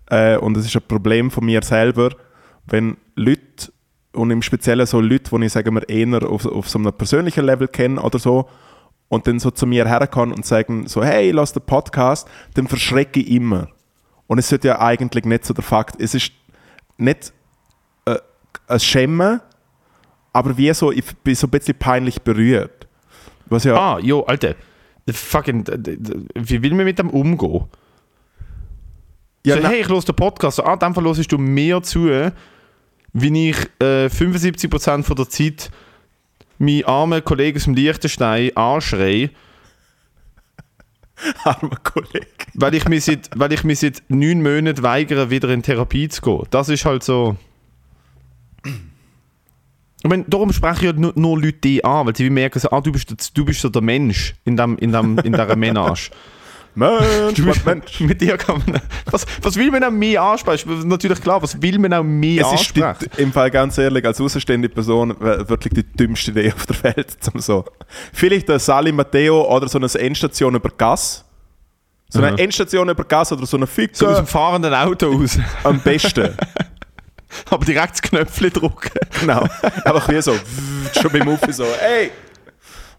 äh, 0.10 0.38
und 0.38 0.58
es 0.58 0.66
ist 0.66 0.76
ein 0.76 0.82
Problem 0.88 1.30
von 1.30 1.46
mir 1.46 1.62
selber, 1.62 2.10
wenn 2.66 2.98
Leute, 3.14 3.72
und 4.14 4.32
im 4.32 4.42
Speziellen 4.42 4.88
so 4.88 5.00
Leute, 5.00 5.38
die 5.38 5.46
ich 5.46 5.52
sagen 5.52 5.76
wir 5.76 5.88
eher 5.88 6.28
auf, 6.28 6.48
auf 6.48 6.68
so 6.68 6.80
einem 6.80 6.94
persönlichen 6.94 7.46
Level 7.46 7.68
kenne 7.68 8.02
oder 8.02 8.18
so, 8.18 8.50
und 9.10 9.28
dann 9.28 9.40
so 9.40 9.52
zu 9.52 9.66
mir 9.68 9.88
herkommen 9.88 10.34
und 10.34 10.46
sagen 10.46 10.88
so, 10.88 11.04
hey, 11.04 11.32
lass 11.32 11.54
den 11.54 11.64
Podcast, 11.64 12.28
dann 12.56 12.68
verschrecke 12.68 13.20
ich 13.20 13.32
immer. 13.32 13.68
Und 14.28 14.40
es 14.40 14.50
sollte 14.50 14.70
ja 14.70 14.82
eigentlich 14.82 15.26
nicht 15.26 15.46
so 15.46 15.54
der 15.54 15.64
Fakt, 15.64 16.02
es 16.02 16.16
ist 16.16 16.32
nicht 16.98 17.34
äh, 18.06 18.18
ein 18.68 18.80
Schämen, 18.80 19.42
aber 20.32 20.58
wie 20.58 20.74
so, 20.74 20.92
ich 20.92 21.06
bin 21.18 21.36
so 21.36 21.48
ein 21.48 21.52
bisschen 21.52 21.78
peinlich 21.78 22.22
berührt. 22.22 22.88
Was 23.46 23.66
ja, 23.66 23.76
Ah, 23.76 24.00
jo, 24.00 24.24
Alter. 24.24 24.56
Fucking, 25.12 25.66
wie 26.36 26.64
will 26.64 26.74
man 26.74 26.86
mit 26.86 26.98
dem 26.98 27.10
umgehen? 27.10 27.66
ja 29.46 29.62
so, 29.62 29.68
hey, 29.68 29.82
ich 29.82 29.90
höre 29.90 30.02
den 30.02 30.16
Podcast. 30.16 30.58
So, 30.58 30.64
ah, 30.64 30.76
dann 30.76 30.96
hörst 30.96 31.32
du 31.32 31.38
mir 31.38 31.82
zu, 31.84 32.32
wie 33.14 33.50
ich 33.50 33.58
äh, 33.80 34.06
75% 34.08 35.04
von 35.04 35.16
der 35.16 35.30
Zeit 35.30 35.70
meinen 36.64 36.86
armen 36.86 37.24
Kollegen 37.24 37.58
aus 37.58 37.66
dem 37.66 37.76
Liechtenstein 37.76 38.56
anschreie, 38.56 39.30
armer 41.44 41.78
Kollege. 41.84 42.28
weil 42.54 42.74
ich, 42.76 42.88
mich 42.88 43.06
seit, 43.06 43.30
weil 43.36 43.54
ich 43.54 43.64
mich 43.64 43.80
seit 43.80 44.04
neun 44.08 44.42
Monaten 44.42 44.84
weigere, 44.84 45.30
wieder 45.30 45.50
in 45.50 45.64
Therapie 45.64 46.10
zu 46.10 46.22
gehen. 46.22 46.48
Das 46.50 46.70
ist 46.70 46.86
halt 46.86 47.04
so... 47.04 47.36
Ich 48.66 50.10
meine, 50.10 50.26
darum 50.28 50.52
spreche 50.52 50.88
ich 50.88 50.92
ja 50.92 50.94
nur, 50.94 51.14
nur 51.16 51.40
Leute 51.40 51.60
die 51.60 51.86
an, 51.86 52.06
weil 52.06 52.16
sie 52.16 52.30
merken, 52.30 52.60
so, 52.60 52.70
ah, 52.72 52.82
du, 52.82 52.92
bist, 52.92 53.38
du 53.38 53.46
bist 53.46 53.62
so 53.62 53.70
der 53.70 53.82
Mensch 53.82 54.36
in, 54.44 54.58
dem, 54.58 54.78
in, 54.78 54.92
dem, 54.92 55.18
in 55.20 55.32
dieser 55.32 55.56
Menage. 55.56 56.12
Mensch, 56.76 57.44
bist, 57.44 57.66
Mensch. 57.66 58.00
Mit 58.00 58.20
dir 58.22 58.38
kann 58.38 58.64
man. 58.66 58.82
Was, 59.06 59.26
was 59.42 59.56
will 59.56 59.70
man 59.70 59.84
auch 59.84 59.92
mehr 59.92 60.22
ansprechen? 60.22 60.88
Natürlich 60.88 61.22
klar, 61.22 61.42
was 61.42 61.62
will 61.62 61.78
man 61.78 61.94
auch 61.94 62.04
mehr 62.04 62.46
Es 62.46 62.62
ist 62.62 62.76
die, 62.76 62.84
ansprechen? 62.84 63.12
im 63.18 63.32
Fall 63.32 63.52
ganz 63.52 63.78
ehrlich, 63.78 64.04
als 64.06 64.20
außenstehende 64.20 64.70
Person 64.70 65.16
wirklich 65.20 65.74
die 65.74 65.84
dümmste 65.84 66.32
Idee 66.32 66.52
auf 66.54 66.66
der 66.66 66.84
Welt. 66.84 67.12
Zum 67.20 67.40
so. 67.40 67.64
Vielleicht 68.12 68.50
ein 68.50 68.60
Sali 68.60 68.92
Matteo 68.92 69.44
oder 69.56 69.68
so 69.68 69.78
eine 69.78 69.88
Endstation 69.88 70.56
über 70.56 70.70
Gas. 70.76 71.24
So 72.10 72.20
eine 72.20 72.30
Aha. 72.30 72.36
Endstation 72.38 72.90
über 72.90 73.04
Gas 73.04 73.32
oder 73.32 73.46
so 73.46 73.58
eine 73.58 73.68
Ficke 73.68 73.96
So 73.96 74.08
aus 74.08 74.18
dem 74.18 74.28
fahrenden 74.28 74.74
Auto 74.74 75.12
raus. 75.12 75.38
am 75.64 75.80
besten. 75.80 76.36
Aber 77.50 77.66
direkt 77.66 77.94
das 77.94 78.02
Knöpfchen 78.02 78.52
drücken. 78.52 78.92
genau. 79.20 79.48
Einfach 79.86 80.08
wie 80.10 80.22
so, 80.22 80.36
schon 81.00 81.12
beim 81.12 81.26
Muffi 81.26 81.52
so, 81.52 81.64
ey, 81.64 82.12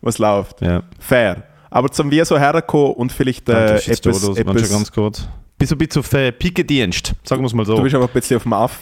was 0.01 0.19
läuft? 0.19 0.61
Ja. 0.61 0.83
Fair. 0.99 1.45
Aber 1.75 1.91
zum 1.91 2.09
wie 2.13 2.25
so 2.25 2.39
herkommen 2.39 2.93
und 2.93 3.11
vielleicht 3.11 3.49
äh, 3.49 3.79
etwas, 3.79 3.89
etwas, 3.89 4.39
etwas 4.39 4.71
ganz 4.71 4.93
kurz. 4.93 5.29
Bist 5.59 5.73
du 5.73 5.75
ein 5.75 5.79
bisschen 5.79 6.01
auf 6.01 6.13
äh, 6.13 6.31
Pikettdienst, 6.31 7.15
sagen 7.25 7.43
wir 7.43 7.47
es 7.49 7.53
mal 7.53 7.67
so. 7.67 7.75
Du 7.75 7.83
bist 7.83 7.97
einfach 7.97 8.09
ein 8.09 8.13
bisschen 8.13 8.37
auf 8.37 8.45
dem 8.45 8.53
Aff. 8.53 8.79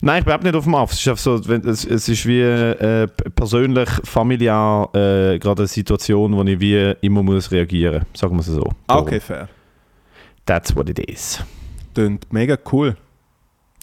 Nein, 0.00 0.18
ich 0.18 0.24
bin 0.24 0.30
überhaupt 0.30 0.42
nicht 0.42 0.56
auf 0.56 0.64
dem 0.64 0.74
Aff. 0.74 0.90
Es 0.90 1.06
ist, 1.06 1.22
so, 1.22 1.36
es, 1.36 1.84
es 1.84 2.08
ist 2.08 2.26
wie 2.26 2.40
äh, 2.40 3.06
persönlich, 3.06 3.88
familiär 4.02 4.88
äh, 4.92 5.38
gerade 5.38 5.62
eine 5.62 5.68
Situation, 5.68 6.36
wo 6.36 6.42
ich 6.42 6.58
wie 6.58 6.96
immer 7.00 7.22
muss 7.22 7.52
reagieren 7.52 8.04
muss. 8.10 8.20
Sagen 8.20 8.34
wir 8.34 8.40
es 8.40 8.46
so. 8.46 8.64
Ah, 8.64 8.74
Darum. 8.88 9.06
okay, 9.06 9.20
fair. 9.20 9.48
That's 10.46 10.74
what 10.74 10.88
it 10.88 10.98
is. 10.98 11.44
Klingt 11.94 12.32
mega 12.32 12.58
cool. 12.72 12.96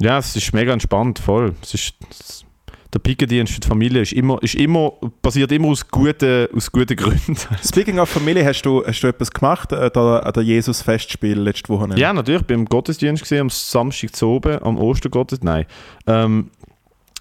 Ja, 0.01 0.17
es 0.17 0.35
ist 0.35 0.53
mega 0.53 0.73
entspannt, 0.73 1.19
voll. 1.19 1.55
Es 1.61 1.73
ist, 1.75 1.95
es, 2.09 2.45
der 2.93 2.99
Pikettdienst 2.99 3.53
für 3.53 3.59
die 3.59 3.67
Familie 3.67 4.01
ist 4.01 4.13
immer, 4.13 4.41
ist 4.41 4.55
immer, 4.55 4.93
basiert 5.21 5.51
immer 5.51 5.67
aus 5.67 5.87
guten, 5.87 6.47
aus 6.55 6.71
guten 6.71 6.95
Gründen. 6.95 7.37
Speaking 7.63 7.99
of 7.99 8.09
Familie, 8.09 8.45
hast 8.45 8.61
du, 8.61 8.85
hast 8.85 9.01
du 9.01 9.07
etwas 9.07 9.29
gemacht 9.29 9.73
an 9.73 9.91
der 10.33 10.43
Jesus-Festspiel 10.43 11.37
letzte 11.37 11.69
Woche? 11.69 11.89
Ja, 11.97 12.13
natürlich. 12.13 12.41
Ich 12.41 12.47
bin 12.47 12.61
im 12.61 12.65
Gottesdienst 12.65 13.23
gesehen, 13.23 13.41
am 13.41 13.49
Samstag 13.49 14.15
zu 14.15 14.27
oben, 14.27 14.61
am 14.63 14.77
Ostergottesdienst. 14.77 15.43
Nein. 15.43 15.65
Ähm, 16.07 16.51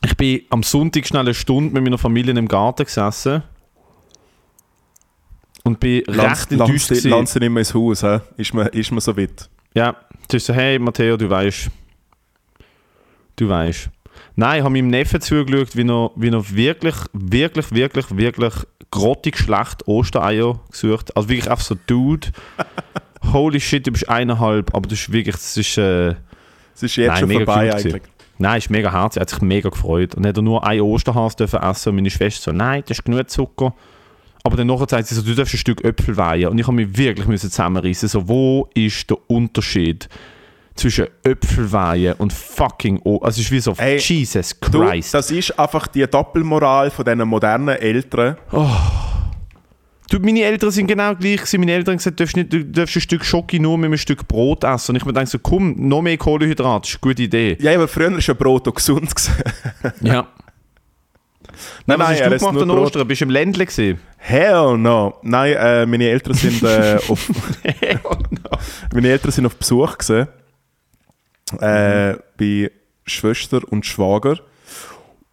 ich 0.04 0.16
bin 0.16 0.42
am 0.50 0.62
Sonntag 0.62 1.06
schnell 1.06 1.22
eine 1.22 1.34
Stunde 1.34 1.74
mit 1.74 1.82
meiner 1.82 1.98
Familie 1.98 2.34
im 2.34 2.46
Garten 2.46 2.84
gesessen. 2.84 3.42
Und 5.64 5.80
bin 5.80 6.04
recht 6.04 6.52
enttäuscht. 6.52 6.88
gewesen. 6.88 7.10
Lanze 7.10 7.40
nicht 7.40 7.50
mehr 7.50 7.62
ins 7.62 7.74
Haus, 7.74 8.04
hä? 8.04 8.20
Ist, 8.36 8.54
man, 8.54 8.68
ist 8.68 8.92
man 8.92 9.00
so 9.00 9.16
weit? 9.16 9.50
Ja, 9.74 9.96
ist 10.30 10.46
so, 10.46 10.54
hey 10.54 10.78
Matteo, 10.78 11.16
du 11.16 11.28
weißt. 11.28 11.70
Du 13.34 13.48
weißt. 13.48 13.90
Nein, 14.34 14.58
ich 14.58 14.64
habe 14.64 14.72
meinem 14.72 14.88
Neffen 14.88 15.20
zugeschaut, 15.20 15.76
wie 15.76 15.88
er, 15.88 16.10
wie 16.16 16.28
er 16.28 16.56
wirklich, 16.56 16.94
wirklich, 17.12 17.72
wirklich, 17.72 18.16
wirklich 18.16 18.54
grottig 18.90 19.38
schlecht 19.38 19.86
Ostereier 19.86 20.60
gesucht 20.70 21.16
Also 21.16 21.28
wirklich 21.28 21.50
einfach 21.50 21.64
so, 21.64 21.76
Dude, 21.86 22.28
holy 23.32 23.60
shit, 23.60 23.86
du 23.86 23.92
bist 23.92 24.08
eineinhalb, 24.08 24.74
aber 24.74 24.88
das 24.88 25.00
ist 25.00 25.12
wirklich, 25.12 25.36
das 25.36 25.56
ist, 25.56 25.78
äh, 25.78 26.14
Es 26.74 26.82
ist 26.82 26.96
jetzt 26.96 27.08
Nein, 27.08 27.18
schon 27.18 27.28
mega 27.28 27.44
vorbei 27.44 27.74
eigentlich. 27.74 28.02
nein, 28.38 28.58
ist 28.58 28.70
mega 28.70 28.92
herzig, 28.92 29.18
er 29.18 29.22
hat 29.22 29.30
sich 29.30 29.40
mega 29.40 29.68
gefreut. 29.68 30.14
Und 30.14 30.26
hat 30.26 30.36
er 30.36 30.42
nur 30.42 30.66
ein 30.66 30.80
Osterhas 30.80 31.36
dürfen 31.36 31.60
essen 31.62 31.90
und 31.90 31.96
meine 31.96 32.10
Schwester 32.10 32.50
so, 32.50 32.56
nein, 32.56 32.82
das 32.86 32.98
ist 32.98 33.04
genug 33.04 33.28
Zucker. 33.30 33.74
Aber 34.44 34.56
dann 34.56 34.68
nachher 34.68 34.86
sagt 34.88 35.08
sie 35.08 35.14
so, 35.16 35.22
du 35.22 35.34
darfst 35.34 35.54
ein 35.54 35.58
Stück 35.58 35.82
Äpfel 35.84 36.16
weihen. 36.16 36.48
Und 36.48 36.58
ich 36.58 36.66
habe 36.68 36.76
mich 36.76 36.96
wirklich 36.96 37.26
müssen 37.26 37.50
zusammenreißen. 37.50 38.08
So, 38.08 38.28
wo 38.28 38.68
ist 38.74 39.10
der 39.10 39.18
Unterschied 39.28 40.08
zwischen 40.76 41.06
Äpfelweihen 41.22 42.14
und 42.18 42.32
fucking 42.32 43.00
O? 43.04 43.18
Also 43.18 43.40
es 43.40 43.46
ist 43.46 43.50
wie 43.52 43.60
so, 43.60 43.74
Ey, 43.78 43.98
Jesus 43.98 44.54
Du, 44.70 44.86
Christ. 44.86 45.14
das 45.14 45.30
ist 45.30 45.58
einfach 45.58 45.86
die 45.88 46.06
Doppelmoral 46.06 46.90
von 46.90 47.04
diesen 47.04 47.26
modernen 47.28 47.76
Eltern. 47.76 48.36
Du, 50.08 50.20
meine 50.20 50.42
Eltern 50.42 50.70
sind 50.70 50.86
genau 50.86 51.14
gleich. 51.16 51.40
Meine 51.58 51.72
Eltern 51.72 51.92
haben 51.94 51.98
gesagt, 51.98 52.20
du 52.20 52.24
darfst, 52.24 52.36
nicht, 52.36 52.52
du 52.52 52.64
darfst 52.64 52.94
ein 52.96 53.00
Stück 53.00 53.24
Schoki 53.24 53.58
nur 53.58 53.76
mit 53.76 53.86
einem 53.86 53.98
Stück 53.98 54.28
Brot 54.28 54.62
essen. 54.62 54.92
Und 54.92 54.96
ich 54.96 55.04
mir 55.04 55.12
denke 55.12 55.28
so, 55.30 55.38
komm, 55.40 55.74
noch 55.88 56.00
mehr 56.02 56.16
Kohlenhydrate, 56.16 56.82
das 56.82 56.90
ist 56.90 56.94
eine 57.02 57.10
gute 57.10 57.22
Idee. 57.24 57.56
Ja, 57.60 57.74
aber 57.74 57.88
früher 57.88 58.12
war 58.12 58.20
ja 58.20 58.34
Brot 58.34 58.68
auch 58.68 58.74
gesund. 58.74 59.12
Ja. 60.02 60.28
nein, 61.86 61.98
Was 61.98 62.08
hast 62.10 62.20
er 62.20 62.30
du 62.30 62.38
gemacht 62.38 62.62
an 62.62 62.68
Brot. 62.68 62.78
Ostern? 62.78 63.08
Bist 63.08 63.20
du 63.20 63.24
im 63.24 63.30
Ländle 63.30 63.66
gesehen? 63.66 63.98
Hell 64.18 64.78
no. 64.78 65.14
Nein, 65.22 65.54
äh, 65.54 65.86
meine 65.86 66.08
Eltern 66.08 66.34
sind 66.34 66.62
äh, 66.62 66.98
auf 67.08 67.28
meine 68.92 69.08
Eltern 69.08 69.30
sind 69.32 69.46
auf 69.46 69.56
Besuch 69.56 69.98
gesehen. 69.98 70.28
Äh, 71.60 72.16
bei 72.36 72.70
Schwester 73.04 73.60
und 73.70 73.86
Schwager. 73.86 74.38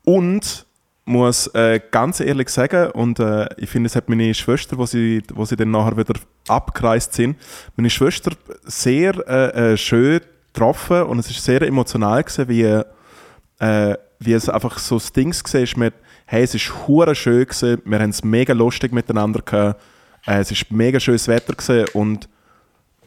Und 0.04 0.66
muss 1.06 1.48
äh, 1.48 1.82
ganz 1.92 2.20
ehrlich 2.20 2.50
sagen, 2.50 2.92
und 2.92 3.20
äh, 3.20 3.48
ich 3.58 3.70
finde, 3.70 3.88
es 3.88 3.96
hat 3.96 4.10
meine 4.10 4.34
Schwester, 4.34 4.78
wo 4.78 4.86
sie, 4.86 5.22
wo 5.34 5.44
sie 5.44 5.56
dann 5.56 5.72
nachher 5.72 5.98
wieder 5.98 6.14
abgereist 6.48 7.14
sind, 7.14 7.38
meine 7.76 7.90
Schwester 7.90 8.32
sehr 8.64 9.16
äh, 9.28 9.74
äh, 9.74 9.78
schön 9.78 10.22
getroffen 10.54 11.04
und 11.04 11.20
es 11.20 11.30
ist 11.30 11.44
sehr 11.44 11.62
emotional 11.64 12.24
gewesen, 12.24 12.48
wie, 12.48 13.64
äh, 13.66 13.98
wie 14.20 14.34
es 14.34 14.48
einfach 14.48 14.78
so 14.78 14.96
das 14.96 15.12
Ding 15.12 15.34
war 15.34 15.80
mit, 15.80 15.94
hey, 16.26 16.44
es 16.44 16.54
hure 16.88 17.16
schön 17.16 17.46
gewesen, 17.46 17.82
wir 17.84 18.00
haben 18.00 18.12
es 18.12 18.24
mega 18.24 18.54
lustig 18.54 18.94
miteinander 18.94 19.42
gehabt, 19.42 19.82
äh, 20.26 20.40
es 20.40 20.52
ist 20.52 20.72
mega 20.72 21.00
schönes 21.00 21.28
Wetter 21.28 21.54
gewesen 21.54 21.86
und 21.94 22.30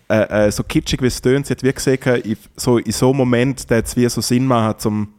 äh, 0.08 0.46
äh, 0.46 0.52
so 0.52 0.62
kitschig 0.62 1.02
wie 1.02 1.06
es 1.06 1.20
tönt, 1.20 1.46
sie 1.46 1.52
hat 1.52 1.62
wie 1.62 1.72
gesehen, 1.72 1.98
in 2.22 2.36
so, 2.56 2.78
in 2.78 2.92
so 2.92 3.08
einem 3.08 3.18
Moment, 3.18 3.68
der 3.70 3.84
es 3.84 3.96
wie 3.96 4.08
so 4.08 4.20
Sinn 4.20 4.46
macht, 4.46 4.84
um 4.86 5.14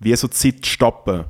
wie 0.00 0.14
so 0.16 0.26
die 0.28 0.34
Zeit 0.34 0.64
zu 0.64 0.70
stoppen. 0.70 1.24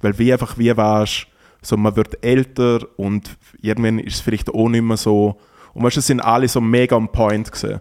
Weil 0.00 0.18
wie 0.18 0.32
einfach, 0.32 0.58
wie 0.58 0.76
weißt 0.76 1.26
so 1.64 1.76
man 1.76 1.94
wird 1.94 2.24
älter 2.24 2.80
und 2.96 3.36
irgendwann 3.60 4.00
ist 4.00 4.16
es 4.16 4.20
vielleicht 4.20 4.50
auch 4.50 4.68
nicht 4.68 4.82
mehr 4.82 4.96
so. 4.96 5.38
Und 5.74 5.84
weißt 5.84 5.96
du, 5.96 6.00
sind 6.00 6.20
alle 6.20 6.48
so 6.48 6.60
mega 6.60 6.96
on 6.96 7.08
point 7.08 7.50
gewesen. 7.50 7.80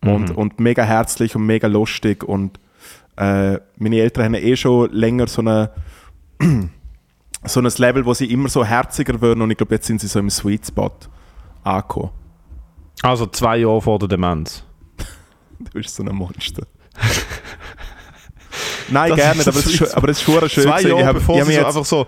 Und, 0.00 0.30
und 0.36 0.60
mega 0.60 0.82
herzlich 0.82 1.34
und 1.34 1.46
mega 1.46 1.66
lustig. 1.66 2.22
Und 2.24 2.60
äh, 3.16 3.58
meine 3.76 4.00
Eltern 4.00 4.26
haben 4.26 4.34
eh 4.34 4.56
schon 4.56 4.92
länger 4.92 5.26
so 5.26 5.42
eine 5.42 5.70
so 7.44 7.60
ein 7.60 7.72
Level, 7.78 8.04
wo 8.04 8.14
sie 8.14 8.30
immer 8.30 8.48
so 8.48 8.64
herziger 8.64 9.20
werden 9.20 9.42
und 9.42 9.50
ich 9.50 9.56
glaube, 9.56 9.74
jetzt 9.74 9.86
sind 9.86 10.00
sie 10.00 10.06
so 10.06 10.18
im 10.18 10.30
Sweet 10.30 10.66
Spot 10.66 10.90
angekommen. 11.64 12.10
Also 13.02 13.26
zwei 13.26 13.58
Jahre 13.58 13.80
vor 13.82 13.98
der 13.98 14.08
Demenz. 14.08 14.64
Du 15.60 15.70
bist 15.72 15.94
so 15.94 16.02
ein 16.04 16.14
Monster. 16.14 16.62
Nein, 18.90 19.10
Das 19.10 19.16
gerne, 19.18 19.40
ist 19.40 19.48
aber 19.48 19.58
es 19.58 19.66
ist, 19.66 19.76
schon- 19.76 19.88
aber 19.92 20.08
es 20.08 20.18
ist 20.18 20.24
schon 20.24 20.48
schön. 20.48 20.62
Zwei. 20.64 20.80
Jahre 20.82 21.00
ich 21.00 21.06
hab, 21.06 21.14
bevor 21.14 21.34
ich 21.36 21.40
hab 21.42 21.48
sie 21.48 21.54
so 21.54 21.66
einfach 21.66 21.84
so. 21.84 22.06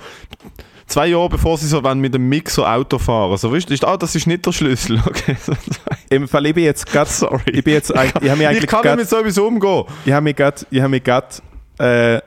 Zwei 0.86 1.06
Jahre 1.08 1.28
bevor 1.28 1.58
sie 1.58 1.66
so 1.68 1.82
wollen 1.84 2.00
mit 2.00 2.14
dem 2.14 2.28
Mixer 2.28 2.68
Auto 2.72 2.98
fahren. 2.98 3.36
So, 3.36 3.52
weißt 3.52 3.68
du, 3.70 3.86
ah, 3.86 3.96
das 3.96 4.14
ist 4.16 4.26
nicht 4.26 4.44
der 4.46 4.52
Schlüssel. 4.52 5.00
Okay, 5.06 5.36
Im 6.08 6.26
Fall, 6.26 6.46
ich 6.46 6.54
bin 6.54 6.64
jetzt 6.64 6.86
gerade, 6.86 7.08
Sorry. 7.10 7.42
ich 7.52 7.62
bin 7.62 7.74
jetzt, 7.74 7.90
ich 7.90 7.96
habe 7.96 8.20
mich 8.20 8.30
ich 8.40 8.46
eigentlich 8.48 8.66
kann 8.66 8.82
grad- 8.82 8.92
damit 8.94 9.08
sowieso 9.08 9.46
umgehen. 9.46 9.84
ich 10.04 10.12
habe 10.12 10.24
mich 10.24 10.34
gerade, 10.36 10.66
ich 10.70 10.82
mich 10.88 11.04
gerade 11.04 11.28
äh, 11.78 12.20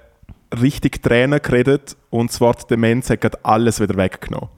richtig 0.58 1.02
Tränen 1.04 1.42
geredet 1.42 1.98
und 2.10 2.30
das 2.32 2.40
Wort 2.40 2.70
Demenz 2.72 3.10
hat 3.10 3.20
gerade 3.22 3.38
alles 3.44 3.82
wieder 3.82 3.98
weggenommen. 3.98 4.50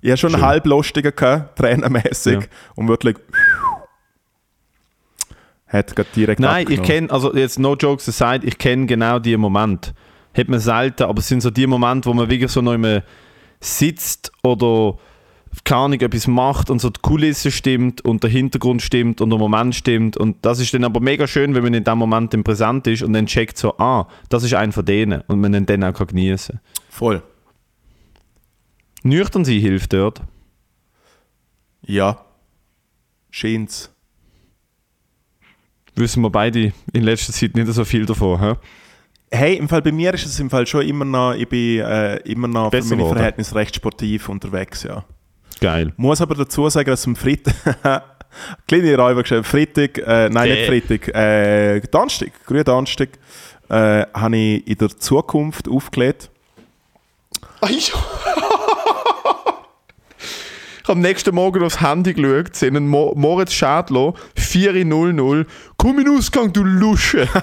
Ich 0.00 0.10
habe 0.10 0.16
schon 0.18 0.30
einen 0.30 0.40
Schön. 0.40 0.48
halb 0.48 0.66
lustigen 0.66 1.12
gehabt, 1.14 1.56
tränenmäßig 1.58 2.34
Ja. 2.34 2.40
und 2.76 2.88
wirklich 2.88 3.16
hat 5.66 5.94
gerade 5.94 6.08
direkt 6.16 6.40
Nein, 6.40 6.62
ich 6.68 6.78
abgenommen. 6.78 6.86
kenne, 6.86 7.10
also 7.10 7.34
jetzt 7.34 7.58
no 7.58 7.74
jokes 7.76 8.08
aside, 8.08 8.46
ich 8.46 8.56
kenne 8.58 8.86
genau 8.86 9.18
die 9.18 9.36
Momente. 9.36 9.92
Hat 10.36 10.48
man 10.48 10.60
selten, 10.60 11.02
aber 11.02 11.18
es 11.18 11.28
sind 11.28 11.42
so 11.42 11.50
die 11.50 11.66
Momente, 11.66 12.08
wo 12.08 12.14
man 12.14 12.30
wirklich 12.30 12.50
so 12.50 12.62
noch 12.62 12.72
immer 12.74 13.02
sitzt 13.60 14.32
oder 14.42 14.96
keine 15.64 15.80
Ahnung, 15.80 16.00
etwas 16.00 16.26
macht 16.26 16.70
und 16.70 16.78
so 16.80 16.90
die 16.90 17.00
Kulisse 17.00 17.50
stimmt 17.50 18.02
und 18.04 18.22
der 18.22 18.30
Hintergrund 18.30 18.82
stimmt 18.82 19.20
und 19.20 19.30
der 19.30 19.38
Moment 19.38 19.74
stimmt 19.74 20.16
und 20.16 20.36
das 20.42 20.60
ist 20.60 20.72
dann 20.74 20.84
aber 20.84 21.00
mega 21.00 21.26
schön, 21.26 21.54
wenn 21.54 21.62
man 21.64 21.74
in 21.74 21.84
dem 21.84 21.98
Moment 21.98 22.32
im 22.34 22.44
Präsent 22.44 22.86
ist 22.86 23.02
und 23.02 23.12
dann 23.14 23.26
checkt 23.26 23.58
so, 23.58 23.76
ah, 23.78 24.06
das 24.28 24.44
ist 24.44 24.54
ein 24.54 24.72
von 24.72 24.84
denen 24.84 25.22
und 25.26 25.40
man 25.40 25.66
dann 25.66 25.84
auch 25.84 25.92
kann 25.94 26.06
genießen 26.06 26.60
Voll. 26.90 27.22
Nüchtern 29.02 29.44
sein 29.44 29.60
hilft 29.60 29.92
dort. 29.92 30.22
Ja. 31.82 32.24
Scheint's. 33.30 33.90
Wissen 35.94 36.22
wir 36.22 36.30
beide 36.30 36.72
in 36.92 37.02
letzter 37.02 37.32
Zeit 37.32 37.54
nicht 37.54 37.68
so 37.72 37.84
viel 37.84 38.06
davon. 38.06 38.40
Hä? 38.40 38.54
Hey, 39.30 39.56
im 39.56 39.68
Fall 39.68 39.82
bei 39.82 39.92
mir 39.92 40.14
ist 40.14 40.24
es 40.26 40.40
im 40.40 40.48
Fall 40.48 40.66
schon 40.66 40.86
immer 40.86 41.04
noch, 41.04 41.34
ich 41.34 41.48
bin 41.48 41.80
äh, 41.80 42.16
immer 42.18 42.48
noch 42.48 42.70
Besser 42.70 42.90
für 42.90 42.96
meine. 42.96 43.14
Verhältnisse 43.14 43.54
recht 43.54 43.74
sportiv 43.76 44.28
unterwegs, 44.28 44.84
ja. 44.84 45.04
Geil. 45.60 45.92
Muss 45.96 46.20
aber 46.20 46.34
dazu 46.34 46.68
sagen, 46.70 46.88
dass 46.88 47.06
am 47.06 47.16
Freitag, 47.16 47.54
kleine 48.68 48.96
Räubergeschichte, 48.96 49.44
Freitag, 49.44 49.98
äh, 49.98 50.28
nein, 50.30 50.50
Okay. 50.50 50.70
nicht 50.70 50.86
Freitag, 50.88 51.14
äh, 51.14 51.80
Donnerstag, 51.90 52.30
grünen 52.46 52.64
Donnerstag, 52.64 53.08
äh, 53.68 54.06
habe 54.14 54.36
ich 54.36 54.66
in 54.66 54.78
der 54.78 54.88
Zukunft 54.88 55.68
aufgelegt. 55.68 56.30
Ich 60.88 60.90
habe 60.90 61.00
am 61.00 61.02
nächsten 61.02 61.34
Morgen 61.34 61.62
aufs 61.62 61.82
Handy 61.82 62.14
geschaut, 62.14 62.56
sehen 62.56 62.74
einen 62.74 62.88
Mo 62.88 63.12
Moritz 63.14 63.52
Schadlo, 63.52 64.16
4.00, 64.38 65.44
komm 65.76 65.98
in 65.98 66.06
den 66.06 66.16
Ausgang, 66.16 66.50
du 66.50 66.64
Lusche. 66.64 67.28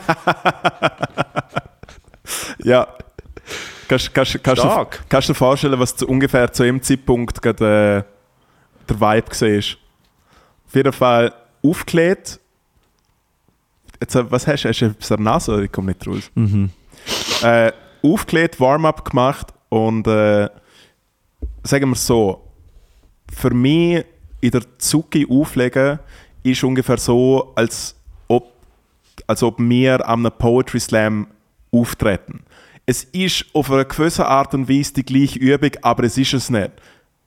Ja. 2.63 2.87
Kannst, 3.87 4.11
kannst, 4.15 4.43
kannst, 4.43 4.63
du, 4.63 4.87
kannst 5.07 5.29
du 5.29 5.33
dir 5.33 5.37
vorstellen, 5.37 5.79
was 5.79 5.95
zu, 5.95 6.07
ungefähr 6.07 6.51
zu 6.51 6.63
dem 6.63 6.81
Zeitpunkt 6.81 7.39
gerade, 7.39 8.03
äh, 8.03 8.89
der 8.89 8.99
Vibe 8.99 9.27
war? 9.27 9.77
Auf 10.65 10.73
jeden 10.73 10.93
Fall 10.93 11.31
aufgelegt. 11.61 12.39
Jetzt, 14.01 14.15
äh, 14.15 14.31
was 14.31 14.47
hast 14.47 14.63
du? 14.63 14.69
Hast 14.69 14.81
du 14.81 14.85
etwas 14.87 15.11
an 15.11 15.23
der 15.23 15.33
Nase? 15.33 15.65
Ich 15.65 15.71
komme 15.71 15.89
nicht 15.91 16.07
raus. 16.07 16.31
Äh, 17.43 17.71
aufgelegt, 18.01 18.59
Warm-up 18.59 19.07
gemacht 19.07 19.53
und 19.69 20.07
äh, 20.07 20.49
sagen 21.63 21.89
wir 21.89 21.95
so, 21.95 22.44
für 23.31 23.51
mich 23.53 24.05
in 24.41 24.51
der 24.51 24.61
Zuki 24.77 25.25
auflegen 25.29 25.99
ist 26.43 26.63
ungefähr 26.63 26.97
so, 26.97 27.51
als 27.55 27.95
ob, 28.27 28.51
als 29.27 29.41
ob 29.43 29.59
wir 29.59 30.07
am 30.07 30.25
einem 30.25 30.31
Poetry 30.37 30.79
Slam 30.79 31.27
auftreten. 31.71 32.41
Es 32.85 33.03
ist 33.03 33.45
auf 33.53 33.71
eine 33.71 33.85
gewisse 33.85 34.27
Art 34.27 34.53
und 34.53 34.69
Weise 34.69 34.93
die 34.93 35.03
gleiche 35.03 35.39
Übung, 35.39 35.71
aber 35.81 36.03
es 36.03 36.17
ist 36.17 36.33
es 36.33 36.49
nicht. 36.49 36.71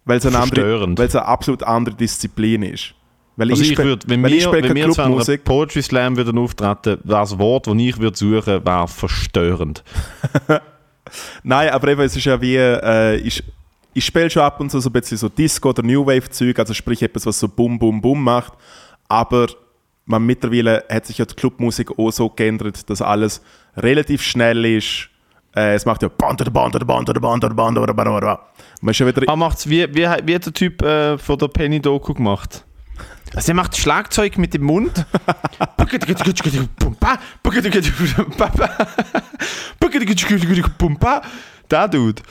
Weil 0.05 0.19
es 0.19 0.27
eine, 0.27 0.39
andere, 0.39 0.97
weil 0.97 1.07
es 1.07 1.17
eine 1.17 1.27
absolut 1.27 1.63
andere 1.65 1.95
Disziplin 1.97 2.63
ist. 2.63 2.95
Weil 3.37 3.51
Also 3.51 3.63
ich 3.63 3.73
spiel- 3.73 3.85
würd, 3.85 4.09
wenn 4.09 4.25
ich 4.25 4.33
wir, 4.33 4.41
spiele 4.41 4.63
wenn 4.69 4.75
wir 4.77 4.89
zu 4.91 5.03
Clubmusik. 5.03 5.45
Poetry 5.45 5.83
Slam 5.83 6.17
würden 6.17 6.39
auftreten, 6.39 6.99
wäre 7.05 7.21
das 7.21 7.39
Wort, 7.39 7.67
das 7.67 7.75
ich 7.77 7.99
würde 7.99 8.17
suchen, 8.17 8.65
wäre 8.65 8.89
verstörend. 8.89 9.83
Nein, 11.43 11.71
aber 11.71 11.89
eben, 11.89 12.01
es 12.03 12.17
ist 12.17 12.25
ja 12.25 12.41
wie, 12.41 12.57
äh, 12.57 13.17
ich, 13.17 13.43
ich 13.99 14.05
spiele 14.05 14.31
schon 14.31 14.43
ab 14.43 14.61
und 14.61 14.71
zu 14.71 14.81
so 14.81 14.89
ein 14.89 14.93
bisschen 14.93 15.17
so 15.17 15.29
Disco- 15.29 15.71
oder 15.71 15.83
New 15.83 16.07
Wave-Zeug, 16.07 16.59
also 16.59 16.73
sprich 16.73 17.03
etwas, 17.03 17.27
was 17.27 17.41
so 17.41 17.49
Bum, 17.49 17.79
Bum, 17.79 18.01
Bum 18.01 18.23
macht. 18.23 18.53
Aber 19.09 19.49
man, 20.07 20.25
mittlerweile 20.25 20.85
hat 20.89 21.07
sich 21.07 21.19
ja 21.19 21.25
die 21.25 21.35
Clubmusik 21.35 21.99
auch 21.99 22.11
so 22.11 22.31
geändert, 22.31 22.89
dass 22.89 23.03
alles 23.03 23.43
relativ 23.77 24.23
schnell 24.23 24.65
ist. 24.65 25.09
Äh, 25.55 25.75
es 25.75 25.85
macht 25.85 26.03
ja 26.03 26.09
Bander, 26.09 26.51
Bander, 26.51 26.81
Bander, 26.81 27.15
Bander, 27.15 27.51
Bander, 27.51 27.87
Bander, 27.87 27.95
Bander. 27.95 28.41
Man 28.81 28.91
ist 28.93 28.97
schon 28.97 29.09
wieder 29.09 29.23
Ah, 29.27 29.37
macht's 29.37 29.69
wie, 29.69 29.93
wie, 29.93 30.07
wie 30.25 30.39
der 30.39 30.53
Typ 30.53 30.81
äh, 30.83 31.19
von 31.19 31.39
der 31.39 31.49
Penny 31.49 31.81
Doku 31.81 32.15
gemacht? 32.15 32.65
Also 33.35 33.53
er 33.53 33.55
macht 33.57 33.77
Schlagzeug 33.77 34.39
mit 34.39 34.55
dem 34.55 34.63
Mund. 34.63 35.05
da 41.69 41.89
Dude. 41.89 42.23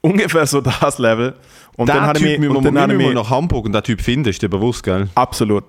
Ungefähr 0.00 0.46
so 0.46 0.60
das 0.60 0.98
Level. 0.98 1.34
Und 1.76 1.88
dann 1.88 1.96
Der 1.96 2.06
habe 2.06 2.18
ich 2.18 2.38
mich, 2.38 2.48
und 2.50 2.64
dann 2.64 2.78
habe 2.78 2.92
ich 2.92 2.98
mich 2.98 3.14
nach 3.14 3.30
Hamburg 3.30 3.66
und 3.66 3.72
der 3.72 3.82
Typ 3.82 4.00
finden, 4.00 4.28
ist 4.28 4.42
dir 4.42 4.48
bewusst, 4.48 4.82
gell? 4.82 5.08
Absolut. 5.14 5.64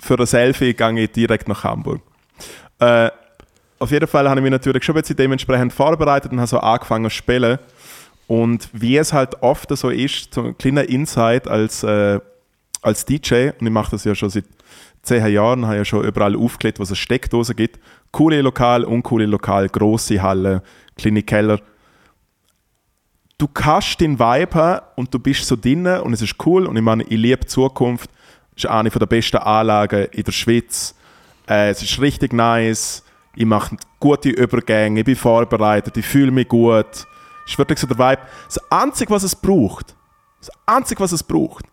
Für 0.00 0.18
ein 0.18 0.26
Selfie 0.26 0.74
gehe 0.74 1.00
ich 1.04 1.12
direkt 1.12 1.48
nach 1.48 1.64
Hamburg. 1.64 2.00
Äh, 2.80 3.10
auf 3.78 3.90
jeden 3.90 4.06
Fall 4.06 4.28
habe 4.28 4.40
ich 4.40 4.42
mich 4.42 4.50
natürlich 4.50 4.84
schon 4.84 4.96
ein 4.96 5.02
bisschen 5.02 5.16
dementsprechend 5.16 5.72
vorbereitet 5.72 6.32
und 6.32 6.38
habe 6.38 6.48
so 6.48 6.58
angefangen 6.58 7.10
zu 7.10 7.16
spielen. 7.16 7.58
Und 8.26 8.68
wie 8.72 8.96
es 8.96 9.12
halt 9.12 9.42
oft 9.42 9.76
so 9.76 9.90
ist, 9.90 10.34
so 10.34 10.42
ein 10.42 10.58
kleiner 10.58 10.88
Insight 10.88 11.46
als, 11.46 11.82
äh, 11.82 12.18
als 12.82 13.04
DJ, 13.04 13.50
und 13.60 13.66
ich 13.66 13.72
mache 13.72 13.92
das 13.92 14.04
ja 14.04 14.14
schon 14.14 14.30
seit 14.30 14.46
zehn 15.02 15.26
Jahren, 15.26 15.66
habe 15.66 15.76
ja 15.76 15.84
schon 15.84 16.04
überall 16.04 16.34
aufgelegt, 16.34 16.78
wo 16.78 16.82
es 16.82 16.88
eine 16.88 16.96
Steckdose 16.96 17.54
gibt. 17.54 17.78
Coole 18.10 18.40
Lokal, 18.40 18.84
uncoole 18.84 19.26
Lokal, 19.26 19.68
grosse 19.68 20.22
Halle, 20.22 20.62
kleine 20.96 21.22
Keller. 21.22 21.60
Du 23.36 23.48
kannst 23.48 24.00
den 24.00 24.18
Vibe 24.18 24.54
haben 24.54 24.86
und 24.96 25.12
du 25.12 25.18
bist 25.18 25.46
so 25.46 25.56
drinnen 25.56 26.00
und 26.00 26.12
es 26.12 26.22
ist 26.22 26.34
cool. 26.46 26.66
Und 26.66 26.76
ich 26.76 26.82
meine, 26.82 27.02
ich 27.02 27.18
liebe 27.18 27.46
Zukunft. 27.46 28.10
Es 28.56 28.64
ist 28.64 28.70
eine 28.70 28.90
der 28.90 29.06
besten 29.06 29.38
Anlagen 29.38 30.06
in 30.12 30.22
der 30.22 30.32
Schweiz. 30.32 30.94
Äh, 31.48 31.70
es 31.70 31.82
ist 31.82 32.00
richtig 32.00 32.32
nice. 32.32 33.02
Ich 33.34 33.44
mache 33.44 33.76
gute 33.98 34.28
Übergänge, 34.28 35.00
ich 35.00 35.06
bin 35.06 35.16
vorbereitet, 35.16 35.96
ich 35.96 36.06
fühle 36.06 36.30
mich 36.30 36.46
gut. 36.46 36.86
Es 37.44 37.50
ist 37.50 37.58
wirklich 37.58 37.80
so 37.80 37.88
der 37.88 37.98
Vibe. 37.98 38.22
Das 38.46 38.70
Einzige, 38.70 39.10
was 39.10 39.24
es 39.24 39.34
braucht, 39.34 39.96
das 40.38 40.50
Einzige, 40.66 41.00
was 41.00 41.10
es 41.10 41.22
braucht, 41.22 41.64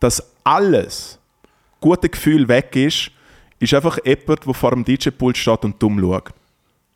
dass 0.00 0.22
alles 0.42 1.18
gute 1.80 2.08
Gefühl 2.08 2.48
weg 2.48 2.74
ist, 2.76 3.10
ist 3.58 3.74
einfach 3.74 3.98
jemand, 4.04 4.46
der 4.46 4.54
vor 4.54 4.70
dem 4.70 4.84
DJ-Pult 4.84 5.36
steht 5.36 5.64
und 5.64 5.80
dumm 5.82 6.00
schaut. 6.00 6.30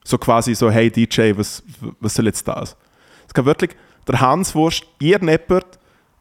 So 0.03 0.16
quasi 0.18 0.55
so, 0.55 0.70
hey 0.70 0.91
DJ, 0.91 1.32
was, 1.37 1.62
was 2.01 2.14
soll 2.14 2.26
jetzt 2.26 2.49
das? 2.49 2.74
Es 3.35 3.37
kann 3.37 3.47
wirklich 3.47 3.72
der 4.07 4.20
Hans 4.20 4.55
Wurst, 4.55 4.85
irgendjemand, 5.01 5.64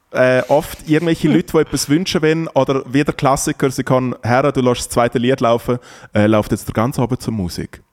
äh, 0.09 0.41
oft 0.47 0.89
irgendwelche 0.89 1.27
Leute, 1.31 1.53
die 1.53 1.57
etwas 1.59 1.87
wünschen 1.87 2.23
wollen, 2.23 2.47
oder 2.47 2.83
wie 2.91 3.03
der 3.03 3.13
Klassiker, 3.13 3.69
sie 3.69 3.83
kann, 3.83 4.15
Herr, 4.23 4.51
du 4.51 4.61
lässt 4.61 4.81
das 4.81 4.89
zweite 4.89 5.19
Lied 5.19 5.39
laufen, 5.39 5.77
äh, 6.15 6.25
läuft 6.25 6.49
jetzt 6.49 6.67
der 6.67 6.73
ganze 6.73 7.03
Abend 7.03 7.21
zur 7.21 7.31
Musik. 7.31 7.83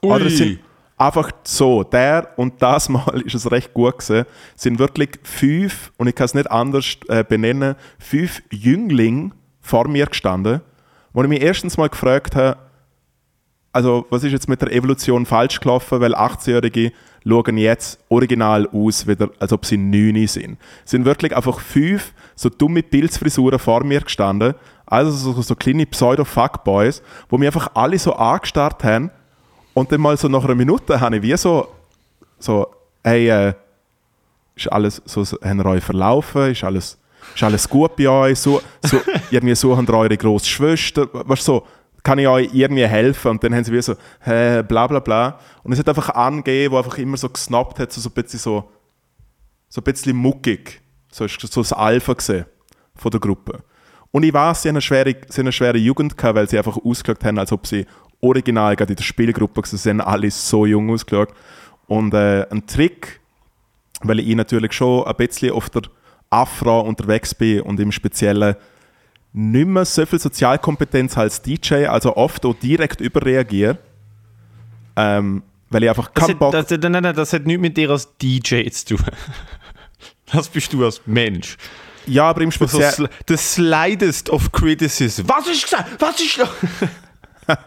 Oder 0.00 0.24
es 0.24 0.38
sind 0.38 0.60
einfach 0.96 1.32
so, 1.44 1.82
der 1.82 2.32
und 2.36 2.62
das 2.62 2.88
Mal 2.88 3.20
ist 3.26 3.34
es 3.34 3.50
recht 3.50 3.74
gut 3.74 3.98
gewesen, 3.98 4.24
sind 4.54 4.78
wirklich 4.78 5.10
fünf, 5.22 5.92
und 5.98 6.06
ich 6.06 6.14
kann 6.14 6.24
es 6.24 6.32
nicht 6.32 6.50
anders 6.50 6.96
äh, 7.08 7.24
benennen, 7.24 7.74
fünf 7.98 8.42
Jünglinge 8.50 9.32
vor 9.60 9.86
mir 9.86 10.06
gestanden, 10.06 10.62
wo 11.12 11.22
ich 11.22 11.28
mich 11.28 11.42
erstens 11.42 11.76
mal 11.76 11.90
gefragt 11.90 12.34
habe, 12.36 12.56
also 13.70 14.06
was 14.08 14.24
ist 14.24 14.32
jetzt 14.32 14.48
mit 14.48 14.62
der 14.62 14.72
Evolution 14.72 15.26
falsch 15.26 15.60
gelaufen, 15.60 16.00
weil 16.00 16.14
18-Jährige 16.14 16.92
schauen 17.28 17.58
jetzt 17.58 17.98
original 18.08 18.68
aus, 18.68 19.06
wieder, 19.06 19.30
als 19.38 19.52
ob 19.52 19.66
sie 19.66 19.76
9 19.76 20.26
sind. 20.26 20.58
Es 20.84 20.92
sind 20.92 21.04
wirklich 21.04 21.34
einfach 21.34 21.60
fünf 21.60 22.12
so 22.34 22.48
dumme 22.48 22.82
Pilzfrisuren 22.82 23.58
vor 23.58 23.82
mir 23.84 24.00
gestanden, 24.00 24.54
also 24.86 25.10
so, 25.10 25.42
so 25.42 25.54
kleine 25.56 25.86
Pseudo-Fuckboys, 25.86 27.02
wo 27.28 27.38
mir 27.38 27.46
einfach 27.46 27.70
alle 27.74 27.98
so 27.98 28.14
angestarrt 28.14 28.84
haben. 28.84 29.10
Und 29.74 29.90
dann 29.90 30.00
mal 30.00 30.16
so 30.16 30.28
nach 30.28 30.44
einer 30.44 30.54
Minute 30.54 31.00
habe 31.00 31.16
ich 31.16 31.22
wie 31.22 31.36
so, 31.36 31.68
so 32.38 32.68
hey, 33.02 33.28
äh, 33.28 33.54
ist 34.54 34.72
alles 34.72 35.02
so, 35.04 35.24
so 35.24 35.36
haben 35.42 35.60
ihr 35.60 35.66
euch 35.66 35.84
verlaufen, 35.84 36.52
ist 36.52 36.64
alles, 36.64 36.98
ist 37.34 37.42
alles 37.42 37.68
gut 37.68 37.96
bei 37.96 38.08
euch, 38.08 38.38
so, 38.38 38.62
so, 38.82 39.00
irgendwie 39.30 39.54
ihr 39.54 39.94
eure 39.94 40.16
grosse 40.16 40.46
Schwester, 40.46 41.08
weißt 41.12 41.46
du, 41.48 41.52
so, 41.52 41.66
kann 42.06 42.20
ich 42.20 42.28
euch 42.28 42.50
irgendwie 42.52 42.86
helfen? 42.86 43.32
Und 43.32 43.42
dann 43.42 43.52
haben 43.52 43.64
sie 43.64 43.72
wie 43.72 43.82
so, 43.82 43.96
hä, 44.20 44.62
bla 44.62 44.86
bla 44.86 45.00
bla. 45.00 45.40
Und 45.64 45.72
es 45.72 45.80
hat 45.80 45.88
einfach 45.88 46.10
angegeben, 46.10 46.72
wo 46.72 46.78
einfach 46.78 46.98
immer 46.98 47.16
so 47.16 47.28
gesnappt 47.28 47.80
hat, 47.80 47.92
so, 47.92 48.00
so 48.00 48.10
ein 48.10 48.12
bisschen 48.12 48.38
so, 48.38 48.70
so 49.68 49.80
ein 49.80 49.84
bisschen 49.84 50.16
muckig. 50.16 50.80
So 51.10 51.26
so 51.26 51.62
das 51.62 51.72
Alpha 51.72 52.12
gesehen 52.12 52.44
von 52.94 53.10
der 53.10 53.18
Gruppe. 53.18 53.64
Und 54.12 54.22
ich 54.22 54.32
weiß, 54.32 54.62
sie 54.62 54.68
haben 54.68 54.76
eine 54.76 54.82
schwere, 54.82 55.16
sie 55.28 55.40
haben 55.40 55.46
eine 55.46 55.52
schwere 55.52 55.78
Jugend 55.78 56.16
gehabt, 56.16 56.36
weil 56.36 56.48
sie 56.48 56.58
einfach 56.58 56.76
ausgeschaut 56.76 57.24
haben, 57.24 57.40
als 57.40 57.50
ob 57.50 57.66
sie 57.66 57.86
original 58.20 58.76
gerade 58.76 58.92
in 58.92 58.96
der 58.96 59.02
Spielgruppe 59.02 59.56
waren. 59.56 59.76
Sie 59.76 59.90
haben 59.90 60.00
alle 60.00 60.30
so 60.30 60.64
jung 60.64 60.88
ausgeschaut. 60.90 61.30
Und 61.88 62.14
äh, 62.14 62.46
ein 62.48 62.68
Trick, 62.68 63.20
weil 64.02 64.20
ich 64.20 64.36
natürlich 64.36 64.74
schon 64.74 65.04
ein 65.04 65.16
bisschen 65.16 65.50
auf 65.50 65.70
der 65.70 65.82
Afro 66.30 66.82
unterwegs 66.82 67.34
bin 67.34 67.62
und 67.62 67.80
im 67.80 67.90
Speziellen 67.90 68.54
nicht 69.36 69.66
mehr 69.66 69.84
so 69.84 70.06
viel 70.06 70.18
Sozialkompetenz 70.18 71.18
als 71.18 71.42
DJ, 71.42 71.86
also 71.86 72.16
oft 72.16 72.46
auch 72.46 72.54
direkt 72.54 73.02
überreagiere. 73.02 73.76
Ähm, 74.96 75.42
weil 75.68 75.82
ich 75.82 75.90
einfach 75.90 76.14
keinen 76.14 76.38
Bock 76.38 76.52
das, 76.52 76.70
nein, 76.70 76.92
nein, 76.92 77.14
das 77.14 77.34
hat 77.34 77.44
nichts 77.44 77.60
mit 77.60 77.76
dir 77.76 77.90
als 77.90 78.16
DJ 78.16 78.68
zu 78.70 78.96
tun. 78.96 79.06
Das 80.32 80.48
bist 80.48 80.72
du 80.72 80.84
als 80.84 81.00
Mensch. 81.06 81.56
Ja, 82.04 82.24
aber 82.24 82.40
im 82.40 82.50
Speziellen. 82.50 82.90
sl 82.90 83.08
the 83.28 83.36
slightest 83.36 84.28
of 84.28 84.50
criticism. 84.50 85.22
Was 85.28 85.46
ist 85.46 85.62
gesagt? 85.62 86.00
Was 86.00 86.20
ist 86.20 86.38
noch? 86.38 86.52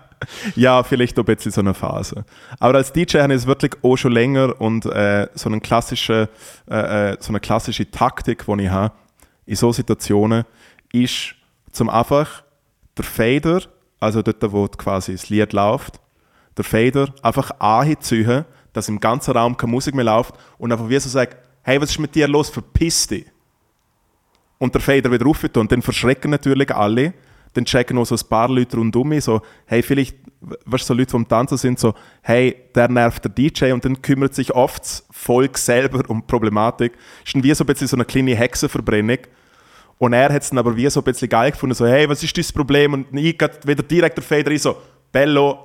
Ja, 0.57 0.83
vielleicht 0.83 1.17
auch 1.17 1.23
ein 1.23 1.33
bisschen 1.33 1.53
so 1.53 1.61
eine 1.61 1.73
Phase. 1.73 2.25
Aber 2.59 2.75
als 2.75 2.91
DJ 2.91 3.19
habe 3.19 3.33
ich 3.33 3.39
es 3.39 3.47
wirklich 3.47 3.71
auch 3.81 3.95
schon 3.95 4.11
länger 4.11 4.59
und 4.59 4.85
äh, 4.85 5.29
so, 5.33 5.47
eine 5.47 5.61
klassische, 5.61 6.27
äh, 6.69 7.11
äh, 7.11 7.17
so 7.21 7.29
eine 7.29 7.39
klassische 7.39 7.89
Taktik, 7.89 8.45
die 8.45 8.63
ich 8.63 8.69
habe 8.69 8.93
in 9.45 9.55
solchen 9.55 9.77
Situationen, 9.77 10.43
ist 10.91 11.35
zum 11.71 11.89
einfach 11.89 12.43
der 12.97 13.05
Fader, 13.05 13.61
also 13.99 14.21
dort, 14.21 14.51
wo 14.51 14.67
quasi 14.67 15.13
das 15.13 15.29
Lied 15.29 15.53
läuft, 15.53 15.99
der 16.57 16.65
Fader 16.65 17.13
einfach 17.21 17.51
anziehen, 17.59 18.45
dass 18.73 18.89
im 18.89 18.99
ganzen 18.99 19.31
Raum 19.31 19.57
keine 19.57 19.71
Musik 19.71 19.95
mehr 19.95 20.05
läuft 20.05 20.35
und 20.57 20.71
einfach 20.71 20.89
wie 20.89 20.99
so 20.99 21.09
sagt, 21.09 21.37
hey, 21.63 21.81
was 21.81 21.91
ist 21.91 21.99
mit 21.99 22.15
dir 22.15 22.27
los, 22.27 22.49
verpiss 22.49 23.07
dich. 23.07 23.25
Und 24.57 24.73
der 24.73 24.81
Fader 24.81 25.11
wieder 25.11 25.25
rauf 25.25 25.43
und 25.55 25.71
dann 25.71 25.81
verschrecken 25.81 26.31
natürlich 26.31 26.73
alle. 26.75 27.13
Dann 27.53 27.65
checken 27.65 27.95
noch 27.95 28.05
so 28.05 28.15
ein 28.15 28.29
paar 28.29 28.49
Leute 28.49 28.77
rundum 28.77 29.19
so, 29.21 29.41
hey, 29.65 29.81
vielleicht, 29.81 30.17
weißt 30.65 30.83
du, 30.83 30.87
so 30.87 30.93
Leute, 30.93 31.15
am 31.15 31.27
Tanzen 31.27 31.57
sind, 31.57 31.79
so, 31.79 31.93
hey, 32.21 32.55
der 32.75 32.89
nervt 32.89 33.23
der 33.23 33.31
DJ 33.31 33.71
und 33.71 33.83
dann 33.85 34.01
kümmert 34.01 34.35
sich 34.35 34.53
oft 34.53 34.83
das 34.83 35.05
Volk 35.09 35.57
selber 35.57 36.07
um 36.09 36.19
die 36.19 36.27
Problematik. 36.27 36.93
Ist 37.25 37.33
dann 37.33 37.43
wie 37.43 37.53
so 37.53 37.63
ein 37.63 37.67
bisschen 37.67 37.87
so 37.87 37.95
eine 37.95 38.05
kleine 38.05 38.35
Hexenverbrennung. 38.35 39.17
Und 39.99 40.13
er 40.13 40.33
hat 40.33 40.41
es 40.41 40.49
dann 40.49 40.57
aber 40.57 40.75
wie 40.75 40.89
so 40.89 41.01
ein 41.01 41.03
bisschen 41.03 41.29
geil 41.29 41.51
gefunden, 41.51 41.75
so, 41.75 41.85
hey, 41.85 42.09
was 42.09 42.23
ist 42.23 42.35
das 42.37 42.51
Problem? 42.51 42.93
Und 42.93 43.07
ich 43.17 43.37
wieder 43.65 43.83
direkt 43.83 44.17
der 44.17 44.23
Fader 44.23 44.49
rein, 44.49 44.57
so, 44.57 44.77
Bello, 45.11 45.59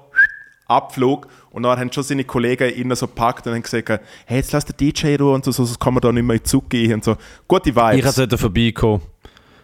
Abflug. 0.67 1.29
Und 1.51 1.63
dann 1.63 1.79
haben 1.79 1.93
schon 1.93 2.03
seine 2.03 2.25
Kollegen 2.25 2.75
ihn 2.75 2.93
so 2.97 3.07
gepackt 3.07 3.47
und 3.47 3.55
haben 3.55 3.63
gesagt, 3.63 3.89
hey, 4.27 4.39
jetzt 4.39 4.53
lass 4.53 4.65
der 4.65 4.75
DJ 4.75 5.15
ruhen 5.15 5.37
und 5.37 5.45
so, 5.45 5.53
sonst 5.53 5.79
kann 5.79 5.95
man 5.95 6.01
da 6.01 6.11
nicht 6.11 6.25
mehr 6.25 6.35
in 6.35 6.41
den 6.43 6.47
Zug 6.47 6.69
gehen 6.69 6.95
und 6.95 7.05
so. 7.05 7.17
Gute 7.47 7.75
Vibes. 7.75 8.11
Ich 8.11 8.17
hätte 8.17 8.37
vorbeikommen. 8.37 9.03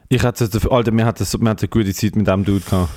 Ich 0.08 0.22
hätte, 0.22 0.48
Alter, 0.70 0.92
wir 0.92 1.04
hatten, 1.04 1.42
wir 1.42 1.50
hatten 1.50 1.60
eine 1.60 1.68
gute 1.68 1.92
Zeit 1.92 2.14
mit 2.14 2.28
dem 2.28 2.44
Dude 2.44 2.64
gehabt. 2.64 2.90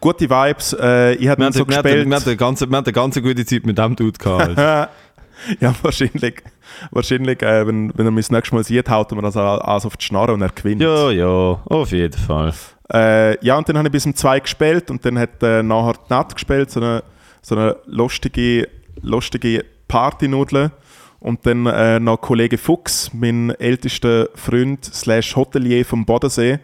Gute 0.00 0.28
Vibes, 0.28 0.76
äh, 0.78 1.14
ich 1.14 1.28
hatte 1.28 1.40
Wir 1.40 1.52
so 1.52 1.60
hatten, 1.60 1.70
wir, 1.70 1.76
hatten, 1.78 1.88
gespielt. 1.88 2.08
wir, 2.10 2.16
hatten 2.16 2.28
eine 2.28 2.36
ganze, 2.36 2.70
wir 2.70 2.76
hatten 2.76 2.86
eine 2.86 2.92
ganze 2.92 3.22
gute 3.22 3.46
Zeit 3.46 3.64
mit 3.64 3.78
dem 3.78 3.96
Dude 3.96 4.18
gehabt. 4.18 4.90
Ja, 5.60 5.74
wahrscheinlich. 5.82 6.42
Wahrscheinlich, 6.90 7.42
äh, 7.42 7.66
wenn, 7.66 7.92
wenn 7.96 8.06
er 8.06 8.10
mich 8.10 8.26
das 8.26 8.32
nächste 8.32 8.54
Mal 8.54 8.64
sieht, 8.64 8.88
haut 8.88 9.12
er 9.12 9.16
mir 9.16 9.22
das 9.22 9.36
alles 9.36 9.86
auf 9.86 9.96
die 9.96 10.04
Schnarre 10.04 10.32
und 10.32 10.42
er 10.42 10.48
gewinnt. 10.48 10.82
ja, 10.82 11.10
ja, 11.10 11.26
auf 11.64 11.92
jeden 11.92 12.18
Fall. 12.18 12.52
Äh, 12.92 13.44
ja, 13.44 13.56
und 13.56 13.68
dann 13.68 13.78
habe 13.78 13.88
ich 13.88 13.92
bis 13.92 14.06
um 14.06 14.14
zwei 14.14 14.40
gespielt 14.40 14.90
und 14.90 15.04
dann 15.04 15.18
hat 15.18 15.42
äh, 15.42 15.62
nachher 15.62 15.94
die 15.94 16.10
Nat 16.12 16.34
gespielt, 16.34 16.70
so 16.70 16.80
eine, 16.80 17.02
so 17.42 17.56
eine 17.56 17.76
lustige, 17.86 18.68
lustige 19.02 19.64
Partynudel. 19.88 20.70
Und 21.18 21.44
dann 21.46 21.66
äh, 21.66 21.98
noch 21.98 22.18
Kollege 22.18 22.58
Fuchs, 22.58 23.10
mein 23.12 23.50
ältester 23.50 24.28
Freund 24.34 24.84
slash 24.84 25.34
Hotelier 25.34 25.84
vom 25.84 26.04
Bodensee. 26.04 26.60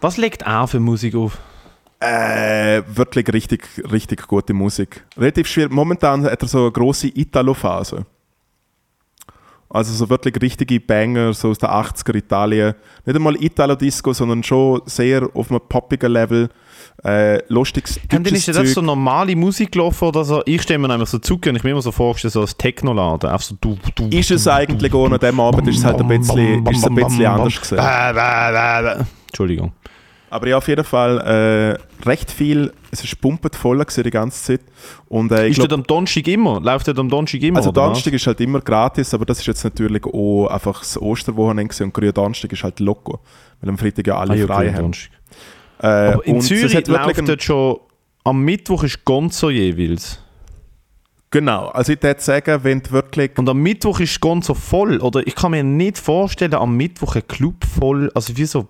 Was 0.00 0.16
legt 0.16 0.42
er 0.42 0.66
für 0.68 0.80
Musik 0.80 1.14
auf? 1.16 1.38
Äh, 2.00 2.82
wirklich 2.86 3.30
richtig, 3.30 3.68
richtig 3.92 4.26
gute 4.26 4.54
Musik. 4.54 5.04
Relativ 5.18 5.46
schwierig. 5.46 5.70
Momentan 5.70 6.24
hat 6.24 6.40
er 6.40 6.48
so 6.48 6.62
eine 6.62 6.72
grosse 6.72 7.08
Italo-Phase. 7.08 8.06
Also 9.72 9.92
so 9.92 10.10
wirklich 10.10 10.34
richtige 10.42 10.80
Banger, 10.80 11.32
so 11.32 11.50
aus 11.50 11.58
den 11.58 11.68
80er 11.68 12.16
Italien. 12.16 12.74
Nicht 13.04 13.14
einmal 13.14 13.36
Italo-Disco, 13.36 14.12
sondern 14.12 14.42
schon 14.42 14.80
sehr 14.86 15.28
auf 15.32 15.50
einem 15.50 15.60
poppigen 15.68 16.10
Level. 16.10 16.48
Äh, 17.04 17.40
lustiges 17.48 18.00
Und 18.12 18.26
dann 18.26 18.34
ist 18.34 18.46
ja 18.46 18.54
das 18.54 18.72
so 18.72 18.80
normale 18.80 19.36
Musik 19.36 19.72
gelaufen 19.72 20.08
oder 20.08 20.24
so? 20.24 20.42
Ich 20.44 20.62
stelle 20.62 20.78
mir 20.78 20.90
einfach 20.90 21.06
so 21.06 21.18
zu, 21.18 21.34
und 21.34 21.54
ich 21.54 21.62
mir 21.62 21.70
immer 21.70 21.82
so 21.82 21.92
vorgestellt, 21.92 22.32
so 22.32 22.40
als 22.40 22.56
Technoladen. 22.56 23.30
Einfach 23.30 23.46
so 23.46 23.54
du, 23.60 23.78
du, 23.94 24.08
Ist 24.08 24.30
es 24.30 24.48
eigentlich 24.48 24.92
auch 24.92 25.08
an 25.08 25.18
dem 25.18 25.38
Abend, 25.38 25.68
ist 25.68 25.78
es 25.78 25.84
halt 25.84 26.00
ein 26.00 26.08
bisschen, 26.08 26.66
ist 26.66 26.78
es 26.78 26.84
ein 26.84 26.94
bisschen 26.94 27.26
anders 27.26 27.56
gewesen. 27.56 27.78
Entschuldigung. 29.28 29.72
Aber 30.30 30.46
ja, 30.46 30.56
auf 30.58 30.68
jeden 30.68 30.84
Fall 30.84 31.18
äh, 32.04 32.08
recht 32.08 32.30
viel, 32.30 32.72
es 32.92 33.02
ist 33.02 33.20
pumpet 33.20 33.56
voll 33.56 33.84
die 33.84 34.10
ganze 34.10 34.42
Zeit. 34.44 34.60
Und 35.08 35.32
äh, 35.32 35.48
Ist 35.48 35.56
glaub, 35.56 35.68
das 35.68 35.76
am 35.78 35.82
Donnerstag 35.82 36.28
immer? 36.28 36.60
Läuft 36.60 36.86
das 36.86 36.96
am 36.96 37.08
Donnerstag 37.08 37.42
immer? 37.42 37.58
also? 37.58 37.72
Donnerstag 37.72 38.12
ist 38.12 38.26
halt 38.28 38.40
immer 38.40 38.60
gratis, 38.60 39.12
aber 39.12 39.24
das 39.26 39.40
ist 39.40 39.46
jetzt 39.46 39.64
natürlich 39.64 40.04
auch 40.04 40.46
einfach 40.46 40.78
das 40.78 41.00
Osterwochenende 41.00 41.74
und 41.84 41.92
Gründonnerstag 41.92 42.52
ist 42.52 42.62
halt 42.62 42.78
loco, 42.78 43.18
weil 43.60 43.70
am 43.70 43.76
Freitag 43.76 44.06
ja 44.06 44.18
alle 44.18 44.34
Ah, 44.34 44.36
ja, 44.36 44.46
frei 44.46 44.68
haben. 44.72 44.76
Donnerstag. 44.76 45.10
Äh, 45.82 45.86
Aber 45.86 46.26
in 46.26 46.40
Zürich 46.40 46.86
läuft 46.86 47.18
ein- 47.18 47.26
dort 47.26 47.42
schon... 47.42 47.80
Am 48.22 48.42
Mittwoch 48.42 48.84
ist 48.84 49.04
Gonzo 49.04 49.50
jeweils. 49.50 50.22
Genau, 51.32 51.68
also 51.68 51.92
ich 51.92 52.02
würde 52.02 52.20
sagen, 52.20 52.60
wenn 52.64 52.82
du 52.82 52.90
wirklich 52.92 53.30
Und 53.38 53.48
am 53.48 53.58
Mittwoch 53.58 53.98
ist 54.00 54.20
Gonzo 54.20 54.54
voll. 54.54 54.98
Oder 54.98 55.26
ich 55.26 55.34
kann 55.34 55.52
mir 55.52 55.64
nicht 55.64 55.96
vorstellen, 55.98 56.54
am 56.54 56.76
Mittwoch 56.76 57.16
ein 57.16 57.26
Club 57.26 57.64
voll... 57.64 58.12
Also 58.14 58.36
wie 58.36 58.44
so... 58.44 58.68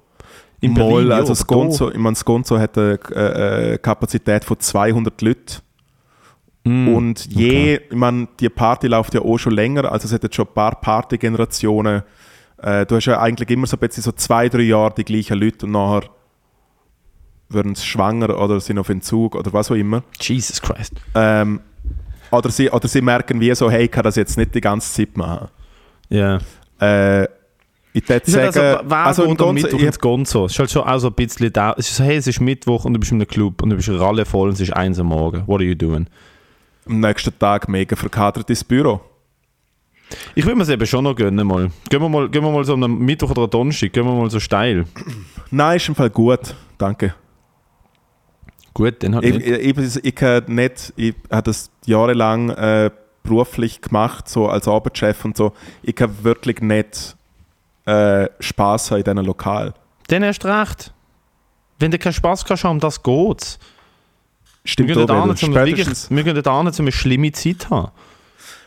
In 0.60 0.74
Mal, 0.74 0.88
Berlin, 0.88 1.12
also 1.12 1.32
ja, 1.32 1.40
Gonzo, 1.46 1.90
ich 1.90 1.98
meine, 1.98 2.14
das 2.14 2.24
Gonzo 2.24 2.58
hat 2.58 2.76
eine 2.76 2.98
äh, 3.14 3.72
äh, 3.74 3.78
Kapazität 3.78 4.44
von 4.44 4.58
200 4.58 5.22
Leuten. 5.22 5.62
Mm, 6.64 6.88
Und 6.88 7.26
je, 7.26 7.76
ich 7.76 7.96
meine, 7.96 8.28
die 8.38 8.48
Party 8.50 8.86
läuft 8.88 9.14
ja 9.14 9.22
auch 9.22 9.38
schon 9.38 9.54
länger, 9.54 9.90
also 9.90 10.06
es 10.06 10.12
hat 10.12 10.22
jetzt 10.22 10.36
schon 10.36 10.46
ein 10.46 10.54
paar 10.54 10.80
Partygenerationen. 10.80 12.02
Äh, 12.58 12.84
du 12.84 12.96
hast 12.96 13.06
ja 13.06 13.18
eigentlich 13.20 13.48
immer 13.50 13.66
so 13.66 13.76
ein 13.76 13.80
bisschen 13.80 14.02
so 14.02 14.12
zwei, 14.12 14.48
drei 14.50 14.62
Jahre 14.62 14.94
die 14.94 15.04
gleichen 15.04 15.38
Leute 15.38 15.64
und 15.64 15.72
nachher 15.72 16.10
werden 17.48 17.74
sie 17.74 17.86
schwanger 17.86 18.38
oder 18.38 18.60
sind 18.60 18.78
auf 18.78 18.88
Entzug 18.90 19.34
oder 19.34 19.52
was 19.52 19.70
auch 19.70 19.76
immer. 19.76 20.02
Jesus 20.20 20.60
Christ. 20.60 20.92
Ähm, 21.14 21.60
oder, 22.30 22.50
sie, 22.50 22.70
oder 22.70 22.86
sie 22.86 23.00
merken 23.00 23.40
wie 23.40 23.54
so, 23.54 23.70
hey, 23.70 23.84
ich 23.84 23.90
kann 23.90 24.04
das 24.04 24.16
jetzt 24.16 24.36
nicht 24.36 24.54
die 24.54 24.60
ganze 24.60 24.92
Zeit 24.92 25.16
machen. 25.16 25.48
Ja. 26.10 26.38
Äh, 26.78 27.26
ich 27.92 28.02
würde 28.08 28.14
halt 28.14 28.26
sagen, 28.26 28.46
also, 28.56 28.94
also 28.94 29.24
am 29.24 29.36
Ganzen, 29.36 29.54
Mittwoch 29.54 29.78
ich, 29.78 29.84
ins 29.86 29.98
Gonzo? 29.98 30.44
Es 30.46 30.52
ist 30.52 30.58
halt 30.58 30.70
schon 30.70 30.82
auch 30.82 30.98
so 30.98 31.08
ein 31.08 31.14
bisschen 31.14 31.52
da. 31.52 31.74
Es 31.76 31.88
ist 31.90 31.96
so, 31.96 32.04
hey, 32.04 32.16
es 32.16 32.26
ist 32.26 32.40
Mittwoch 32.40 32.84
und 32.84 32.94
du 32.94 33.00
bist 33.00 33.12
in 33.12 33.18
einem 33.18 33.28
Club 33.28 33.62
und 33.62 33.70
du 33.70 33.76
bist 33.76 33.88
ralle 33.88 34.24
voll 34.24 34.48
und 34.48 34.54
es 34.54 34.60
ist 34.60 34.72
eins 34.72 34.98
am 34.98 35.06
Morgen. 35.06 35.42
What 35.46 35.60
are 35.60 35.64
you 35.64 35.74
doing? 35.74 36.06
am 36.90 37.00
nächsten 37.00 37.36
Tag 37.38 37.68
mega 37.68 37.96
verkadert 37.96 38.48
ins 38.50 38.64
Büro. 38.64 39.00
Ich 40.34 40.44
will 40.44 40.56
mir 40.56 40.64
es 40.64 40.68
eben 40.68 40.84
schon 40.86 41.04
noch 41.04 41.14
gönnen 41.14 41.46
mal. 41.46 41.70
Gehen 41.88 42.02
wir 42.02 42.08
mal, 42.08 42.28
gehen 42.28 42.42
wir 42.42 42.50
mal 42.50 42.64
so 42.64 42.74
am 42.74 42.98
Mittwoch 42.98 43.30
oder 43.30 43.46
Donnerstag, 43.46 43.92
gehen 43.92 44.04
wir 44.04 44.12
mal 44.12 44.30
so 44.30 44.40
steil. 44.40 44.84
Nein, 45.50 45.76
ist 45.76 45.88
im 45.88 45.94
Fall 45.94 46.10
gut, 46.10 46.54
danke. 46.78 47.14
Gut, 48.74 49.02
dann 49.02 49.14
halt 49.14 49.24
Ich, 49.24 49.34
nicht. 49.34 49.46
ich, 49.46 49.78
ich, 49.78 50.04
ich, 50.04 50.14
kann 50.14 50.44
nicht, 50.48 50.92
ich 50.96 51.14
habe 51.30 51.42
das 51.42 51.70
jahrelang 51.86 52.50
äh, 52.50 52.90
beruflich 53.22 53.80
gemacht, 53.80 54.28
so 54.28 54.48
als 54.48 54.66
Arbeitschef 54.66 55.24
und 55.24 55.36
so. 55.36 55.52
Ich 55.82 55.94
kann 55.94 56.24
wirklich 56.24 56.60
nicht 56.60 57.16
äh, 57.90 58.28
Spaß 58.40 58.90
haben 58.90 58.98
in 58.98 59.04
diesem 59.04 59.24
Lokal. 59.24 59.74
Dann 60.08 60.22
erst 60.22 60.44
recht. 60.44 60.92
Wenn 61.78 61.90
du 61.90 61.98
keinen 61.98 62.12
Spaß 62.12 62.44
kannst 62.44 62.64
haben, 62.64 62.78
das 62.78 63.02
geht's. 63.02 63.58
Wir 64.62 64.70
Stimmt 64.70 64.88
wir 64.90 64.94
gehen 64.96 65.06
da 65.06 65.22
hin, 66.62 66.68
um 66.68 66.84
eine 66.84 66.92
schlimme 66.92 67.32
Zeit 67.32 67.62
zu 67.62 67.70
haben. 67.70 67.92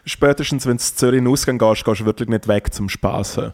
spätestens 0.06 0.66
wenn 0.66 0.78
du 0.78 0.84
in 0.84 0.96
Zürich 0.96 1.18
in 1.20 1.26
den 1.26 1.32
Ausgang 1.32 1.58
gehst, 1.58 1.86
gehst 1.86 2.02
du 2.02 2.06
wirklich 2.06 2.28
nicht 2.30 2.48
weg 2.48 2.74
zum 2.74 2.90
Spaß 2.90 3.38
haben. 3.38 3.54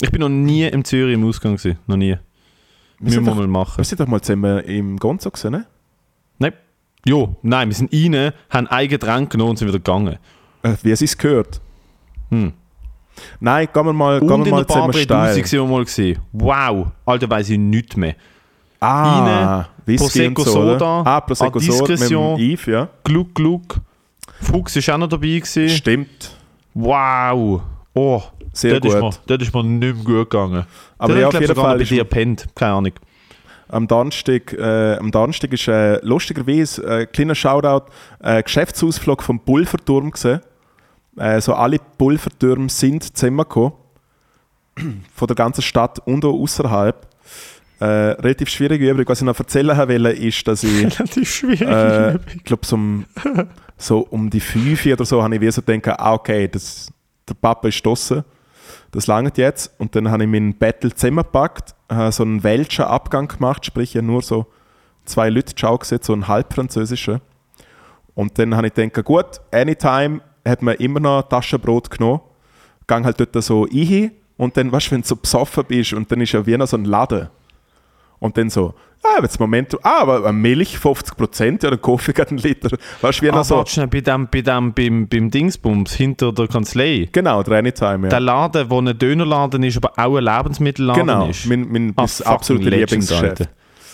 Ich 0.00 0.10
bin 0.10 0.20
noch 0.20 0.28
nie 0.28 0.64
im 0.64 0.84
Zürich 0.84 1.14
im 1.14 1.24
Ausgang 1.26 1.56
gewesen. 1.56 1.78
Noch 1.86 1.96
nie. 1.96 2.16
Wir 2.98 3.20
Müssen 3.20 3.24
wir 3.26 3.34
mal 3.34 3.46
machen. 3.46 3.78
wir 3.78 3.84
sind 3.84 4.00
doch 4.00 4.06
mal 4.08 4.20
zusammen 4.20 4.58
im 4.64 4.96
Gonzo 4.98 5.30
gewesen, 5.30 5.52
ne? 5.52 5.66
Nein. 6.38 6.52
Jo, 7.06 7.36
nein, 7.42 7.68
wir 7.68 7.74
sind 7.76 7.92
rein, 7.92 8.32
haben 8.50 8.66
ein 8.66 8.88
Getränk 8.88 9.30
genommen 9.30 9.50
und 9.50 9.58
sind 9.58 9.68
wieder 9.68 9.78
gegangen. 9.78 10.18
Äh, 10.62 10.74
wie 10.82 10.90
es 10.90 11.00
ist 11.00 11.16
gehört. 11.18 11.60
Hm. 12.30 12.52
Nein, 13.40 13.68
gehen 13.72 13.86
wir 13.86 13.92
mal, 13.92 14.20
gehen 14.20 14.30
Und 14.30 14.40
wir 14.44 14.46
in 14.46 14.50
mal 14.52 14.64
3000 14.64 14.96
steil. 15.04 15.34
sind 15.34 15.52
wir 15.52 15.64
mal 15.66 15.84
gesehen. 15.84 16.18
Wow, 16.32 16.86
Alter, 17.04 17.30
weiss 17.30 17.48
ich 17.50 17.58
nichts 17.58 17.96
mehr. 17.96 18.14
Ah, 18.80 19.66
Whisky 19.84 20.26
und 20.26 20.34
Prosecco 20.34 20.42
so? 20.44 20.52
Soda, 20.72 21.02
Ah, 21.04 21.20
Prosecco 21.20 21.58
Soda 21.58 21.92
mit. 21.94 22.10
Yves, 22.40 22.66
ja. 22.66 22.88
Gluck, 23.04 23.34
Gluck. 23.34 23.80
Fuchs 24.40 24.76
ist 24.76 24.88
auch 24.90 24.98
noch 24.98 25.08
dabei 25.08 25.26
gewesen. 25.38 25.68
Stimmt. 25.68 26.36
Wow. 26.74 27.60
Oh, 27.94 28.22
Sehr 28.52 28.78
das 28.78 28.92
ist, 28.92 28.94
mir, 28.94 29.00
gut. 29.00 29.20
das 29.26 29.38
ist 29.42 29.52
mir 29.54 29.64
nicht 29.64 29.80
mehr 29.80 30.04
gut 30.04 30.30
gegangen. 30.30 30.64
Aber 30.96 31.12
Der 31.12 31.22
ja, 31.22 31.28
auf 31.28 31.40
jeden 31.40 31.54
Fall 31.54 31.78
bei 31.78 31.84
dir 31.84 32.04
pennt. 32.04 32.46
Keine 32.54 32.72
Ahnung. 32.74 32.92
Am 33.70 33.86
Donnerstag, 33.86 34.52
äh, 34.54 34.96
am 34.96 35.10
Donnerstag 35.10 35.52
ist 35.52 35.66
äh, 35.68 35.98
lustigerweise 36.02 36.82
äh, 36.84 37.00
ein 37.02 37.12
kleiner 37.12 37.34
Shoutout, 37.34 37.86
äh, 38.22 38.42
Geschäftsausflug 38.42 39.22
vom 39.22 39.40
Pulverturm 39.40 40.10
gesehen. 40.12 40.40
Äh, 41.18 41.40
so 41.40 41.54
alle 41.54 41.78
Pulvertürme 41.98 42.68
sind 42.68 43.16
zusammengekommen. 43.16 43.72
Von 45.14 45.26
der 45.26 45.34
ganzen 45.34 45.62
Stadt 45.62 45.98
und 46.06 46.24
auch 46.24 46.34
außerhalb. 46.40 47.06
Äh, 47.80 47.84
relativ 47.84 48.48
schwierig 48.48 48.80
übrig. 48.80 49.08
Was 49.08 49.20
ich 49.20 49.24
noch 49.24 49.38
erzählen 49.38 49.76
wollte, 49.76 50.08
ist, 50.10 50.46
dass 50.46 50.62
ich, 50.64 50.84
Relativ 50.98 51.28
schwierig. 51.30 51.62
äh, 51.62 52.14
ich 52.34 52.44
glaube, 52.44 52.64
so, 52.66 52.76
um- 52.76 53.04
so 53.76 53.98
um 54.10 54.30
die 54.30 54.40
5 54.40 54.86
oder 54.86 55.04
so, 55.04 55.22
habe 55.22 55.34
ich 55.36 55.40
wie 55.40 55.50
so 55.50 55.62
gedacht, 55.62 55.98
ah, 56.00 56.12
okay, 56.14 56.48
das, 56.48 56.92
der 57.28 57.34
Papa 57.34 57.68
ist 57.68 57.84
draussen. 57.84 58.24
Das 58.90 59.06
langt 59.06 59.36
jetzt. 59.38 59.72
Und 59.78 59.94
dann 59.94 60.10
habe 60.10 60.24
ich 60.24 60.28
meinen 60.28 60.56
Battle 60.56 60.92
zusammengepackt, 60.94 61.74
habe 61.90 62.10
so 62.12 62.22
einen 62.22 62.42
welschen 62.42 62.84
Abgang 62.84 63.28
gemacht, 63.28 63.66
sprich 63.66 63.94
ja 63.94 64.02
nur 64.02 64.22
so 64.22 64.46
zwei 65.04 65.28
Leute 65.30 65.54
gesetzt, 65.54 66.04
so 66.06 66.12
einen 66.12 66.26
halbfranzösischen. 66.28 67.20
Und 68.14 68.38
dann 68.38 68.56
habe 68.56 68.68
ich 68.68 68.74
gedacht, 68.74 69.04
gut, 69.04 69.40
anytime 69.52 70.20
hat 70.48 70.62
man 70.62 70.74
immer 70.76 71.00
noch 71.00 71.22
Taschenbrot 71.22 71.90
genommen, 71.90 72.20
gang 72.86 73.04
halt 73.04 73.20
dort 73.20 73.42
so 73.42 73.62
rein 73.62 74.12
und 74.36 74.56
dann, 74.56 74.72
weißt 74.72 74.88
du, 74.88 74.90
wenn 74.92 75.02
du 75.02 75.08
so 75.08 75.16
besoffen 75.16 75.64
bist 75.66 75.92
und 75.92 76.10
dann 76.10 76.20
ist 76.20 76.32
ja 76.32 76.44
wie 76.46 76.56
noch 76.56 76.66
so 76.66 76.76
ein 76.76 76.84
Laden. 76.84 77.28
Und 78.20 78.36
dann 78.36 78.50
so, 78.50 78.74
ah, 79.04 79.22
jetzt 79.22 79.38
Moment, 79.38 79.76
ah, 79.84 80.00
aber 80.00 80.32
Milch 80.32 80.76
50% 80.76 81.62
ja, 81.62 81.70
der 81.70 81.78
Kaffee 81.78 82.12
geht 82.12 82.30
einen 82.30 82.38
Liter. 82.38 82.76
Weißt 83.00 83.20
du, 83.20 83.26
wie 83.26 83.30
Ah, 83.30 83.36
noch 83.36 83.44
so. 83.44 83.64
schnell, 83.64 83.86
bei 83.86 84.00
dem, 84.00 84.26
bei 84.28 84.40
dem, 84.40 84.72
beim, 84.72 85.06
beim 85.06 85.30
Dingsbums 85.30 85.94
hinter 85.94 86.32
der 86.32 86.48
Kanzlei. 86.48 87.08
Genau, 87.12 87.42
der 87.44 87.58
Anytime, 87.58 88.06
ja. 88.06 88.08
Der 88.08 88.18
Laden, 88.20 88.68
wo 88.70 88.80
ein 88.80 88.98
Dönerladen 88.98 89.62
ist, 89.62 89.76
aber 89.76 89.92
auch 89.96 90.16
ein 90.16 90.24
Lebensmittelladen 90.24 91.06
genau, 91.06 91.28
ist. 91.28 91.46
mein, 91.46 91.68
mein 91.70 91.90
Ah, 91.96 92.02
das 92.02 92.16
fucking 92.18 92.32
absolute 92.32 92.70
Legend, 92.70 92.90
Lieblingsgeschäft. 92.90 93.48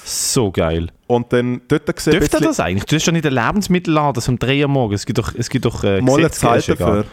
So 0.06 0.50
geil. 0.52 0.88
Und 1.06 1.32
dann 1.32 1.62
dort 1.68 1.94
gesehen, 1.96 2.12
Dürfte 2.12 2.40
das 2.40 2.60
eigentlich? 2.60 2.84
Du 2.84 2.96
hast 2.96 3.04
schon 3.04 3.14
nicht 3.14 3.24
den 3.24 3.32
Lebensmittelladen 3.32 4.22
um 4.28 4.38
3 4.38 4.62
Uhr 4.62 4.68
morgens. 4.68 5.00
Es 5.00 5.06
gibt 5.06 5.18
doch, 5.18 5.34
es 5.34 5.48
gibt 5.48 5.64
doch 5.64 5.82
äh, 5.82 6.02
mal 6.02 6.18
eine 6.18 6.30
Zeit 6.30 6.68
dafür. 6.68 7.06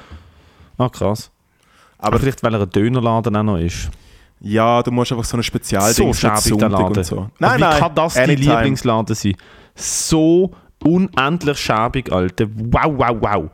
Ah, 0.77 0.89
krass. 0.89 1.31
Aber 1.97 2.07
Aber 2.07 2.19
vielleicht, 2.19 2.43
weil 2.43 2.53
er 2.53 2.61
ein 2.61 2.69
Dönerladen 2.69 3.35
auch 3.35 3.43
noch 3.43 3.57
ist. 3.57 3.89
Ja, 4.41 4.81
du 4.81 4.91
musst 4.91 5.11
einfach 5.11 5.23
so 5.23 5.37
eine 5.37 5.43
Spezialding 5.43 6.13
So 6.13 6.13
schäbig 6.13 6.57
der 6.57 6.69
Laden. 6.69 6.97
und 6.97 7.05
so. 7.05 7.29
Aber 7.39 7.57
wie 7.57 7.79
kann 7.79 7.95
das 7.95 8.15
dein 8.15 8.29
anytime. 8.31 8.55
Lieblingsladen 8.55 9.15
sein? 9.15 9.35
So 9.75 10.51
unendlich 10.83 11.59
schäbig, 11.59 12.11
Alter. 12.11 12.47
Wow, 12.55 12.93
wow, 12.97 13.17
wow. 13.21 13.49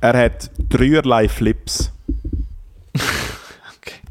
Er 0.00 0.24
hat 0.24 0.50
dreierlei 0.70 1.28
Flips. 1.28 1.92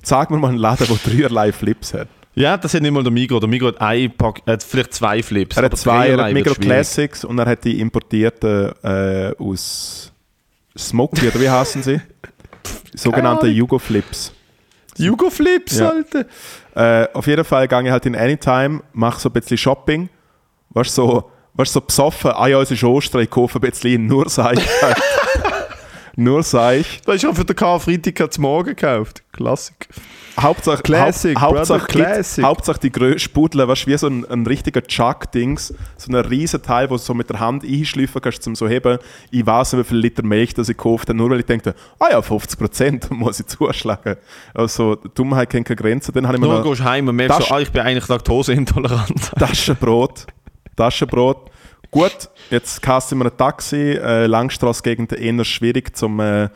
Sag 0.04 0.30
mir 0.32 0.38
mal 0.38 0.50
einen 0.50 0.58
Laden, 0.60 0.88
der 0.88 0.98
dreierlei 0.98 1.52
Flips 1.52 1.94
hat. 1.94 2.08
Ja, 2.34 2.56
das 2.58 2.74
hat 2.74 2.82
nicht 2.82 2.92
mal 2.92 3.04
der 3.04 3.12
Migro. 3.12 3.40
Der 3.40 3.50
Migro 3.50 3.68
hat, 3.68 3.82
ein 3.82 4.12
Pack, 4.16 4.42
hat 4.48 4.64
vielleicht 4.64 4.94
zwei 4.94 5.22
Flips. 5.22 5.58
Er 5.58 5.64
hat 5.64 5.78
zwei, 5.78 6.08
er 6.10 6.18
hat 6.24 6.32
schwierig. 6.32 6.62
Classics 6.62 7.26
und 7.26 7.38
er 7.40 7.46
hat 7.46 7.64
die 7.64 7.80
importierten 7.80 8.72
äh, 8.84 9.34
aus 9.38 10.12
Smoky, 10.78 11.28
oder 11.28 11.42
wie 11.42 11.50
heißen 11.50 11.84
sie? 11.84 12.00
Ahnung. 13.48 13.56
Jugo 13.56 13.80
Flips. 13.80 14.32
Jugo 14.98 15.30
Flips, 15.30 15.80
Ja. 15.80 15.90
Alter. 15.90 16.26
Äh, 16.76 17.08
auf 17.14 17.28
jeden 17.28 17.44
Fall 17.44 17.68
gehe 17.68 17.84
ich 17.84 17.92
halt 17.92 18.06
in 18.06 18.16
Anytime, 18.16 18.82
mache 18.94 19.20
so 19.20 19.30
ein 19.30 19.34
bisschen 19.34 19.58
Shopping. 19.58 20.10
Weißt 20.70 20.98
du, 20.98 21.02
so, 21.06 21.32
weißt, 21.56 21.74
so 21.74 21.82
besoffen, 21.82 22.32
ah 22.32 22.48
ja, 22.48 22.62
es 22.62 22.72
ist 22.72 22.84
Ostern, 22.84 23.22
ich 23.24 23.30
kaufe 23.30 23.58
ein 23.60 23.62
bisschen 23.70 24.06
nur 24.06 24.30
Seich. 24.30 24.60
nur 26.16 26.44
Seich. 26.44 27.02
Das 27.06 27.16
ist 27.16 27.26
auch 27.26 27.36
für 27.36 27.46
den 27.46 27.56
Karfreitag 27.56 28.32
zum 28.34 28.42
Morgen 28.44 28.70
gekauft. 28.76 29.24
Klassik. 29.32 29.88
Hauptsache, 30.40 30.82
Classic, 30.82 31.40
Haupt, 31.40 31.58
Hauptsache, 31.58 31.88
classic. 31.88 32.44
Hauptsache 32.44 32.80
die 32.80 32.92
grösste 32.92 33.30
Pudel, 33.30 33.68
weißt 33.68 33.86
du, 33.86 33.92
wie 33.92 33.98
so 33.98 34.08
ein, 34.08 34.26
ein 34.30 34.46
richtiger 34.48 34.82
Chuck-Dings, 34.82 35.74
so 35.98 36.10
ein 36.12 36.16
riesen 36.16 36.62
Teil, 36.62 36.90
wo 36.90 36.96
du 36.96 37.02
so 37.02 37.14
mit 37.14 37.30
der 37.30 37.40
Hand 37.42 37.64
einschleifen 37.66 38.22
kannst, 38.22 38.42
zum 38.44 38.56
so 38.56 38.68
heben. 38.68 38.98
Ich 39.30 39.46
weiß 39.46 39.74
nicht, 39.74 39.84
wie 39.86 39.88
viel 39.90 39.98
Liter 39.98 40.24
Milch 40.24 40.54
das 40.54 40.70
ich 40.70 40.78
gekauft 40.78 41.10
habe, 41.10 41.18
nur 41.18 41.30
weil 41.32 41.42
ich 41.42 41.46
dachte, 41.46 41.76
ah 42.00 42.08
ja, 42.12 42.20
50% 42.20 43.14
muss 43.14 43.42
ich 43.42 43.48
zuschlagen. 43.48 44.16
Also, 44.54 44.96
Dummheit 44.96 45.50
kennt 45.50 45.68
keine 45.68 45.76
Grenzen. 45.76 46.14
Dann 46.14 46.26
habe 46.26 46.38
ich 46.38 46.42
mir 46.42 46.48
Nur 46.48 46.60
noch 46.60 46.64
gehst 46.64 46.80
du 46.80 46.86
heim 46.86 47.08
und 47.10 47.16
merkst 47.18 47.40
Das- 47.40 47.48
so, 47.50 47.54
ah, 47.54 47.60
ich 47.60 47.72
bin 47.72 47.82
eigentlich 47.82 48.08
laktoseintolerant. 48.08 49.32
Taschenbrot. 49.38 50.28
Taschenbrot. 50.78 51.51
Gut, 51.92 52.30
jetzt 52.50 52.82
kasten 52.82 53.18
wir 53.18 53.26
ein 53.26 53.36
Taxi. 53.36 53.92
Äh, 53.92 54.26
Langstrasse-Gegend 54.26 55.12
eher 55.12 55.44
schwierig 55.44 55.94
zum 55.94 56.22
äh, 56.22 56.44
ein 56.44 56.50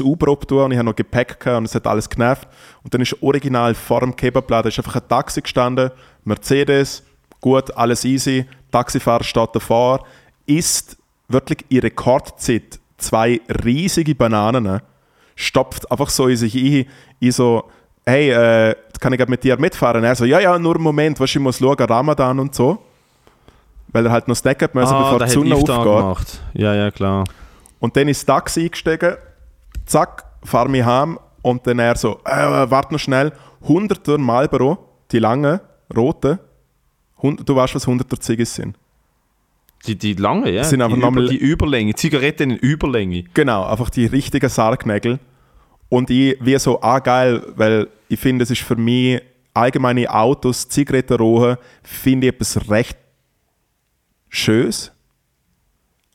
Uber 0.00 0.30
abtun. 0.30 0.66
Und 0.66 0.70
ich 0.70 0.78
habe 0.78 0.86
noch 0.86 0.94
Gepäck 0.94 1.40
gehabt 1.40 1.58
und 1.58 1.64
es 1.64 1.74
hat 1.74 1.88
alles 1.88 2.08
genervt. 2.08 2.46
Und 2.84 2.94
dann 2.94 3.00
ist 3.00 3.20
original 3.20 3.74
vor 3.74 3.98
dem 4.00 4.14
Kebabladen 4.14 4.68
ist 4.68 4.78
einfach 4.78 4.94
ein 4.94 5.08
Taxi 5.08 5.42
gestanden. 5.42 5.90
Mercedes, 6.22 7.02
gut, 7.40 7.76
alles 7.76 8.04
easy. 8.04 8.46
Taxifahrer 8.70 9.24
steht 9.24 9.50
davor. 9.54 10.06
Isst 10.46 10.96
wirklich 11.26 11.64
in 11.68 11.80
Rekordzeit 11.80 12.78
zwei 12.96 13.40
riesige 13.64 14.14
Bananen. 14.14 14.82
Stopft 15.34 15.90
einfach 15.90 16.10
so 16.10 16.28
in 16.28 16.36
sich 16.36 16.54
ein. 16.54 16.86
Ich 17.18 17.34
so, 17.34 17.64
hey, 18.04 18.30
äh, 18.30 18.76
kann 19.00 19.12
ich 19.12 19.26
mit 19.26 19.42
dir 19.42 19.58
mitfahren? 19.58 20.04
Er 20.04 20.14
so, 20.14 20.24
ja, 20.24 20.38
ja, 20.38 20.56
nur 20.60 20.76
einen 20.76 20.84
Moment, 20.84 21.18
weißt, 21.18 21.34
ich 21.34 21.42
muss 21.42 21.58
schauen, 21.58 21.76
Ramadan 21.76 22.38
und 22.38 22.54
so. 22.54 22.85
Weil 23.96 24.06
er 24.06 24.12
halt 24.12 24.28
noch 24.28 24.34
snacken 24.36 24.68
müssen, 24.74 24.92
bevor 24.92 25.04
Ah, 25.14 25.18
der 25.18 25.18
die 25.18 25.24
hat 25.24 25.30
Sonne 25.32 25.54
Iftar 25.58 25.78
aufgeht. 25.78 25.92
gemacht. 26.02 26.40
Ja, 26.54 26.74
ja, 26.74 26.90
klar. 26.90 27.24
Und 27.80 27.96
dann 27.96 28.08
ist 28.08 28.28
das 28.28 28.36
Taxi 28.36 28.64
eingestiegen, 28.64 29.16
zack, 29.86 30.24
fahr 30.44 30.68
mich 30.68 30.84
heim 30.84 31.18
und 31.42 31.66
dann 31.66 31.78
er 31.78 31.96
so, 31.96 32.20
äh, 32.24 32.70
warte 32.70 32.92
noch 32.94 33.00
schnell, 33.00 33.32
100er 33.66 34.18
Marlboro, 34.18 34.78
die 35.12 35.18
langen, 35.18 35.60
roten, 35.96 36.38
du 37.22 37.56
weißt, 37.56 37.74
was 37.74 37.86
100er 37.86 38.20
Ziggis 38.20 38.54
sind. 38.54 38.76
Die, 39.86 39.96
die 39.96 40.14
lange, 40.14 40.50
ja. 40.50 40.64
Sind 40.64 40.82
einfach 40.82 40.96
die, 40.96 41.02
nochmal- 41.02 41.28
die 41.28 41.36
Überlänge. 41.36 41.94
Zigaretten 41.94 42.50
in 42.50 42.56
Überlänge. 42.56 43.24
Genau, 43.34 43.64
einfach 43.64 43.90
die 43.90 44.06
richtigen 44.06 44.48
Sargnägel. 44.48 45.18
Und 45.88 46.10
ich 46.10 46.36
wie 46.40 46.58
so, 46.58 46.82
ah 46.82 46.98
geil, 46.98 47.42
weil 47.54 47.88
ich 48.08 48.18
finde, 48.18 48.42
es 48.42 48.50
ist 48.50 48.62
für 48.62 48.74
mich 48.76 49.22
allgemeine 49.54 50.12
Autos, 50.12 50.68
Zigaretten 50.68 51.16
rauchen, 51.18 51.56
finde 51.82 52.26
ich 52.26 52.32
etwas 52.34 52.68
recht 52.68 52.98
Schönes. 54.36 54.92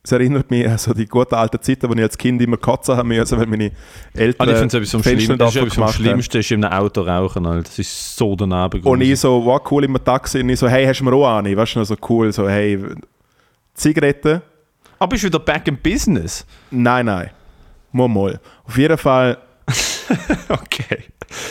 Es 0.03 0.11
erinnert 0.11 0.49
mich 0.49 0.67
an 0.67 0.79
so 0.79 0.93
die 0.93 1.05
guten 1.05 1.35
alten 1.35 1.61
Zeiten, 1.61 1.87
wo 1.87 1.93
ich 1.93 2.01
als 2.01 2.17
Kind 2.17 2.41
immer 2.41 2.57
kotzen 2.57 2.97
haben 2.97 3.07
müssen, 3.09 3.37
weil 3.39 3.45
meine 3.45 3.71
Eltern 4.15 4.49
Ah, 4.49 4.51
ich 4.51 4.57
finde 4.57 4.77
es 4.79 4.93
etwas 4.93 5.07
ist 5.07 5.29
haben. 5.77 5.93
Schlimmsten, 5.93 6.37
ist 6.39 6.51
in 6.51 6.65
einem 6.65 6.73
Auto 6.83 7.01
rauchen, 7.01 7.45
Alter. 7.45 7.61
Das 7.63 7.77
ist 7.77 8.15
so 8.15 8.35
daneben. 8.35 8.81
Und 8.83 9.01
ich 9.01 9.19
so, 9.19 9.45
wow, 9.45 9.61
cool, 9.69 9.83
im 9.83 9.95
Taxi. 10.03 10.39
Und 10.39 10.49
ich 10.49 10.57
so, 10.59 10.67
hey, 10.67 10.87
hast 10.87 11.01
du 11.01 11.03
mir 11.03 11.13
auch 11.13 11.37
eine? 11.37 11.55
Weißt 11.55 11.75
du, 11.75 11.79
noch 11.79 11.85
so 11.85 11.95
cool, 12.09 12.31
so, 12.33 12.49
hey, 12.49 12.79
Zigaretten? 13.75 14.41
Aber 14.97 15.09
bist 15.09 15.23
du 15.23 15.27
wieder 15.27 15.39
back 15.39 15.67
in 15.67 15.77
business? 15.77 16.45
Nein, 16.71 17.05
nein. 17.05 17.29
Mal, 17.91 18.07
mal. 18.07 18.39
Auf 18.65 18.77
jeden 18.77 18.97
Fall 18.97 19.37
Okay. 20.49 21.03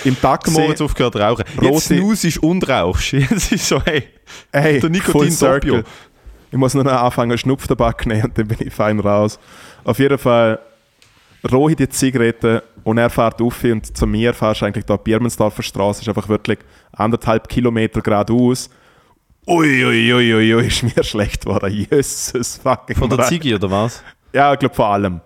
im 0.04 0.20
Taxi. 0.20 0.50
Moritz 0.50 0.80
aufgehört 0.80 1.14
rauchen. 1.16 1.44
Rote- 1.56 1.66
Jetzt 1.72 1.86
snusest 1.86 2.38
und 2.42 2.68
rauchst. 2.68 3.12
Jetzt 3.12 3.52
ist 3.52 3.68
so, 3.68 3.80
hey, 3.84 4.04
Hey, 4.52 4.78
Der 4.80 4.90
Nikotin. 4.90 5.36
Doppio. 5.38 5.82
Ich 6.50 6.58
muss 6.58 6.74
nur 6.74 6.84
noch 6.84 6.92
anfangen, 6.92 7.36
Schnupftabak 7.38 8.06
nehmen 8.06 8.24
und 8.24 8.38
dann 8.38 8.48
bin 8.48 8.58
ich 8.60 8.72
fein 8.72 8.98
raus. 9.00 9.38
Auf 9.84 9.98
jeden 9.98 10.18
Fall 10.18 10.58
rohe 11.50 11.74
die 11.76 11.88
Zigarette 11.88 12.62
und 12.84 12.98
er 12.98 13.08
fährt 13.10 13.40
auf 13.40 13.62
und 13.64 13.96
zu 13.96 14.06
mir 14.06 14.34
fährst 14.34 14.60
du 14.60 14.66
eigentlich 14.66 14.84
da 14.84 14.96
Biermannsdorfer 14.96 15.62
Straße, 15.62 16.02
ist 16.02 16.08
einfach 16.08 16.28
wirklich 16.28 16.58
anderthalb 16.92 17.48
Kilometer 17.48 18.00
geradeaus. 18.00 18.68
Ui, 19.46 19.84
ui, 19.84 20.12
ui, 20.12 20.34
ui, 20.54 20.66
ist 20.66 20.82
mir 20.82 21.02
schlecht 21.04 21.44
geworden. 21.44 21.72
Jesus 21.72 22.56
fucking 22.62 22.96
von 22.96 23.08
der. 23.08 23.24
Ziggy 23.24 23.54
oder 23.54 23.70
was? 23.70 24.02
Ja, 24.32 24.52
ich 24.52 24.58
glaube 24.58 24.74
vor 24.74 24.86
allem. 24.88 25.20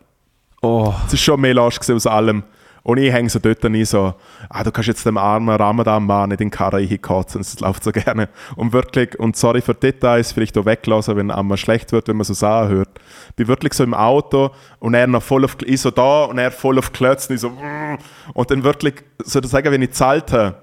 Oh, 0.63 0.95
Es 1.07 1.13
war 1.13 1.19
schon 1.19 1.41
Melange 1.41 1.71
gewesen 1.75 1.97
aus 1.97 2.07
allem. 2.07 2.43
Und 2.85 2.99
ich 2.99 3.11
hänge 3.11 3.31
so 3.31 3.39
dort 3.39 3.65
nie 3.65 3.87
so, 3.87 4.15
ah, 4.51 4.63
du 4.63 4.71
kannst 4.71 4.89
jetzt 4.89 5.07
dem 5.07 5.17
armen 5.17 5.57
Ramadan-Mann 5.57 6.29
nicht 6.29 6.43
in 6.43 6.51
die 6.51 6.57
Karre 6.57 6.81
hinkotzen, 6.81 7.41
es 7.41 7.59
läuft 7.59 7.83
so 7.83 7.91
gerne. 7.93 8.29
Und 8.57 8.75
wirklich, 8.75 9.19
und 9.19 9.37
sorry 9.37 9.63
für 9.63 9.75
Details, 9.75 10.33
vielleicht 10.33 10.59
auch 10.59 10.67
weglassen, 10.67 11.17
wenn 11.17 11.31
einmal 11.31 11.57
schlecht 11.57 11.93
wird, 11.93 12.09
wenn 12.09 12.19
man 12.19 12.25
so 12.25 12.35
Sachen 12.35 12.69
hört. 12.69 12.91
Ich 13.31 13.37
bin 13.37 13.49
wirklich 13.49 13.73
so 13.73 13.85
im 13.85 13.95
Auto 13.95 14.51
und 14.81 14.93
er 14.93 15.07
noch 15.07 15.23
voll 15.23 15.47
auf, 15.47 15.57
ich 15.65 15.81
so 15.81 15.91
da 15.91 16.25
und 16.25 16.37
er 16.37 16.51
voll 16.51 16.79
auf 16.79 16.93
Klötzen, 16.93 17.35
ich 17.35 17.41
so, 17.41 17.53
und 18.35 18.51
dann 18.51 18.63
wirklich, 18.63 19.03
soll 19.25 19.43
ich 19.43 19.51
sagen, 19.51 19.73
wenn 19.73 19.81
ich 19.81 19.89
gezahlt 19.89 20.31
habe, 20.31 20.57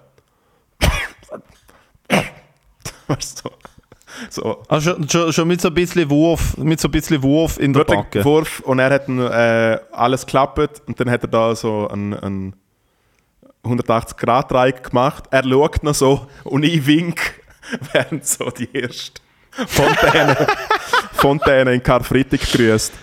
weißt 3.07 3.43
du, 3.43 3.49
also 4.67 4.95
schon, 4.95 5.09
schon, 5.09 5.33
schon 5.33 5.47
mit 5.47 5.61
so 5.61 5.69
ein 5.69 5.73
bisschen 5.73 6.09
Wurf, 6.09 6.57
mit 6.57 6.79
so 6.79 6.87
ein 6.87 6.91
bisschen 6.91 7.21
Wurf 7.23 7.59
in 7.59 7.73
der 7.73 7.83
Backe. 7.83 8.23
Wurf 8.23 8.59
und 8.61 8.79
er 8.79 8.91
hat 8.91 9.09
äh, 9.09 9.79
alles 9.91 10.25
geklappt 10.25 10.81
und 10.87 10.99
dann 10.99 11.09
hat 11.09 11.23
er 11.23 11.27
da 11.27 11.55
so 11.55 11.87
einen, 11.87 12.13
einen 12.13 12.55
180 13.63 14.17
Grad 14.17 14.51
Dreieck 14.51 14.83
gemacht. 14.83 15.25
Er 15.31 15.43
schaut 15.43 15.83
noch 15.83 15.95
so 15.95 16.27
und 16.43 16.63
ich 16.63 16.85
wink, 16.85 17.41
während 17.93 18.25
so 18.25 18.49
die 18.49 18.69
erste 18.73 19.21
Fontäne, 19.67 20.47
Fontäne 21.13 21.73
in 21.73 21.83
Karfreitag 21.83 22.41
grüßt. 22.41 22.93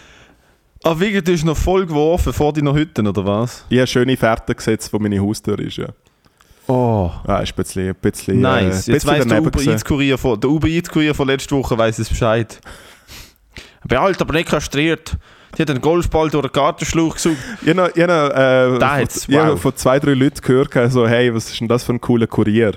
Ah, 0.84 0.94
wegen, 0.96 1.22
du 1.24 1.32
hast 1.32 1.44
noch 1.44 1.56
voll 1.56 1.86
geworfen 1.86 2.32
vor 2.32 2.52
deiner 2.52 2.72
Hütte, 2.72 3.02
oder 3.02 3.26
was? 3.26 3.64
Ich 3.68 3.78
habe 3.78 3.86
schöne 3.86 4.16
Fährte 4.16 4.54
gesetzt, 4.54 4.92
wo 4.92 4.98
meine 4.98 5.20
Haustür 5.20 5.58
ist. 5.58 5.76
Ja. 5.76 5.88
Oh. 6.68 7.10
Ah, 7.26 7.40
ist 7.40 7.52
ein 7.52 7.56
bisschen, 7.56 7.88
ein 7.88 7.94
bisschen, 7.94 8.40
Nice. 8.40 8.88
äh, 8.88 8.92
Jetzt 8.92 9.06
weiss 9.06 9.26
der 9.26 9.40
Uber. 9.40 9.60
Eats 9.62 9.84
Kurier 9.84 10.18
von, 10.18 10.38
der 10.38 10.50
Uber 10.50 10.68
Eats 10.68 10.90
Kurier 10.90 11.14
von 11.14 11.26
letzter 11.26 11.56
Woche 11.56 11.76
weiss 11.78 11.98
es 11.98 12.08
Bescheid. 12.10 12.60
Bealt, 13.84 14.20
aber 14.20 14.34
nicht 14.34 14.48
kastriert. 14.50 15.16
Die 15.56 15.62
hat 15.62 15.70
einen 15.70 15.80
Golfball 15.80 16.28
durch 16.28 16.46
den 16.46 16.52
Gartenschlauch 16.52 17.14
gesucht. 17.14 17.38
Ich 17.62 17.68
habe, 17.76 17.90
ich 17.94 18.02
habe, 18.02 18.34
äh, 18.34 18.78
Da 18.78 18.88
von, 18.90 19.00
hat's, 19.00 19.26
ich 19.28 19.36
habe 19.36 19.52
wow. 19.52 19.60
von 19.60 19.76
zwei, 19.76 19.98
drei 19.98 20.12
Leuten 20.12 20.40
gehört, 20.42 20.92
so, 20.92 21.08
hey, 21.08 21.34
was 21.34 21.48
ist 21.50 21.58
denn 21.60 21.68
das 21.68 21.84
für 21.84 21.94
ein 21.94 22.00
cooler 22.00 22.26
Kurier? 22.26 22.72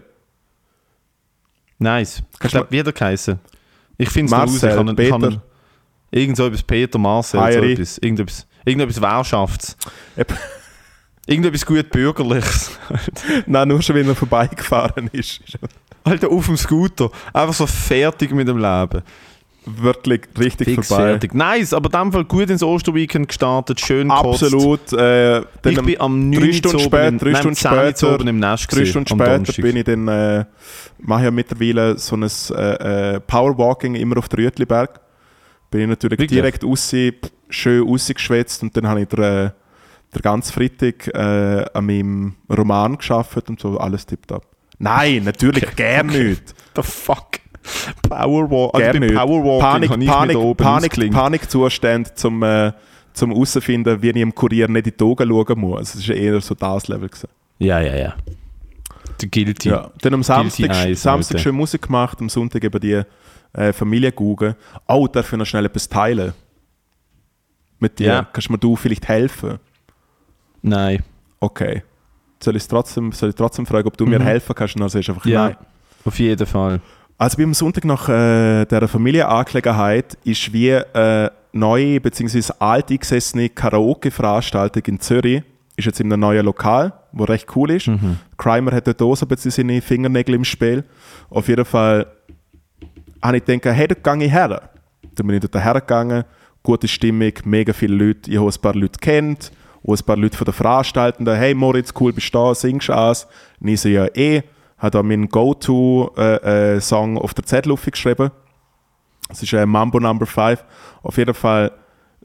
Nice. 1.79 2.23
Ich 2.33 2.39
Kannst 2.39 2.55
glaube, 2.55 2.67
wie 2.71 2.79
hat 2.79 2.87
er 2.87 2.93
geheißen? 2.93 3.39
Ich 3.97 4.09
finde 4.09 4.33
es 4.33 4.39
raus. 4.39 4.61
Kann, 4.61 4.95
Peter. 4.95 5.19
kann, 5.19 5.41
irgend 6.11 6.37
so 6.37 6.47
etwas 6.47 6.63
Peter, 6.63 6.97
Marcel, 6.97 7.39
so 7.39 7.43
Heiri. 7.45 7.73
etwas. 7.73 7.97
Irgendetwas, 7.97 8.47
irgendetwas 8.63 9.01
Währschafts. 9.01 9.77
Irgendetwas 11.31 11.65
gut 11.65 11.89
Bürgerliches. 11.89 12.71
Nein, 13.45 13.67
nur 13.67 13.81
schon, 13.81 13.95
wenn 13.95 14.07
er 14.07 14.15
vorbeigefahren 14.15 15.09
ist. 15.13 15.41
Alter, 16.03 16.29
auf 16.29 16.45
dem 16.47 16.57
Scooter. 16.57 17.09
Einfach 17.33 17.53
so 17.53 17.67
fertig 17.67 18.31
mit 18.31 18.47
dem 18.47 18.57
Leben. 18.57 19.01
Wirklich 19.63 20.21
richtig 20.39 20.69
Fix 20.69 20.87
vorbei. 20.87 21.03
fertig. 21.11 21.35
Nice, 21.35 21.73
aber 21.73 21.93
in 21.93 22.05
dem 22.05 22.11
Fall 22.11 22.25
gut 22.25 22.49
ins 22.49 22.63
Osterweekend 22.63 23.27
gestartet, 23.27 23.79
schön 23.79 24.09
gekotzt. 24.09 24.43
Absolut. 24.43 24.91
Äh, 24.93 25.39
Ich 25.41 25.45
bin 25.61 26.01
am 26.01 26.31
9. 26.31 26.41
drei 26.41 26.51
Stunden 26.53 26.79
später, 26.79 27.11
drei 27.11 27.35
Stunden 27.35 27.55
10 27.55 27.55
zu 27.55 27.67
später, 27.75 28.15
oben 28.15 28.27
im 28.27 28.39
Nest 28.39 28.75
drei 28.75 28.85
Stunden 28.85 29.07
später 29.07 29.61
bin 29.61 29.75
ich 29.75 29.83
dann, 29.83 30.07
äh, 30.07 30.45
mache 30.97 31.25
ja 31.25 31.31
mittlerweile 31.31 31.95
so 31.99 32.15
ein 32.15 32.23
äh, 32.23 33.13
äh, 33.15 33.19
Powerwalking 33.19 33.93
immer 33.93 34.17
auf 34.17 34.27
der 34.29 34.39
Rütliberg. 34.45 34.99
Bin 35.69 35.81
ich 35.81 35.87
natürlich 35.87 36.17
Wirklich? 36.19 36.39
direkt 36.39 36.63
raus, 36.63 36.93
schön 37.49 37.87
rausgeschwätzt 37.87 38.63
und 38.63 38.75
dann 38.75 38.87
habe 38.87 39.01
ich 39.01 39.07
den, 39.09 39.23
äh, 39.23 39.51
den 40.13 40.21
ganzen 40.21 40.53
Freitag 40.53 41.07
äh, 41.07 41.65
an 41.73 41.85
meinem 41.85 42.35
Roman 42.49 42.97
geschafft 42.97 43.49
und 43.49 43.59
so 43.59 43.77
alles 43.77 44.05
tipptopp. 44.05 44.45
Nein, 44.79 45.23
natürlich 45.23 45.75
gern 45.75 46.07
nicht. 46.07 46.55
The 46.75 46.81
fuck? 46.81 47.39
Powerwalk. 48.01 48.73
Also 48.73 48.99
nicht. 48.99 49.13
Powerwalking 49.13 49.89
Panik, 49.89 50.07
Panik, 50.07 50.37
oben 50.37 50.63
Panik. 50.63 51.11
Panikzustand 51.11 52.17
zum, 52.17 52.41
äh, 52.43 52.71
zum 53.13 53.31
herausfinden, 53.31 54.01
wie 54.01 54.09
ich 54.09 54.15
im 54.15 54.33
Kurier 54.33 54.67
nicht 54.67 54.87
in 54.87 54.93
die 54.97 55.03
Augen 55.03 55.29
schauen 55.29 55.59
muss. 55.59 55.95
Es 55.95 56.07
war 56.07 56.15
eher 56.15 56.41
so 56.41 56.55
das 56.55 56.87
Level. 56.87 57.07
Gewesen. 57.07 57.29
Ja, 57.59 57.79
ja, 57.79 57.95
ja. 57.95 58.15
der 59.21 59.29
Guilty. 59.29 59.69
Ja. 59.69 59.91
Dann 60.01 60.15
am 60.15 60.23
Samstag, 60.23 60.71
Eyes, 60.71 61.03
Samstag 61.03 61.39
schön 61.39 61.55
Musik 61.55 61.83
gemacht, 61.83 62.19
am 62.19 62.29
Sonntag 62.29 62.63
eben 62.63 62.79
die 62.79 63.03
äh, 63.53 63.73
Familie 63.73 64.11
gucken. 64.11 64.55
Oh, 64.87 65.07
darf 65.07 65.31
ich 65.31 65.37
noch 65.37 65.45
schnell 65.45 65.65
etwas 65.65 65.87
teilen? 65.87 66.33
Mit 67.79 67.99
dir? 67.99 68.07
Ja. 68.07 68.27
Kannst 68.31 68.47
du 68.47 68.53
mir 68.53 68.59
du 68.59 68.75
vielleicht 68.75 69.07
helfen? 69.07 69.59
Nein. 70.61 71.03
Okay. 71.39 71.83
Soll 72.43 72.55
ich, 72.55 72.67
trotzdem, 72.67 73.11
soll 73.11 73.29
ich 73.29 73.35
trotzdem 73.35 73.65
fragen, 73.65 73.87
ob 73.87 73.97
du 73.97 74.05
mir 74.05 74.19
Mhm. 74.19 74.23
helfen 74.23 74.55
kannst? 74.55 74.75
Und 74.75 74.81
dann 74.81 74.89
sagst 74.89 75.07
du 75.07 75.13
einfach 75.13 75.25
Ja, 75.25 75.45
nein. 75.49 75.55
auf 76.05 76.17
jeden 76.19 76.45
Fall. 76.47 76.81
Also 77.17 77.37
beim 77.37 77.53
Sonntag 77.53 77.85
nach 77.85 78.09
äh, 78.09 78.65
dieser 78.65 78.87
Familienangelegenheit 78.87 80.17
ist 80.23 80.51
wie 80.53 80.73
eine 80.73 81.31
neue 81.53 81.99
bzw. 82.01 82.53
alte 82.59 82.97
gesessene 82.97 83.49
Karaoke-Veranstaltung 83.49 84.83
in 84.87 84.99
Zürich. 84.99 85.43
Ist 85.77 85.85
jetzt 85.85 85.99
in 85.99 86.11
einem 86.11 86.19
neuen 86.21 86.45
Lokal, 86.45 86.93
wo 87.11 87.23
recht 87.23 87.47
cool 87.55 87.71
ist. 87.71 87.89
Crimer 88.37 88.71
hat 88.71 88.87
dort 88.87 89.01
auch 89.01 89.15
so 89.15 89.25
ein 89.25 89.29
bisschen 89.29 89.51
seine 89.51 89.81
Fingernägel 89.81 90.35
im 90.35 90.43
Spiel. 90.43 90.83
Auf 91.29 91.47
jeden 91.47 91.65
Fall 91.65 92.07
habe 93.21 93.37
ich 93.37 93.45
gedacht, 93.45 93.75
hey, 93.75 93.87
dort 93.87 94.03
gehe 94.03 94.25
ich 94.27 94.31
her. 94.31 94.69
Dann 95.15 95.27
bin 95.27 95.35
ich 95.37 95.41
dort 95.47 95.63
hergegangen, 95.63 96.23
gute 96.63 96.87
Stimmung, 96.87 97.33
mega 97.45 97.71
viele 97.73 97.95
Leute. 98.07 98.31
Ich 98.31 98.37
habe 98.37 98.49
ein 98.49 98.61
paar 98.61 98.73
Leute 98.75 98.99
kennt, 98.99 99.51
auch 99.85 99.93
ein 99.93 100.05
paar 100.05 100.17
Leute 100.17 100.37
von 100.37 100.45
der 100.45 100.53
Veranstaltenden. 100.53 101.35
Hey 101.35 101.53
Moritz, 101.53 101.93
cool, 101.99 102.13
bist 102.13 102.33
du 102.33 102.37
da, 102.37 102.55
singst 102.55 102.89
du 102.89 102.93
was? 102.93 103.27
Und 103.59 103.67
ich 103.67 103.81
so, 103.81 103.89
ja 103.89 104.07
eh. 104.15 104.43
Habe 104.77 104.91
da 104.91 105.03
meinen 105.03 105.29
Go-To-Song 105.29 107.17
auf 107.17 107.33
der 107.35 107.45
Zettel 107.45 107.71
aufgeschrieben. 107.71 108.31
Das 109.29 109.43
ist 109.43 109.53
äh, 109.53 109.65
Mambo 109.65 109.99
Number 109.99 110.25
5. 110.25 110.63
Auf 111.03 111.17
jeden 111.17 111.35
Fall 111.35 111.71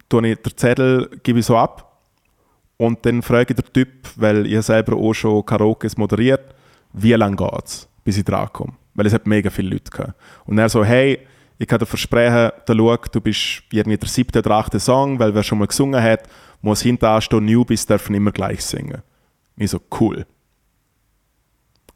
tue 0.08 0.26
ich 0.26 0.38
den 0.38 0.56
Zettel 0.56 1.10
gebe 1.22 1.40
ich 1.40 1.46
so 1.46 1.56
ab. 1.56 2.00
Und 2.78 3.04
dann 3.04 3.22
frage 3.22 3.54
ich 3.54 3.62
den 3.62 3.72
Typ, 3.72 3.88
weil 4.16 4.46
ich 4.46 4.64
selber 4.64 4.96
auch 4.96 5.14
schon 5.14 5.44
Karaoke 5.44 5.88
moderiert, 5.96 6.54
wie 6.92 7.12
lange 7.12 7.36
geht's, 7.36 7.88
bis 8.04 8.18
ich 8.18 8.24
dran 8.24 8.48
komme. 8.52 8.72
Weil 8.94 9.06
es 9.06 9.12
hat 9.12 9.26
mega 9.26 9.50
viele 9.50 9.70
Leute 9.70 9.90
gehabt. 9.90 10.14
Und 10.46 10.58
er 10.58 10.68
so, 10.68 10.84
hey, 10.84 11.20
ich 11.58 11.66
kann 11.66 11.78
dir 11.78 11.86
versprechen, 11.86 12.52
da 12.66 12.74
schau, 12.74 12.96
du 12.96 13.20
bist 13.20 13.62
irgendwie 13.70 13.96
der 13.96 14.08
siebte 14.08 14.40
oder 14.40 14.52
achte 14.52 14.78
Song, 14.78 15.18
weil 15.18 15.34
wer 15.34 15.42
schon 15.42 15.58
mal 15.58 15.66
gesungen 15.66 16.02
hat, 16.02 16.28
muss 16.60 16.82
hinter 16.82 17.20
stehen, 17.20 17.44
Newbies 17.44 17.86
dürfen 17.86 18.14
immer 18.14 18.32
gleich 18.32 18.64
singen. 18.64 19.02
Ich 19.56 19.70
so, 19.70 19.80
cool. 20.00 20.26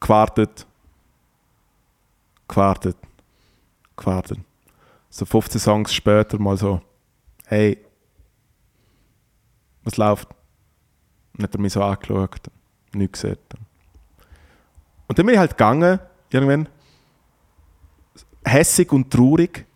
Gewartet. 0.00 0.66
Gewartet. 2.48 2.96
Gewartet. 3.96 4.38
So 5.10 5.26
15 5.26 5.60
Songs 5.60 5.92
später 5.92 6.38
mal 6.38 6.56
so, 6.56 6.80
hey, 7.46 7.78
was 9.82 9.96
läuft? 9.96 10.28
Und 11.36 11.44
hat 11.44 11.54
er 11.54 11.60
mich 11.60 11.72
so 11.72 11.82
angeschaut, 11.82 12.40
nichts 12.94 13.22
gesehen. 13.22 13.38
Und 15.06 15.18
dann 15.18 15.26
bin 15.26 15.34
ich 15.34 15.38
halt 15.38 15.50
gegangen, 15.50 15.98
irgendwann, 16.30 16.68
hässig 18.44 18.90
und 18.92 19.10
traurig 19.10 19.66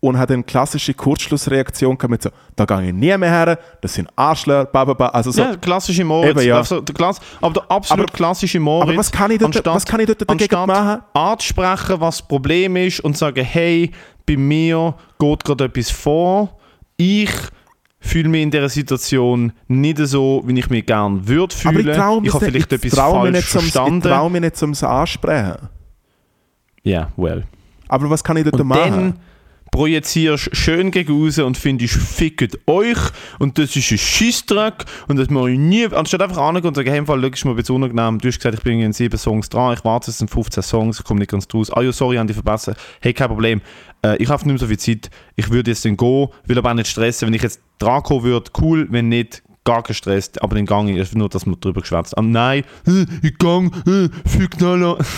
und 0.00 0.18
hatte 0.18 0.34
eine 0.34 0.42
klassische 0.42 0.92
Kurzschlussreaktion 0.92 1.96
gehabt 1.96 2.10
mit 2.10 2.22
so, 2.22 2.30
da 2.56 2.66
gehe 2.66 2.88
ich 2.88 2.92
nie 2.92 3.16
mehr 3.16 3.30
her, 3.30 3.58
das 3.80 3.94
sind 3.94 4.08
Arschler, 4.14 4.66
bababa, 4.66 5.06
also 5.08 5.30
so. 5.30 5.40
ja, 5.40 5.48
der 5.52 5.56
klassische 5.58 6.04
Moritz. 6.04 6.30
Eben, 6.32 6.46
ja. 6.48 6.58
Also, 6.58 6.80
der 6.82 6.94
Klass 6.94 7.20
aber 7.40 7.54
der 7.54 7.70
absolut 7.70 8.08
Aber- 8.08 8.12
klassische 8.16 8.60
Moritz. 8.60 8.88
aber 8.90 8.98
was 8.98 9.10
kann 9.10 9.30
ich 9.30 9.38
dort- 9.38 9.56
anstatt- 9.56 9.74
was 9.74 9.84
kann 9.86 10.00
ich 10.00 10.06
dort 10.06 10.28
dagegen 10.28 10.66
machen? 10.66 11.02
Ansprechen, 11.14 12.00
was 12.00 12.18
das 12.18 12.28
Problem 12.28 12.76
ist 12.76 13.00
und 13.00 13.16
sagen, 13.16 13.42
hey, 13.44 13.92
bei 14.26 14.36
mir 14.36 14.94
geht 15.18 15.42
gerade 15.44 15.64
etwas 15.64 15.90
vor. 15.90 16.58
Ich 16.98 17.30
fühle 17.98 18.28
mich 18.28 18.42
in 18.42 18.50
dieser 18.50 18.68
Situation 18.68 19.52
nicht 19.68 19.96
so, 19.98 20.42
wie 20.44 20.58
ich 20.58 20.68
mich 20.68 20.84
gerne 20.84 21.26
würde 21.26 21.54
aber 21.64 21.72
fühlen. 21.78 21.88
ich 21.88 21.96
traue 21.96 22.20
mich, 22.20 22.34
habe 22.34 22.44
nicht- 22.44 22.52
vielleicht 22.68 22.72
ich 22.84 22.92
etwas 22.92 22.98
falsch 22.98 23.32
nicht 23.32 23.48
zum, 23.48 23.60
ich 23.64 23.72
verstanden. 23.72 24.02
trau 24.02 24.28
mich 24.28 24.40
nicht 24.42 24.56
zum 24.56 24.74
Ansprechen. 24.82 25.56
Ja, 26.84 27.10
well. 27.16 27.44
Aber 27.88 28.08
was 28.10 28.22
kann 28.22 28.36
ich 28.36 28.44
dort 28.44 28.60
Und 28.60 28.66
machen? 28.68 28.90
dann 28.90 29.14
projizierst 29.70 30.50
schön 30.56 30.92
gegen 30.92 31.20
raus 31.20 31.38
und 31.38 31.58
findest, 31.58 31.94
fickt 31.94 32.60
euch 32.68 32.98
und 33.40 33.58
das 33.58 33.74
ist 33.74 33.90
ein 33.90 33.98
Scheissdreck 33.98 34.84
und 35.08 35.16
das 35.16 35.30
mache 35.30 35.50
ich 35.50 35.58
nie. 35.58 35.86
Anstatt 35.86 36.22
einfach 36.22 36.38
angehen 36.38 36.64
und 36.66 36.76
sagen, 36.76 36.88
hey, 36.88 36.98
im 36.98 37.06
Fall, 37.06 37.20
schau, 37.20 37.26
ist 37.26 37.44
mir 37.44 37.50
ein 37.50 37.56
bisschen 37.56 37.74
unangenehm. 37.74 38.20
Du 38.20 38.28
hast 38.28 38.36
gesagt, 38.38 38.56
ich 38.56 38.62
bin 38.62 38.78
in 38.80 38.92
sieben 38.92 39.18
Songs 39.18 39.48
dran, 39.48 39.74
ich 39.74 39.84
warte, 39.84 40.12
es 40.12 40.18
sind 40.18 40.30
15 40.30 40.62
Songs, 40.62 41.00
ich 41.00 41.04
komme 41.04 41.18
nicht 41.18 41.30
ganz 41.32 41.48
draus. 41.48 41.72
Ah 41.72 41.82
ja, 41.82 41.90
sorry, 41.90 42.16
haben 42.16 42.28
die 42.28 42.34
verbessert. 42.34 42.78
Hey, 43.00 43.12
kein 43.12 43.26
Problem. 43.26 43.62
Äh, 44.04 44.16
ich 44.22 44.28
habe 44.28 44.44
nicht 44.44 44.52
mehr 44.52 44.58
so 44.58 44.68
viel 44.68 44.78
Zeit. 44.78 45.10
Ich 45.34 45.50
würde 45.50 45.72
jetzt 45.72 45.84
dann 45.84 45.96
gehen, 45.96 46.28
will 46.46 46.58
aber 46.58 46.70
auch 46.70 46.74
nicht 46.74 46.86
stressen. 46.86 47.26
Wenn 47.26 47.34
ich 47.34 47.42
jetzt 47.42 47.60
dran 47.80 48.04
kommen 48.04 48.22
würde, 48.22 48.52
cool, 48.60 48.86
wenn 48.90 49.08
nicht, 49.08 49.42
gar 49.64 49.82
kein 49.82 49.94
Stress, 49.94 50.30
aber 50.38 50.54
dann 50.54 50.66
gang 50.66 50.88
ich, 50.88 51.00
einfach 51.00 51.14
nur, 51.16 51.28
dass 51.28 51.46
man 51.46 51.58
drüber 51.58 51.80
geschwätzt. 51.80 52.16
Ah, 52.16 52.22
nein, 52.22 52.62
äh, 52.86 53.06
ich 53.22 53.36
gang, 53.38 53.74
äh, 53.88 54.08
fick 54.28 54.62
alle. 54.62 54.98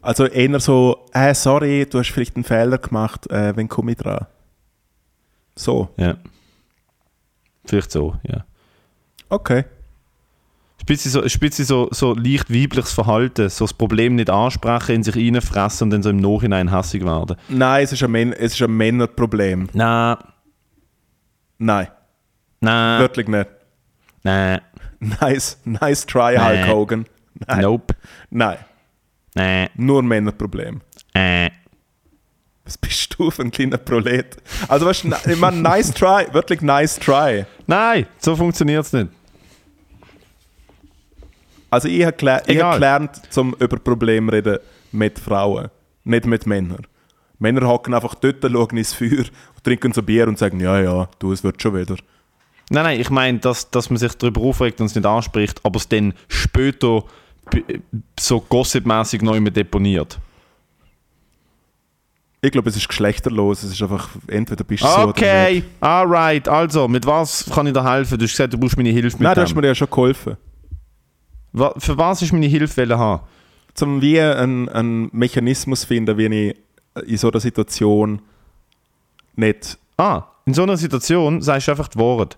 Also 0.00 0.26
eher 0.26 0.58
so, 0.60 1.04
äh, 1.12 1.32
sorry, 1.34 1.86
du 1.88 1.98
hast 2.00 2.10
vielleicht 2.10 2.34
einen 2.36 2.44
Fehler 2.44 2.78
gemacht, 2.78 3.30
äh, 3.30 3.54
wenn 3.56 3.68
komme 3.68 3.92
ich 3.92 3.98
dran? 3.98 4.26
So, 5.54 5.88
Ja. 5.96 6.16
Vielleicht 7.64 7.92
so, 7.92 8.16
ja. 8.24 8.44
okay. 9.28 9.64
Bisschen 10.84 11.12
so, 11.12 11.20
bisschen 11.20 11.64
so, 11.64 11.88
so 11.92 12.12
leicht 12.14 12.52
weibliches 12.52 12.92
Verhalten, 12.92 13.48
so 13.48 13.64
das 13.66 13.72
Problem 13.72 14.16
nicht 14.16 14.30
ansprechen, 14.30 14.96
in 14.96 15.02
sich 15.04 15.14
reinfressen 15.14 15.84
und 15.86 15.90
dann 15.92 16.02
so 16.02 16.10
im 16.10 16.16
Nachhinein 16.16 16.74
hässig 16.76 17.04
werden. 17.04 17.36
Nein, 17.48 17.84
es 17.84 17.92
ist 17.92 18.02
ein, 18.02 18.10
Män 18.10 18.32
es 18.32 18.54
ist 18.54 18.62
ein 18.62 18.76
Männerproblem. 18.76 19.68
Nein, 19.72 20.16
Nein, 21.58 21.86
nein, 22.60 23.00
wirklich 23.00 23.28
nicht. 23.28 23.48
nein, 24.24 24.60
Nice, 24.98 25.58
nice 25.64 26.04
try, 26.04 26.36
Hulk 26.36 26.66
Nee. 26.66 26.68
Hogan. 26.72 27.06
Nein, 27.46 27.60
nope, 27.60 27.94
nein, 28.30 28.58
nein, 29.34 29.68
nur 29.74 30.02
ein 30.02 30.06
Männerproblem. 30.06 30.80
äh. 31.14 31.50
Was 32.64 32.78
bist 32.78 33.16
du 33.18 33.30
für 33.30 33.42
ein 33.42 33.50
kleiner 33.50 33.76
Prolet? 33.76 34.36
Also, 34.68 34.86
weißt 34.86 35.04
du, 35.04 35.30
ich 35.30 35.38
meine, 35.38 35.60
nice 35.60 35.92
try, 35.92 36.32
wirklich 36.32 36.60
nice 36.60 36.96
try. 36.96 37.44
Nein, 37.66 38.06
so 38.18 38.36
funktioniert 38.36 38.86
es 38.86 38.92
nicht. 38.92 39.08
Also, 41.70 41.88
ich 41.88 42.04
habe 42.04 42.16
geler 42.16 42.36
hab 42.36 42.74
gelernt, 42.74 43.20
zum 43.30 43.54
über 43.58 43.78
Probleme 43.78 44.32
reden 44.32 44.58
mit 44.92 45.18
Frauen, 45.18 45.70
nicht 46.04 46.26
mit 46.26 46.46
Männern. 46.46 46.86
Männer 47.38 47.66
hocken 47.66 47.94
einfach 47.94 48.14
dort, 48.14 48.42
schauen 48.42 48.76
ins 48.76 48.94
Feuer, 48.94 49.24
trinken 49.64 49.92
so 49.92 50.02
Bier 50.02 50.28
und 50.28 50.38
sagen, 50.38 50.60
ja, 50.60 50.80
ja, 50.80 51.08
du, 51.18 51.32
es 51.32 51.42
wird 51.42 51.60
schon 51.60 51.74
wieder. 51.74 51.96
Nein, 52.70 52.84
nein, 52.84 53.00
ich 53.00 53.10
meine, 53.10 53.38
dass, 53.38 53.70
dass 53.70 53.90
man 53.90 53.96
sich 53.96 54.14
darüber 54.14 54.40
aufregt 54.42 54.80
und 54.80 54.86
es 54.86 54.94
nicht 54.94 55.04
anspricht, 55.04 55.60
aber 55.64 55.78
es 55.78 55.88
dann 55.88 56.14
später 56.28 57.02
so 58.18 58.40
gossipmäßig 58.40 59.22
neu 59.22 59.40
mehr 59.40 59.52
deponiert. 59.52 60.18
Ich 62.44 62.50
glaube, 62.50 62.68
es 62.70 62.76
ist 62.76 62.88
geschlechterlos. 62.88 63.62
Es 63.62 63.72
ist 63.72 63.82
einfach, 63.82 64.08
entweder 64.26 64.64
bist 64.64 64.82
du 64.82 64.88
so 64.88 64.92
oder 64.94 65.08
Okay, 65.10 65.62
alright, 65.80 66.48
also, 66.48 66.88
mit 66.88 67.06
was 67.06 67.48
kann 67.48 67.66
ich 67.68 67.72
dir 67.72 67.84
helfen? 67.84 68.18
Du 68.18 68.24
hast 68.24 68.32
gesagt, 68.32 68.52
du 68.52 68.58
brauchst 68.58 68.76
meine 68.76 68.88
Hilfe 68.90 69.16
mit 69.16 69.22
Nein, 69.22 69.34
du 69.36 69.42
hast 69.42 69.54
mir 69.54 69.64
ja 69.66 69.74
schon 69.74 69.88
geholfen. 69.88 70.36
Wa- 71.52 71.74
Für 71.78 71.96
was 71.96 72.20
ist 72.22 72.32
meine 72.32 72.46
Hilfe 72.46 72.98
haben? 72.98 73.22
Zum 73.74 74.02
wie 74.02 74.20
einen, 74.20 74.68
einen 74.68 75.08
Mechanismus 75.12 75.84
finden, 75.84 76.18
wie 76.18 76.26
ich 76.26 76.56
in 77.06 77.16
so 77.16 77.30
einer 77.30 77.40
Situation 77.40 78.20
nicht. 79.36 79.78
Ah, 79.96 80.24
in 80.44 80.52
so 80.54 80.64
einer 80.64 80.76
Situation 80.76 81.40
sagst 81.40 81.68
du 81.68 81.72
einfach 81.72 81.88
die 81.88 81.98
Wahrheit. 81.98 82.36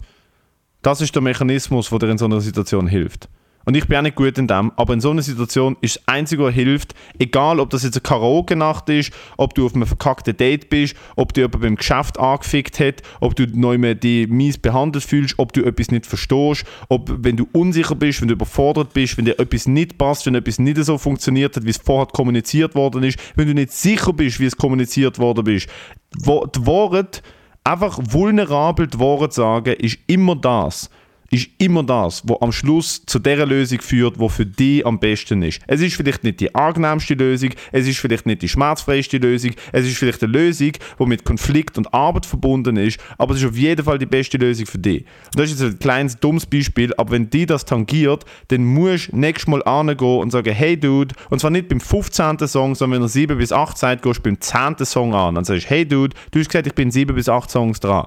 Das 0.82 1.00
ist 1.00 1.14
der 1.14 1.22
Mechanismus, 1.22 1.88
der 1.88 1.98
dir 2.00 2.11
in 2.11 2.18
so 2.18 2.26
einer 2.26 2.40
Situation 2.42 2.86
hilft. 2.86 3.28
Und 3.65 3.77
ich 3.77 3.87
bin 3.87 3.99
auch 3.99 4.03
nicht 4.03 4.17
gut 4.17 4.37
in 4.39 4.47
dem, 4.47 4.73
aber 4.77 4.93
in 4.95 5.01
so 5.01 5.11
einer 5.11 5.23
Situation 5.23 5.77
ist 5.81 5.97
das 5.97 6.09
Einzige, 6.09 6.45
was 6.45 6.55
hilft, 6.55 6.95
egal 7.19 7.61
ob 7.61 7.71
das 7.71 7.83
jetzt 7.83 7.97
eine 7.97 8.03
Karaoke-Nacht 8.03 8.89
ist, 8.91 9.12
ob 9.37 9.55
du 9.55 9.67
auf 9.67 9.75
einem 9.75 9.87
verkackten 9.87 10.37
Date 10.37 10.69
bist, 10.69 10.95
ob 11.17 11.33
du 11.33 11.41
jemand 11.43 11.61
beim 11.62 11.77
Geschäft 11.77 12.19
angefickt 12.19 12.79
hat, 12.81 13.03
ob 13.21 13.35
du 13.37 13.47
neu 13.47 13.95
die 13.95 14.27
mies 14.27 14.59
behandelt 14.59 15.05
fühlst, 15.05 15.39
ob 15.39 15.53
du 15.53 15.65
etwas 15.65 15.91
nicht 15.91 16.07
verstehst, 16.07 16.65
ob 16.89 17.11
wenn 17.19 17.37
du 17.37 17.49
unsicher 17.53 17.95
bist, 17.95 18.21
wenn 18.21 18.29
du 18.29 18.35
überfordert 18.35 18.93
bist, 18.93 19.17
wenn 19.17 19.25
dir 19.25 19.39
etwas 19.39 19.67
nicht 19.67 19.99
passt, 19.99 20.27
wenn 20.27 20.35
etwas 20.35 20.59
nicht 20.59 20.83
so 20.85 20.99
funktioniert 20.99 21.57
hat, 21.57 21.65
wie 21.65 21.71
es 21.71 21.79
vorher 21.79 22.07
kommuniziert 22.07 22.75
worden 22.75 23.03
ist, 23.03 23.19
wenn 23.37 23.47
du 23.47 23.55
nicht 23.55 23.73
sicher 23.73 24.12
bist, 24.12 24.41
wie 24.41 24.47
es 24.47 24.57
kommuniziert 24.57 25.19
worden 25.19 25.47
ist. 25.47 25.69
Die 26.15 26.67
Wahrheit 26.67 27.23
einfach 27.65 27.99
vulnerabel 28.03 28.87
die 28.87 29.01
Wahrheit 29.01 29.33
sagen, 29.33 29.75
ist 29.75 29.99
immer 30.07 30.37
das. 30.37 30.91
Ist 31.35 31.49
immer 31.59 31.82
das, 31.82 32.22
was 32.28 32.41
am 32.41 32.53
Schluss 32.53 33.05
zu 33.07 33.18
der 33.18 33.45
Lösung 33.45 33.80
führt, 33.80 34.20
die 34.20 34.28
für 34.28 34.47
dich 34.47 34.87
am 34.87 35.01
besten 35.01 35.43
ist. 35.43 35.61
Es 35.66 35.80
ist 35.80 35.97
vielleicht 35.97 36.22
nicht 36.22 36.39
die 36.39 36.55
angenehmste 36.55 37.14
Lösung, 37.14 37.51
es 37.72 37.89
ist 37.89 37.99
vielleicht 37.99 38.24
nicht 38.24 38.43
die 38.43 38.49
schmerzfreiste 38.49 39.18
Lösung, 39.18 39.51
es 39.72 39.85
ist 39.85 39.97
vielleicht 39.97 40.22
eine 40.22 40.32
Lösung, 40.32 40.70
die 40.97 41.07
mit 41.07 41.24
Konflikt 41.24 41.76
und 41.76 41.93
Arbeit 41.93 42.24
verbunden 42.24 42.76
ist, 42.76 43.01
aber 43.18 43.35
es 43.35 43.41
ist 43.43 43.49
auf 43.49 43.57
jeden 43.57 43.85
Fall 43.85 43.99
die 43.99 44.07
beste 44.07 44.39
Lösung 44.39 44.66
für 44.66 44.78
dich. 44.78 45.01
Und 45.35 45.41
das 45.41 45.51
ist 45.51 45.61
jetzt 45.61 45.72
ein 45.72 45.78
kleines, 45.80 46.16
dummes 46.20 46.47
Beispiel, 46.47 46.95
aber 46.97 47.11
wenn 47.11 47.28
die 47.28 47.47
das 47.47 47.64
tangiert, 47.64 48.24
dann 48.49 48.64
musst 48.64 49.11
du 49.11 49.16
nächstes 49.16 49.49
Mal 49.49 49.64
angehen 49.64 50.20
und 50.20 50.30
sagen, 50.30 50.55
hey 50.55 50.78
Dude, 50.78 51.16
und 51.30 51.41
zwar 51.41 51.51
nicht 51.51 51.66
beim 51.66 51.80
15. 51.80 52.47
Song, 52.47 52.76
sondern 52.76 53.01
wenn 53.01 53.07
er 53.07 53.09
7 53.09 53.37
bis 53.37 53.51
8 53.51 53.76
sagt, 53.76 54.03
gehst 54.03 54.18
du 54.18 54.22
beim 54.22 54.41
10. 54.41 54.76
Song 54.85 55.12
an. 55.16 55.35
Dann 55.35 55.45
sagst 55.45 55.64
du, 55.64 55.70
hey 55.70 55.85
Dude, 55.85 56.14
du 56.30 56.39
hast 56.39 56.49
gesagt, 56.49 56.68
ich 56.68 56.74
bin 56.74 56.93
7 56.93 57.12
bis 57.12 57.28
8 57.28 57.51
Songs 57.51 57.80
dran. 57.80 58.07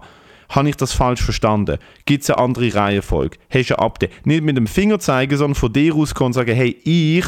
Habe 0.50 0.70
ich 0.70 0.76
das 0.78 0.94
falsch 0.94 1.22
verstanden? 1.22 1.78
Gibt 2.06 2.24
es 2.24 2.30
eine 2.30 2.40
andere 2.40 2.74
Reihenfolge? 2.74 3.38
Hast 3.50 3.70
du 3.70 3.76
ein 3.78 3.80
Update? 3.86 4.26
Nicht 4.26 4.44
mit 4.44 4.56
dem 4.58 4.68
Finger 4.68 5.00
zeigen, 5.00 5.36
sondern 5.38 5.56
von 5.56 5.72
dir 5.74 5.94
aus 5.96 6.14
kommen 6.16 6.28
und 6.28 6.34
sagen, 6.34 6.56
hey, 6.56 6.76
ich, 6.84 7.26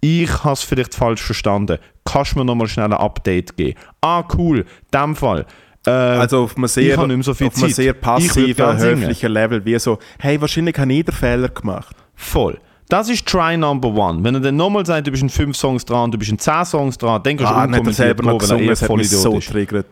ich 0.00 0.44
habe 0.44 0.52
es 0.54 0.62
vielleicht 0.62 0.94
falsch 0.94 1.22
verstanden. 1.22 1.78
Kannst 2.04 2.34
du 2.34 2.38
mir 2.38 2.44
nochmal 2.44 2.68
schnell 2.68 2.86
ein 2.86 2.92
Update 2.94 3.56
geben? 3.56 3.78
Ah, 4.00 4.24
cool, 4.36 4.58
in 4.60 4.66
dem 5.00 5.16
Fall. 5.16 5.44
Äh, 5.86 5.90
Also 5.90 6.44
auf 6.44 6.56
einem 6.56 6.66
sehr, 6.66 6.96
habe 6.96 7.08
nicht 7.08 7.16
mehr 7.16 7.24
so 7.24 7.34
viel 7.34 7.48
auf 7.48 7.62
einem 7.62 7.72
sehr 7.72 7.92
passiven, 7.92 8.78
höflichen 8.78 9.32
Level, 9.32 9.64
wie 9.64 9.78
so, 9.78 9.98
hey, 10.18 10.40
wahrscheinlich 10.40 10.76
habe 10.78 10.92
ich 10.92 11.04
den 11.04 11.14
Fehler 11.14 11.48
gemacht. 11.48 11.94
Voll. 12.14 12.58
Das 12.88 13.08
ist 13.08 13.26
Try 13.26 13.56
Number 13.56 13.88
One. 13.88 14.22
Wenn 14.22 14.34
er 14.36 14.40
dann 14.40 14.56
nochmal 14.56 14.86
sagt, 14.86 15.06
du 15.08 15.10
bist 15.10 15.22
in 15.22 15.28
5 15.28 15.56
Songs 15.56 15.84
dran, 15.84 16.10
du 16.12 16.18
bist 16.18 16.30
in 16.30 16.38
10 16.38 16.64
Songs 16.64 16.96
dran, 16.96 17.20
dann 17.22 17.36
kannst 17.36 17.50
du 17.52 17.56
Ah, 17.56 17.62
er 17.62 17.68
unkommentiert 17.68 18.24
weil 18.24 18.68
er 18.68 18.76
voll 18.76 19.02
so 19.04 19.38
triggert. 19.40 19.86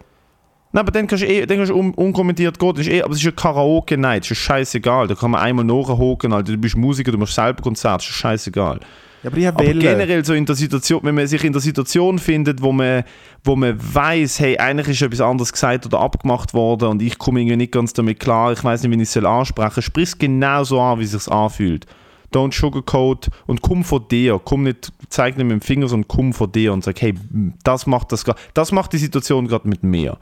Nein, 0.74 0.80
aber 0.80 0.90
dann 0.90 1.06
kannst 1.06 1.22
du, 1.22 1.28
eh, 1.28 1.46
dann 1.46 1.58
kannst 1.58 1.70
du 1.70 1.76
un 1.76 1.94
unkommentiert 1.94 2.58
gehen. 2.58 2.74
Das 2.74 2.84
ist 2.84 2.92
eh, 2.92 3.00
aber 3.00 3.12
es 3.12 3.18
ist 3.18 3.24
ja 3.24 3.30
Karaoke 3.30 3.96
Night, 3.96 4.24
das 4.24 4.32
ist 4.32 4.38
scheißegal. 4.38 5.06
Da 5.06 5.14
kann 5.14 5.30
man 5.30 5.40
einmal 5.40 5.64
nachhocken, 5.64 6.32
Alter. 6.32 6.50
Du 6.50 6.58
bist 6.58 6.76
Musiker, 6.76 7.12
du 7.12 7.18
machst 7.18 7.36
selber 7.36 7.62
Konzert, 7.62 8.00
das 8.00 8.08
ist 8.08 8.16
scheißegal. 8.16 8.80
Ja, 9.22 9.30
aber 9.30 9.60
Aber 9.60 9.72
generell 9.72 10.24
so 10.24 10.34
in 10.34 10.44
der 10.44 10.56
Situation, 10.56 10.98
wenn 11.04 11.14
man 11.14 11.28
sich 11.28 11.44
in 11.44 11.52
der 11.52 11.62
Situation 11.62 12.18
findet, 12.18 12.60
wo 12.60 12.72
man, 12.72 13.04
wo 13.44 13.54
man 13.54 13.78
weiß, 13.78 14.40
hey, 14.40 14.58
eigentlich 14.58 14.88
ist 14.88 15.02
etwas 15.02 15.20
anderes 15.20 15.52
gesagt 15.52 15.86
oder 15.86 16.00
abgemacht 16.00 16.54
worden 16.54 16.88
und 16.88 17.02
ich 17.02 17.18
komme 17.18 17.40
irgendwie 17.40 17.56
nicht 17.56 17.72
ganz 17.72 17.92
damit 17.92 18.18
klar, 18.18 18.52
ich 18.52 18.64
weiß 18.64 18.82
nicht, 18.82 18.90
wie 18.90 18.96
ich 18.96 19.02
es 19.02 19.12
soll 19.12 19.26
ansprechen 19.26 19.74
soll, 19.74 19.82
sprich 19.84 20.08
es 20.08 20.18
genau 20.18 20.64
so 20.64 20.80
an, 20.80 20.98
wie 20.98 21.04
es 21.04 21.12
sich 21.12 21.28
anfühlt. 21.28 21.86
Don't 22.34 22.52
sugarcoat 22.52 23.28
und 23.46 23.62
komm 23.62 23.84
von 23.84 24.08
dir. 24.10 24.40
Komm 24.44 24.64
nicht, 24.64 24.92
zeig 25.08 25.36
nicht 25.36 25.46
mit 25.46 25.52
dem 25.52 25.60
Finger, 25.60 25.86
sondern 25.86 26.08
komm 26.08 26.32
von 26.32 26.50
dir 26.50 26.72
und 26.72 26.82
sag, 26.82 27.00
hey, 27.00 27.14
das 27.62 27.86
macht 27.86 28.10
das 28.10 28.24
Das 28.54 28.72
macht 28.72 28.92
die 28.92 28.98
Situation 28.98 29.46
gerade 29.46 29.68
mit 29.68 29.84
mir. 29.84 30.18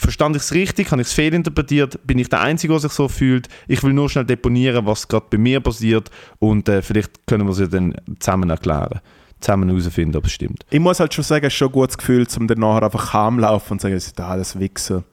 Verstand 0.00 0.34
ich 0.34 0.42
es 0.42 0.54
richtig? 0.54 0.90
Habe 0.92 1.02
ich 1.02 1.08
es 1.08 1.12
fehlinterpretiert? 1.12 2.06
Bin 2.06 2.18
ich 2.18 2.30
der 2.30 2.40
Einzige, 2.40 2.72
der 2.72 2.80
sich 2.80 2.92
so 2.92 3.06
fühlt? 3.06 3.48
Ich 3.68 3.82
will 3.82 3.92
nur 3.92 4.08
schnell 4.08 4.24
deponieren, 4.24 4.86
was 4.86 5.06
gerade 5.06 5.26
bei 5.28 5.36
mir 5.36 5.60
passiert 5.60 6.10
und 6.38 6.70
äh, 6.70 6.80
vielleicht 6.80 7.26
können 7.26 7.44
wir 7.44 7.52
es 7.52 7.58
ja 7.58 7.66
dann 7.66 7.94
zusammen 8.18 8.48
erklären. 8.48 9.00
Zusammen 9.40 9.68
herausfinden, 9.68 10.16
ob 10.16 10.24
es 10.24 10.32
stimmt. 10.32 10.64
Ich 10.70 10.80
muss 10.80 11.00
halt 11.00 11.12
schon 11.12 11.22
sagen, 11.22 11.44
es 11.44 11.52
ist 11.52 11.58
schon 11.58 11.68
ein 11.68 11.72
gutes 11.72 11.98
Gefühl, 11.98 12.26
um 12.38 12.46
dann 12.46 12.60
nachher 12.60 12.84
einfach 12.84 13.10
calm 13.10 13.40
laufen 13.40 13.72
und 13.74 13.82
sagen, 13.82 13.94
es 13.94 14.06
sind 14.06 14.18
alles 14.20 14.58
Wichser. 14.58 15.04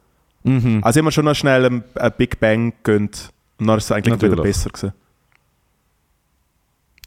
Mhm. 0.43 0.79
Also 0.81 1.01
immer 1.01 1.11
schon 1.11 1.25
noch 1.25 1.35
schnell 1.35 1.65
ein, 1.65 1.83
ein 1.95 2.13
Big 2.17 2.39
Bang 2.39 2.71
gönnt 2.83 3.33
und 3.59 3.67
dann 3.67 3.77
ist 3.77 3.85
es 3.85 3.91
eigentlich 3.91 4.21
wieder 4.21 4.41
besser 4.41 4.69
gewesen. 4.69 4.93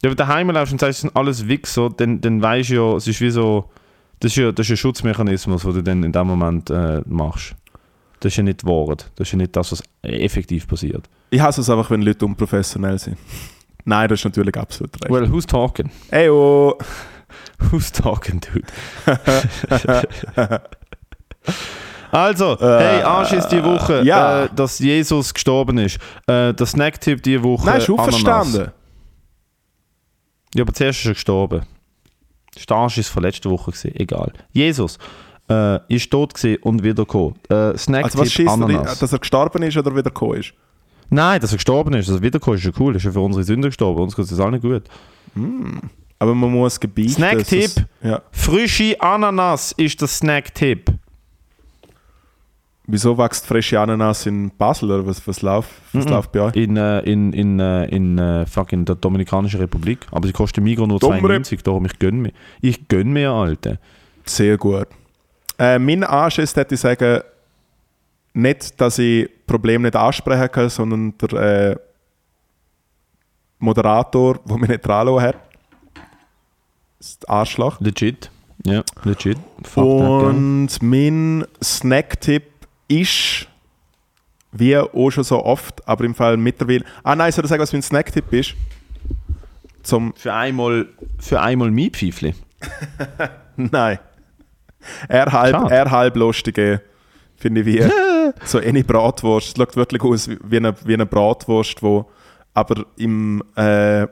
Ja, 0.03 0.09
wenn 0.09 0.11
du 0.11 0.15
daheim 0.17 0.51
läufst 0.51 0.71
und 0.71 0.79
sagst, 0.79 0.97
es 0.97 1.01
sind 1.01 1.15
alles 1.15 1.47
Wichser, 1.47 1.89
dann, 1.89 2.21
dann 2.21 2.43
weißt 2.43 2.69
du 2.69 2.73
ja, 2.75 2.95
es 2.95 3.07
ist 3.07 3.21
wie 3.21 3.31
so, 3.31 3.71
das 4.19 4.33
ist 4.33 4.35
ja, 4.35 4.51
das 4.51 4.67
ist 4.67 4.71
ein 4.71 4.77
Schutzmechanismus, 4.77 5.63
den 5.63 5.73
du 5.73 5.81
dann 5.81 6.03
in 6.03 6.11
dem 6.11 6.27
Moment 6.27 6.69
äh, 6.69 7.01
machst. 7.07 7.55
Das 8.21 8.33
ist 8.33 8.37
ja 8.37 8.43
nicht 8.43 8.63
Wahrheit. 8.65 9.09
Das 9.15 9.27
ist 9.27 9.31
ja 9.31 9.37
nicht 9.37 9.55
das, 9.55 9.71
was 9.71 9.83
effektiv 10.03 10.67
passiert. 10.67 11.09
Ich 11.31 11.41
hasse 11.41 11.61
es 11.61 11.69
einfach, 11.69 11.89
wenn 11.89 12.03
Leute 12.03 12.23
unprofessionell 12.25 12.99
sind. 12.99 13.17
Nein, 13.83 14.07
das 14.07 14.19
ist 14.19 14.25
natürlich 14.25 14.55
absolut 14.55 14.93
recht. 15.01 15.11
Well, 15.11 15.29
who's 15.29 15.45
talking? 15.45 15.89
Ey, 16.11 16.29
oh. 16.29 16.77
Who's 17.71 17.91
talking, 17.91 18.41
dude? 18.41 18.67
also, 22.11 22.57
Äh, 22.59 22.79
hey, 22.79 23.01
Arsch 23.03 23.31
ist 23.33 23.47
die 23.49 23.63
Woche, 23.63 24.03
ja. 24.03 24.43
äh, 24.45 24.49
dass 24.55 24.79
Jesus 24.79 25.33
gestorben 25.33 25.77
ist. 25.77 25.97
Äh, 26.27 26.53
der 26.53 26.65
Snacktipp 26.65 27.23
die 27.23 27.41
Woche. 27.41 27.65
Nein, 27.65 27.77
ist 27.77 27.89
Ananas. 27.89 28.07
auferstanden. 28.07 28.71
Ja, 30.53 30.63
aber 30.63 30.73
zuerst 30.73 30.99
ist 30.99 31.05
er 31.05 31.13
gestorben. 31.13 31.61
Der 32.69 32.75
Arsch 32.75 32.97
ist 32.97 33.07
von 33.07 33.23
letzter 33.23 33.49
Woche 33.49 33.71
gewesen. 33.71 33.95
Egal. 33.95 34.33
Jesus 34.51 34.97
äh, 35.51 35.79
ist 35.95 36.09
tot 36.11 36.33
gewesen 36.33 36.61
und 36.63 36.83
wiedergekommen. 36.83 37.35
Äh, 37.49 37.77
Snacktipp 37.77 38.05
Also 38.05 38.19
was 38.19 38.31
schießt 38.31 38.49
Ananas. 38.49 38.99
dass 38.99 39.11
er 39.13 39.19
gestorben 39.19 39.63
ist 39.63 39.77
oder 39.77 39.91
wieder 39.91 40.03
gekommen 40.03 40.39
ist? 40.39 40.53
Nein, 41.09 41.41
dass 41.41 41.51
er 41.51 41.57
gestorben 41.57 41.93
ist, 41.93 42.07
dass 42.07 42.15
er 42.15 42.21
wiedergekommen 42.21 42.57
ist, 42.57 42.65
ist 42.65 42.73
ja 42.75 42.81
cool. 42.81 42.95
Ist 42.95 43.03
ja 43.03 43.11
für 43.11 43.19
unsere 43.19 43.43
Sünder 43.43 43.67
gestorben. 43.69 44.01
Uns 44.01 44.15
geht 44.15 44.25
es 44.25 44.39
allen 44.39 44.61
gut. 44.61 44.83
Aber 46.19 46.35
man 46.35 46.51
muss 46.51 46.79
gebieten. 46.79 47.11
Snacktipp. 47.13 47.71
Ja. 48.03 48.21
Frische 48.31 48.95
Ananas 49.01 49.71
ist 49.73 49.99
der 50.01 50.07
Snacktipp. 50.07 50.91
Wieso 52.87 53.17
wächst 53.17 53.45
frische 53.45 53.79
Ananas 53.79 54.25
in 54.25 54.51
Basel 54.57 54.91
oder 54.91 55.05
was, 55.05 55.25
was, 55.27 55.41
läuft, 55.41 55.69
was 55.93 56.05
Mhm. 56.05 56.11
läuft 56.11 56.31
bei 56.31 56.41
euch? 56.41 56.55
In, 56.55 56.75
äh, 56.77 56.99
in, 57.01 57.31
in, 57.31 57.59
äh, 57.59 57.85
in 57.85 58.17
äh, 58.17 58.45
fucking 58.45 58.85
der 58.85 58.95
Dominikanischen 58.95 59.59
Republik. 59.61 60.07
Aber 60.11 60.27
sie 60.27 60.33
kosten 60.33 60.63
Migros 60.63 60.87
nur 60.87 60.99
Dummere. 60.99 61.19
92, 61.19 61.63
darum 61.63 61.85
ich 61.85 61.99
gönn 61.99 62.21
mir. 62.21 62.31
Ich 62.59 62.87
gönn 62.87 63.13
mir, 63.13 63.31
Alter. 63.31 63.77
Sehr 64.25 64.57
gut. 64.57 64.87
Äh, 65.61 65.77
mein 65.77 66.03
Anschiss 66.03 66.55
hätte 66.55 66.73
ich 66.73 66.81
sagen, 66.81 67.21
nicht, 68.33 68.81
dass 68.81 68.97
ich 68.97 69.29
Probleme 69.45 69.83
nicht 69.83 69.95
ansprechen 69.95 70.51
kann, 70.51 70.69
sondern 70.69 71.15
der 71.19 71.33
äh, 71.33 71.75
Moderator, 73.59 74.39
der 74.43 74.57
mich 74.57 74.69
nicht 74.69 74.83
dran 74.83 75.21
hat, 75.21 75.35
ist 76.99 77.29
Arschloch. 77.29 77.79
Legit. 77.79 78.31
Ja, 78.65 78.81
legit. 79.03 79.37
Fuck 79.61 79.99
that. 79.99 80.23
Und 80.23 80.69
mein 80.81 81.45
Snacktipp 81.63 82.43
ist, 82.87 83.47
wie 84.51 84.75
auch 84.75 85.11
schon 85.11 85.23
so 85.23 85.45
oft, 85.45 85.87
aber 85.87 86.05
im 86.05 86.15
Fall 86.15 86.37
mittlerweile. 86.37 86.85
Ah 87.03 87.15
nein, 87.15 87.31
soll 87.31 87.45
ich 87.45 87.49
sagen, 87.49 87.61
was 87.61 87.71
mein 87.71 87.83
Snacktipp 87.83 88.33
ist? 88.33 88.55
Zum. 89.83 90.13
Für 90.15 90.33
einmal, 90.33 90.87
für 91.19 91.39
einmal 91.39 91.69
mein 91.69 91.91
Pfeifli. 91.91 92.33
Nein. 93.57 93.99
Er 95.07 95.31
halb, 95.31 95.55
Schade. 95.55 95.73
er 95.73 95.91
halb 95.91 96.15
lustige, 96.15 96.81
finde 97.35 97.61
ich, 97.61 97.67
wie 97.67 97.83
so 98.45 98.59
eine 98.59 98.83
Bratwurst. 98.83 99.49
Es 99.49 99.53
schaut 99.57 99.75
wirklich 99.75 100.01
aus 100.03 100.29
wie 100.43 100.57
eine, 100.57 100.73
wie 100.85 100.93
eine 100.93 101.05
Bratwurst, 101.05 101.81
wo 101.83 102.09
aber 102.53 102.83
im. 102.97 103.41
Äh, 103.55 104.07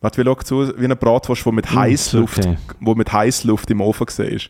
warte, 0.00 0.20
wie 0.20 0.24
schaut 0.24 0.44
es 0.44 0.52
aus? 0.52 0.68
Wie 0.76 0.84
eine 0.84 0.96
Bratwurst, 0.96 1.44
die 1.44 1.52
mit 1.52 1.72
Heißluft, 1.72 2.38
okay. 2.38 2.56
wo 2.80 2.94
mit 2.94 3.12
Heißluft 3.12 3.70
im 3.70 3.80
Ofen 3.80 4.06
war. 4.06 4.40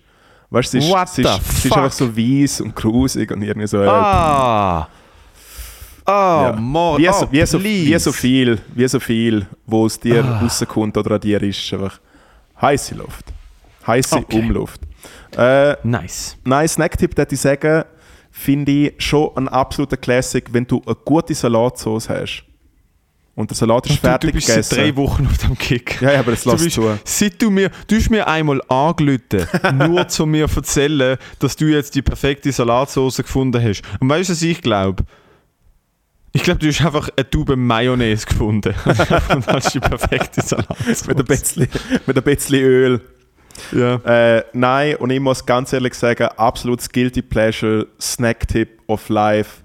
Weißt 0.51 0.73
du, 0.75 0.81
sie 0.81 0.91
ist, 0.93 1.15
sie 1.15 1.23
ist, 1.23 1.61
sie 1.63 1.69
ist 1.69 1.77
einfach 1.77 1.93
so 1.93 2.17
weiß 2.17 2.63
und 2.63 2.75
grusig 2.75 3.31
und 3.31 3.43
irgendwie 3.43 3.67
so. 3.67 3.83
Äh, 3.83 3.87
Ah! 3.89 4.89
Ah, 6.07 6.53
ja. 6.55 6.57
Mord. 6.59 7.01
wie, 7.01 7.07
so, 7.07 7.27
oh, 7.27 7.29
wie, 7.31 7.45
so, 7.45 7.63
wie 7.63 7.99
so 7.99 8.13
viel, 8.13 8.59
wie 8.75 8.89
so 8.89 8.99
viel, 8.99 9.47
wo 9.67 9.85
aus 9.85 10.01
dir 10.01 10.25
Ah. 10.25 10.39
rauskommt 10.41 10.97
oder 10.97 11.17
an 11.17 11.21
dir 11.21 11.43
ist, 11.43 11.71
einfach 11.75 12.01
heiße 12.63 12.95
Luft. 12.95 13.27
Heiße 13.87 14.17
Okay. 14.17 14.39
Umluft. 14.39 14.81
Äh, 15.37 15.77
Nice. 15.83 16.37
Nein, 16.45 16.69
Snacktipp, 16.69 17.17
würde 17.17 17.35
ich 17.35 17.41
sagen, 17.41 17.85
finde 18.31 18.73
ich 18.73 18.95
schon 18.99 19.37
ein 19.37 19.49
absoluter 19.49 19.97
Classic, 19.97 20.45
wenn 20.53 20.67
du 20.67 20.83
eine 20.87 20.95
gute 21.05 21.35
Salatsauce 21.35 22.09
hast. 22.09 22.45
Und 23.35 23.51
der 23.51 23.57
Salat 23.57 23.87
ist 23.89 24.01
fertig 24.01 24.31
du 24.31 24.35
bist 24.35 24.49
seit 24.49 24.57
gegessen. 24.57 24.75
drei 24.79 24.97
Wochen 24.97 25.25
auf 25.25 25.39
dem 25.39 25.57
Kick. 25.57 26.03
Ja, 26.03 26.11
ja, 26.15 26.19
aber 26.19 26.33
das 26.33 26.45
lass 26.45 26.61
bist, 26.61 26.75
zu. 26.75 26.99
Seit 27.05 27.41
du 27.41 27.51
mir, 27.51 27.71
du 27.87 27.95
hast 27.95 28.11
mir 28.11 28.27
einmal 28.27 28.61
angelüte, 28.67 29.47
nur 29.75 30.09
zu 30.09 30.27
mir 30.27 30.49
erzählen, 30.53 31.17
dass 31.39 31.55
du 31.55 31.67
jetzt 31.67 31.95
die 31.95 32.03
perfekte 32.03 32.51
Salatsauce 32.51 33.19
gefunden 33.19 33.63
hast. 33.63 33.83
Und 34.01 34.09
weißt 34.09 34.29
du, 34.31 34.33
was 34.33 34.43
ich 34.43 34.61
glaube? 34.61 35.05
Ich 36.33 36.43
glaube, 36.43 36.59
du 36.59 36.67
hast 36.67 36.85
einfach 36.85 37.11
eine 37.17 37.31
Tube 37.31 37.55
Mayonnaise 37.55 38.27
gefunden 38.27 38.75
und 38.85 39.47
hast 39.47 39.73
die 39.73 39.81
perfekte 39.81 40.43
Salatsauce. 40.43 41.07
Mit 41.07 41.19
ein 41.19 41.25
bisschen, 41.25 41.69
mit 42.07 42.17
ein 42.17 42.23
bisschen 42.25 42.59
Öl. 42.61 43.01
Ja. 43.73 43.97
Äh, 44.37 44.45
nein, 44.53 44.97
und 44.97 45.11
ich 45.11 45.21
muss 45.21 45.45
ganz 45.45 45.73
ehrlich 45.73 45.95
sagen, 45.95 46.29
absolutes 46.37 46.89
Guilty 46.89 47.23
Pleasure, 47.23 47.87
Snacktipp 48.01 48.81
of 48.87 49.09
Life, 49.09 49.63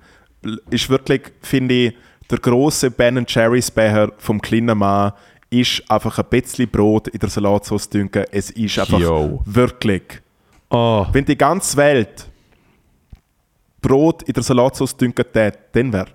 ist 0.70 0.90
wirklich, 0.90 1.32
finde 1.42 1.74
ich, 1.74 1.94
der 2.30 2.40
große 2.40 2.92
Ben 2.92 3.26
Jerry's 3.28 3.70
Becher 3.70 4.12
vom 4.18 4.42
kleinen 4.42 4.78
Mann 4.78 5.14
ist 5.50 5.84
einfach 5.90 6.18
ein 6.18 6.26
bisschen 6.30 6.70
Brot 6.70 7.08
in 7.10 7.20
der 7.20 7.30
Salatsauce 7.30 7.90
dünken. 7.90 8.26
Es 8.32 8.50
ist 8.50 8.80
einfach 8.80 9.00
Yo. 9.00 9.42
wirklich. 9.46 10.22
Oh, 10.70 11.06
Wenn 11.12 11.26
die 11.26 11.38
ganze 11.38 11.78
Welt 11.78 12.28
Brot 13.80 14.24
in 14.24 14.34
der 14.34 14.42
Salatsauce 14.42 14.98
dünken 14.98 15.26
tät, 15.32 15.60
dann 15.74 15.94
wäre 15.94 16.08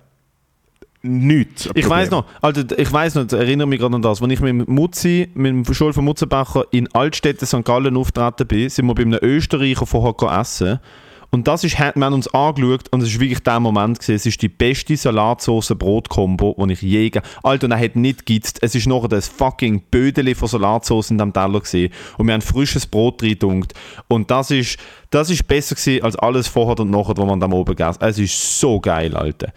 nichts. 1.01 1.69
Ich 1.75 1.87
weiß 1.89 2.09
noch, 2.11 2.25
Alter, 2.41 2.77
ich 2.77 2.91
weiß 2.91 3.15
noch, 3.15 3.31
erinnere 3.31 3.67
mich 3.67 3.79
gerade 3.79 3.95
an 3.95 4.01
das, 4.01 4.21
als 4.21 4.31
ich 4.31 4.39
mit 4.39 4.49
dem 4.49 4.73
Mutzi, 4.73 5.29
mit 5.33 5.51
dem 5.51 5.73
Schul 5.73 5.93
von 5.93 6.05
Mutzenbacher 6.05 6.63
in 6.71 6.87
Altstädte 6.93 7.45
St. 7.45 7.63
Gallen 7.63 7.95
auftreten 7.97 8.47
bin, 8.47 8.69
sind 8.69 8.85
wir 8.85 8.95
bei 8.95 9.03
einem 9.03 9.19
Österreicher 9.21 9.85
vorher 9.85 10.39
essen. 10.39 10.79
Und 11.31 11.47
das 11.47 11.63
ist, 11.63 11.77
wir 11.77 11.85
haben 11.93 12.13
uns 12.13 12.27
angeschaut 12.33 12.89
und 12.89 13.01
es 13.03 13.09
ist 13.09 13.19
wirklich 13.19 13.43
der 13.43 13.59
Moment 13.59 13.99
gewesen, 13.99 14.15
es 14.15 14.25
ist 14.25 14.41
die 14.41 14.49
beste 14.49 14.97
Salatsauce-Brot-Kombo, 14.97 16.55
die 16.65 16.73
ich 16.73 16.81
je 16.81 17.09
ge- 17.11 17.21
Alter, 17.43 17.65
und 17.65 17.71
er 17.71 17.79
hat 17.79 17.95
nicht 17.95 18.25
geizt. 18.25 18.57
Es 18.63 18.73
ist 18.73 18.87
nachher 18.87 19.09
das 19.09 19.27
fucking 19.27 19.83
Bödeli 19.91 20.33
von 20.33 20.47
Salatsauce 20.47 21.11
in 21.11 21.17
diesem 21.19 21.31
Teller 21.33 21.59
gewesen. 21.59 21.93
Und 22.17 22.25
wir 22.25 22.33
haben 22.33 22.41
frisches 22.41 22.87
Brot 22.87 23.21
reingedunkt. 23.21 23.73
Und 24.07 24.31
das 24.31 24.49
ist, 24.49 24.79
das 25.11 25.29
ist 25.29 25.47
besser 25.47 25.75
gewesen 25.75 26.03
als 26.03 26.15
alles 26.15 26.47
vorher 26.47 26.79
und 26.79 26.89
nachher, 26.89 27.15
was 27.15 27.25
man 27.25 27.39
da 27.39 27.45
oben 27.47 27.75
gegessen 27.75 27.99
hat. 28.01 28.09
Es 28.09 28.17
ist 28.17 28.59
so 28.59 28.79
geil, 28.79 29.15
Alter. 29.15 29.53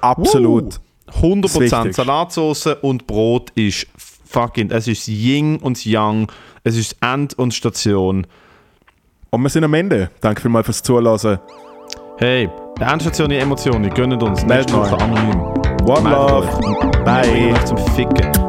Absolut. 0.00 0.74
Das 0.74 0.80
100% 1.12 1.42
Wichtigste. 1.60 1.92
Salatsauce 1.92 2.66
und 2.82 3.06
Brot 3.06 3.50
ist 3.54 3.86
fucking, 4.26 4.70
es 4.70 4.88
ist 4.88 5.08
Ying 5.08 5.58
und 5.58 5.84
Yang, 5.84 6.30
es 6.64 6.76
ist 6.76 6.96
End 7.00 7.38
und 7.38 7.54
Station. 7.54 8.26
Und 9.30 9.42
wir 9.42 9.48
sind 9.48 9.64
am 9.64 9.74
Ende. 9.74 10.10
Danke 10.20 10.42
vielmals 10.42 10.66
fürs 10.66 10.82
Zuhören. 10.82 11.38
Hey, 12.18 12.48
Endstation 12.80 13.30
Emotionen, 13.30 13.90
gönnt 13.90 14.22
uns. 14.22 14.44
Meldet 14.46 14.74
euch. 14.74 14.92
anonym. 14.92 15.40
One 15.86 16.02
Meldet 16.02 16.12
love. 16.12 16.48
euch. 16.64 17.04
Bye. 17.04 17.52
Euch 17.52 17.64
zum 17.64 17.78
Ficken. 17.94 18.45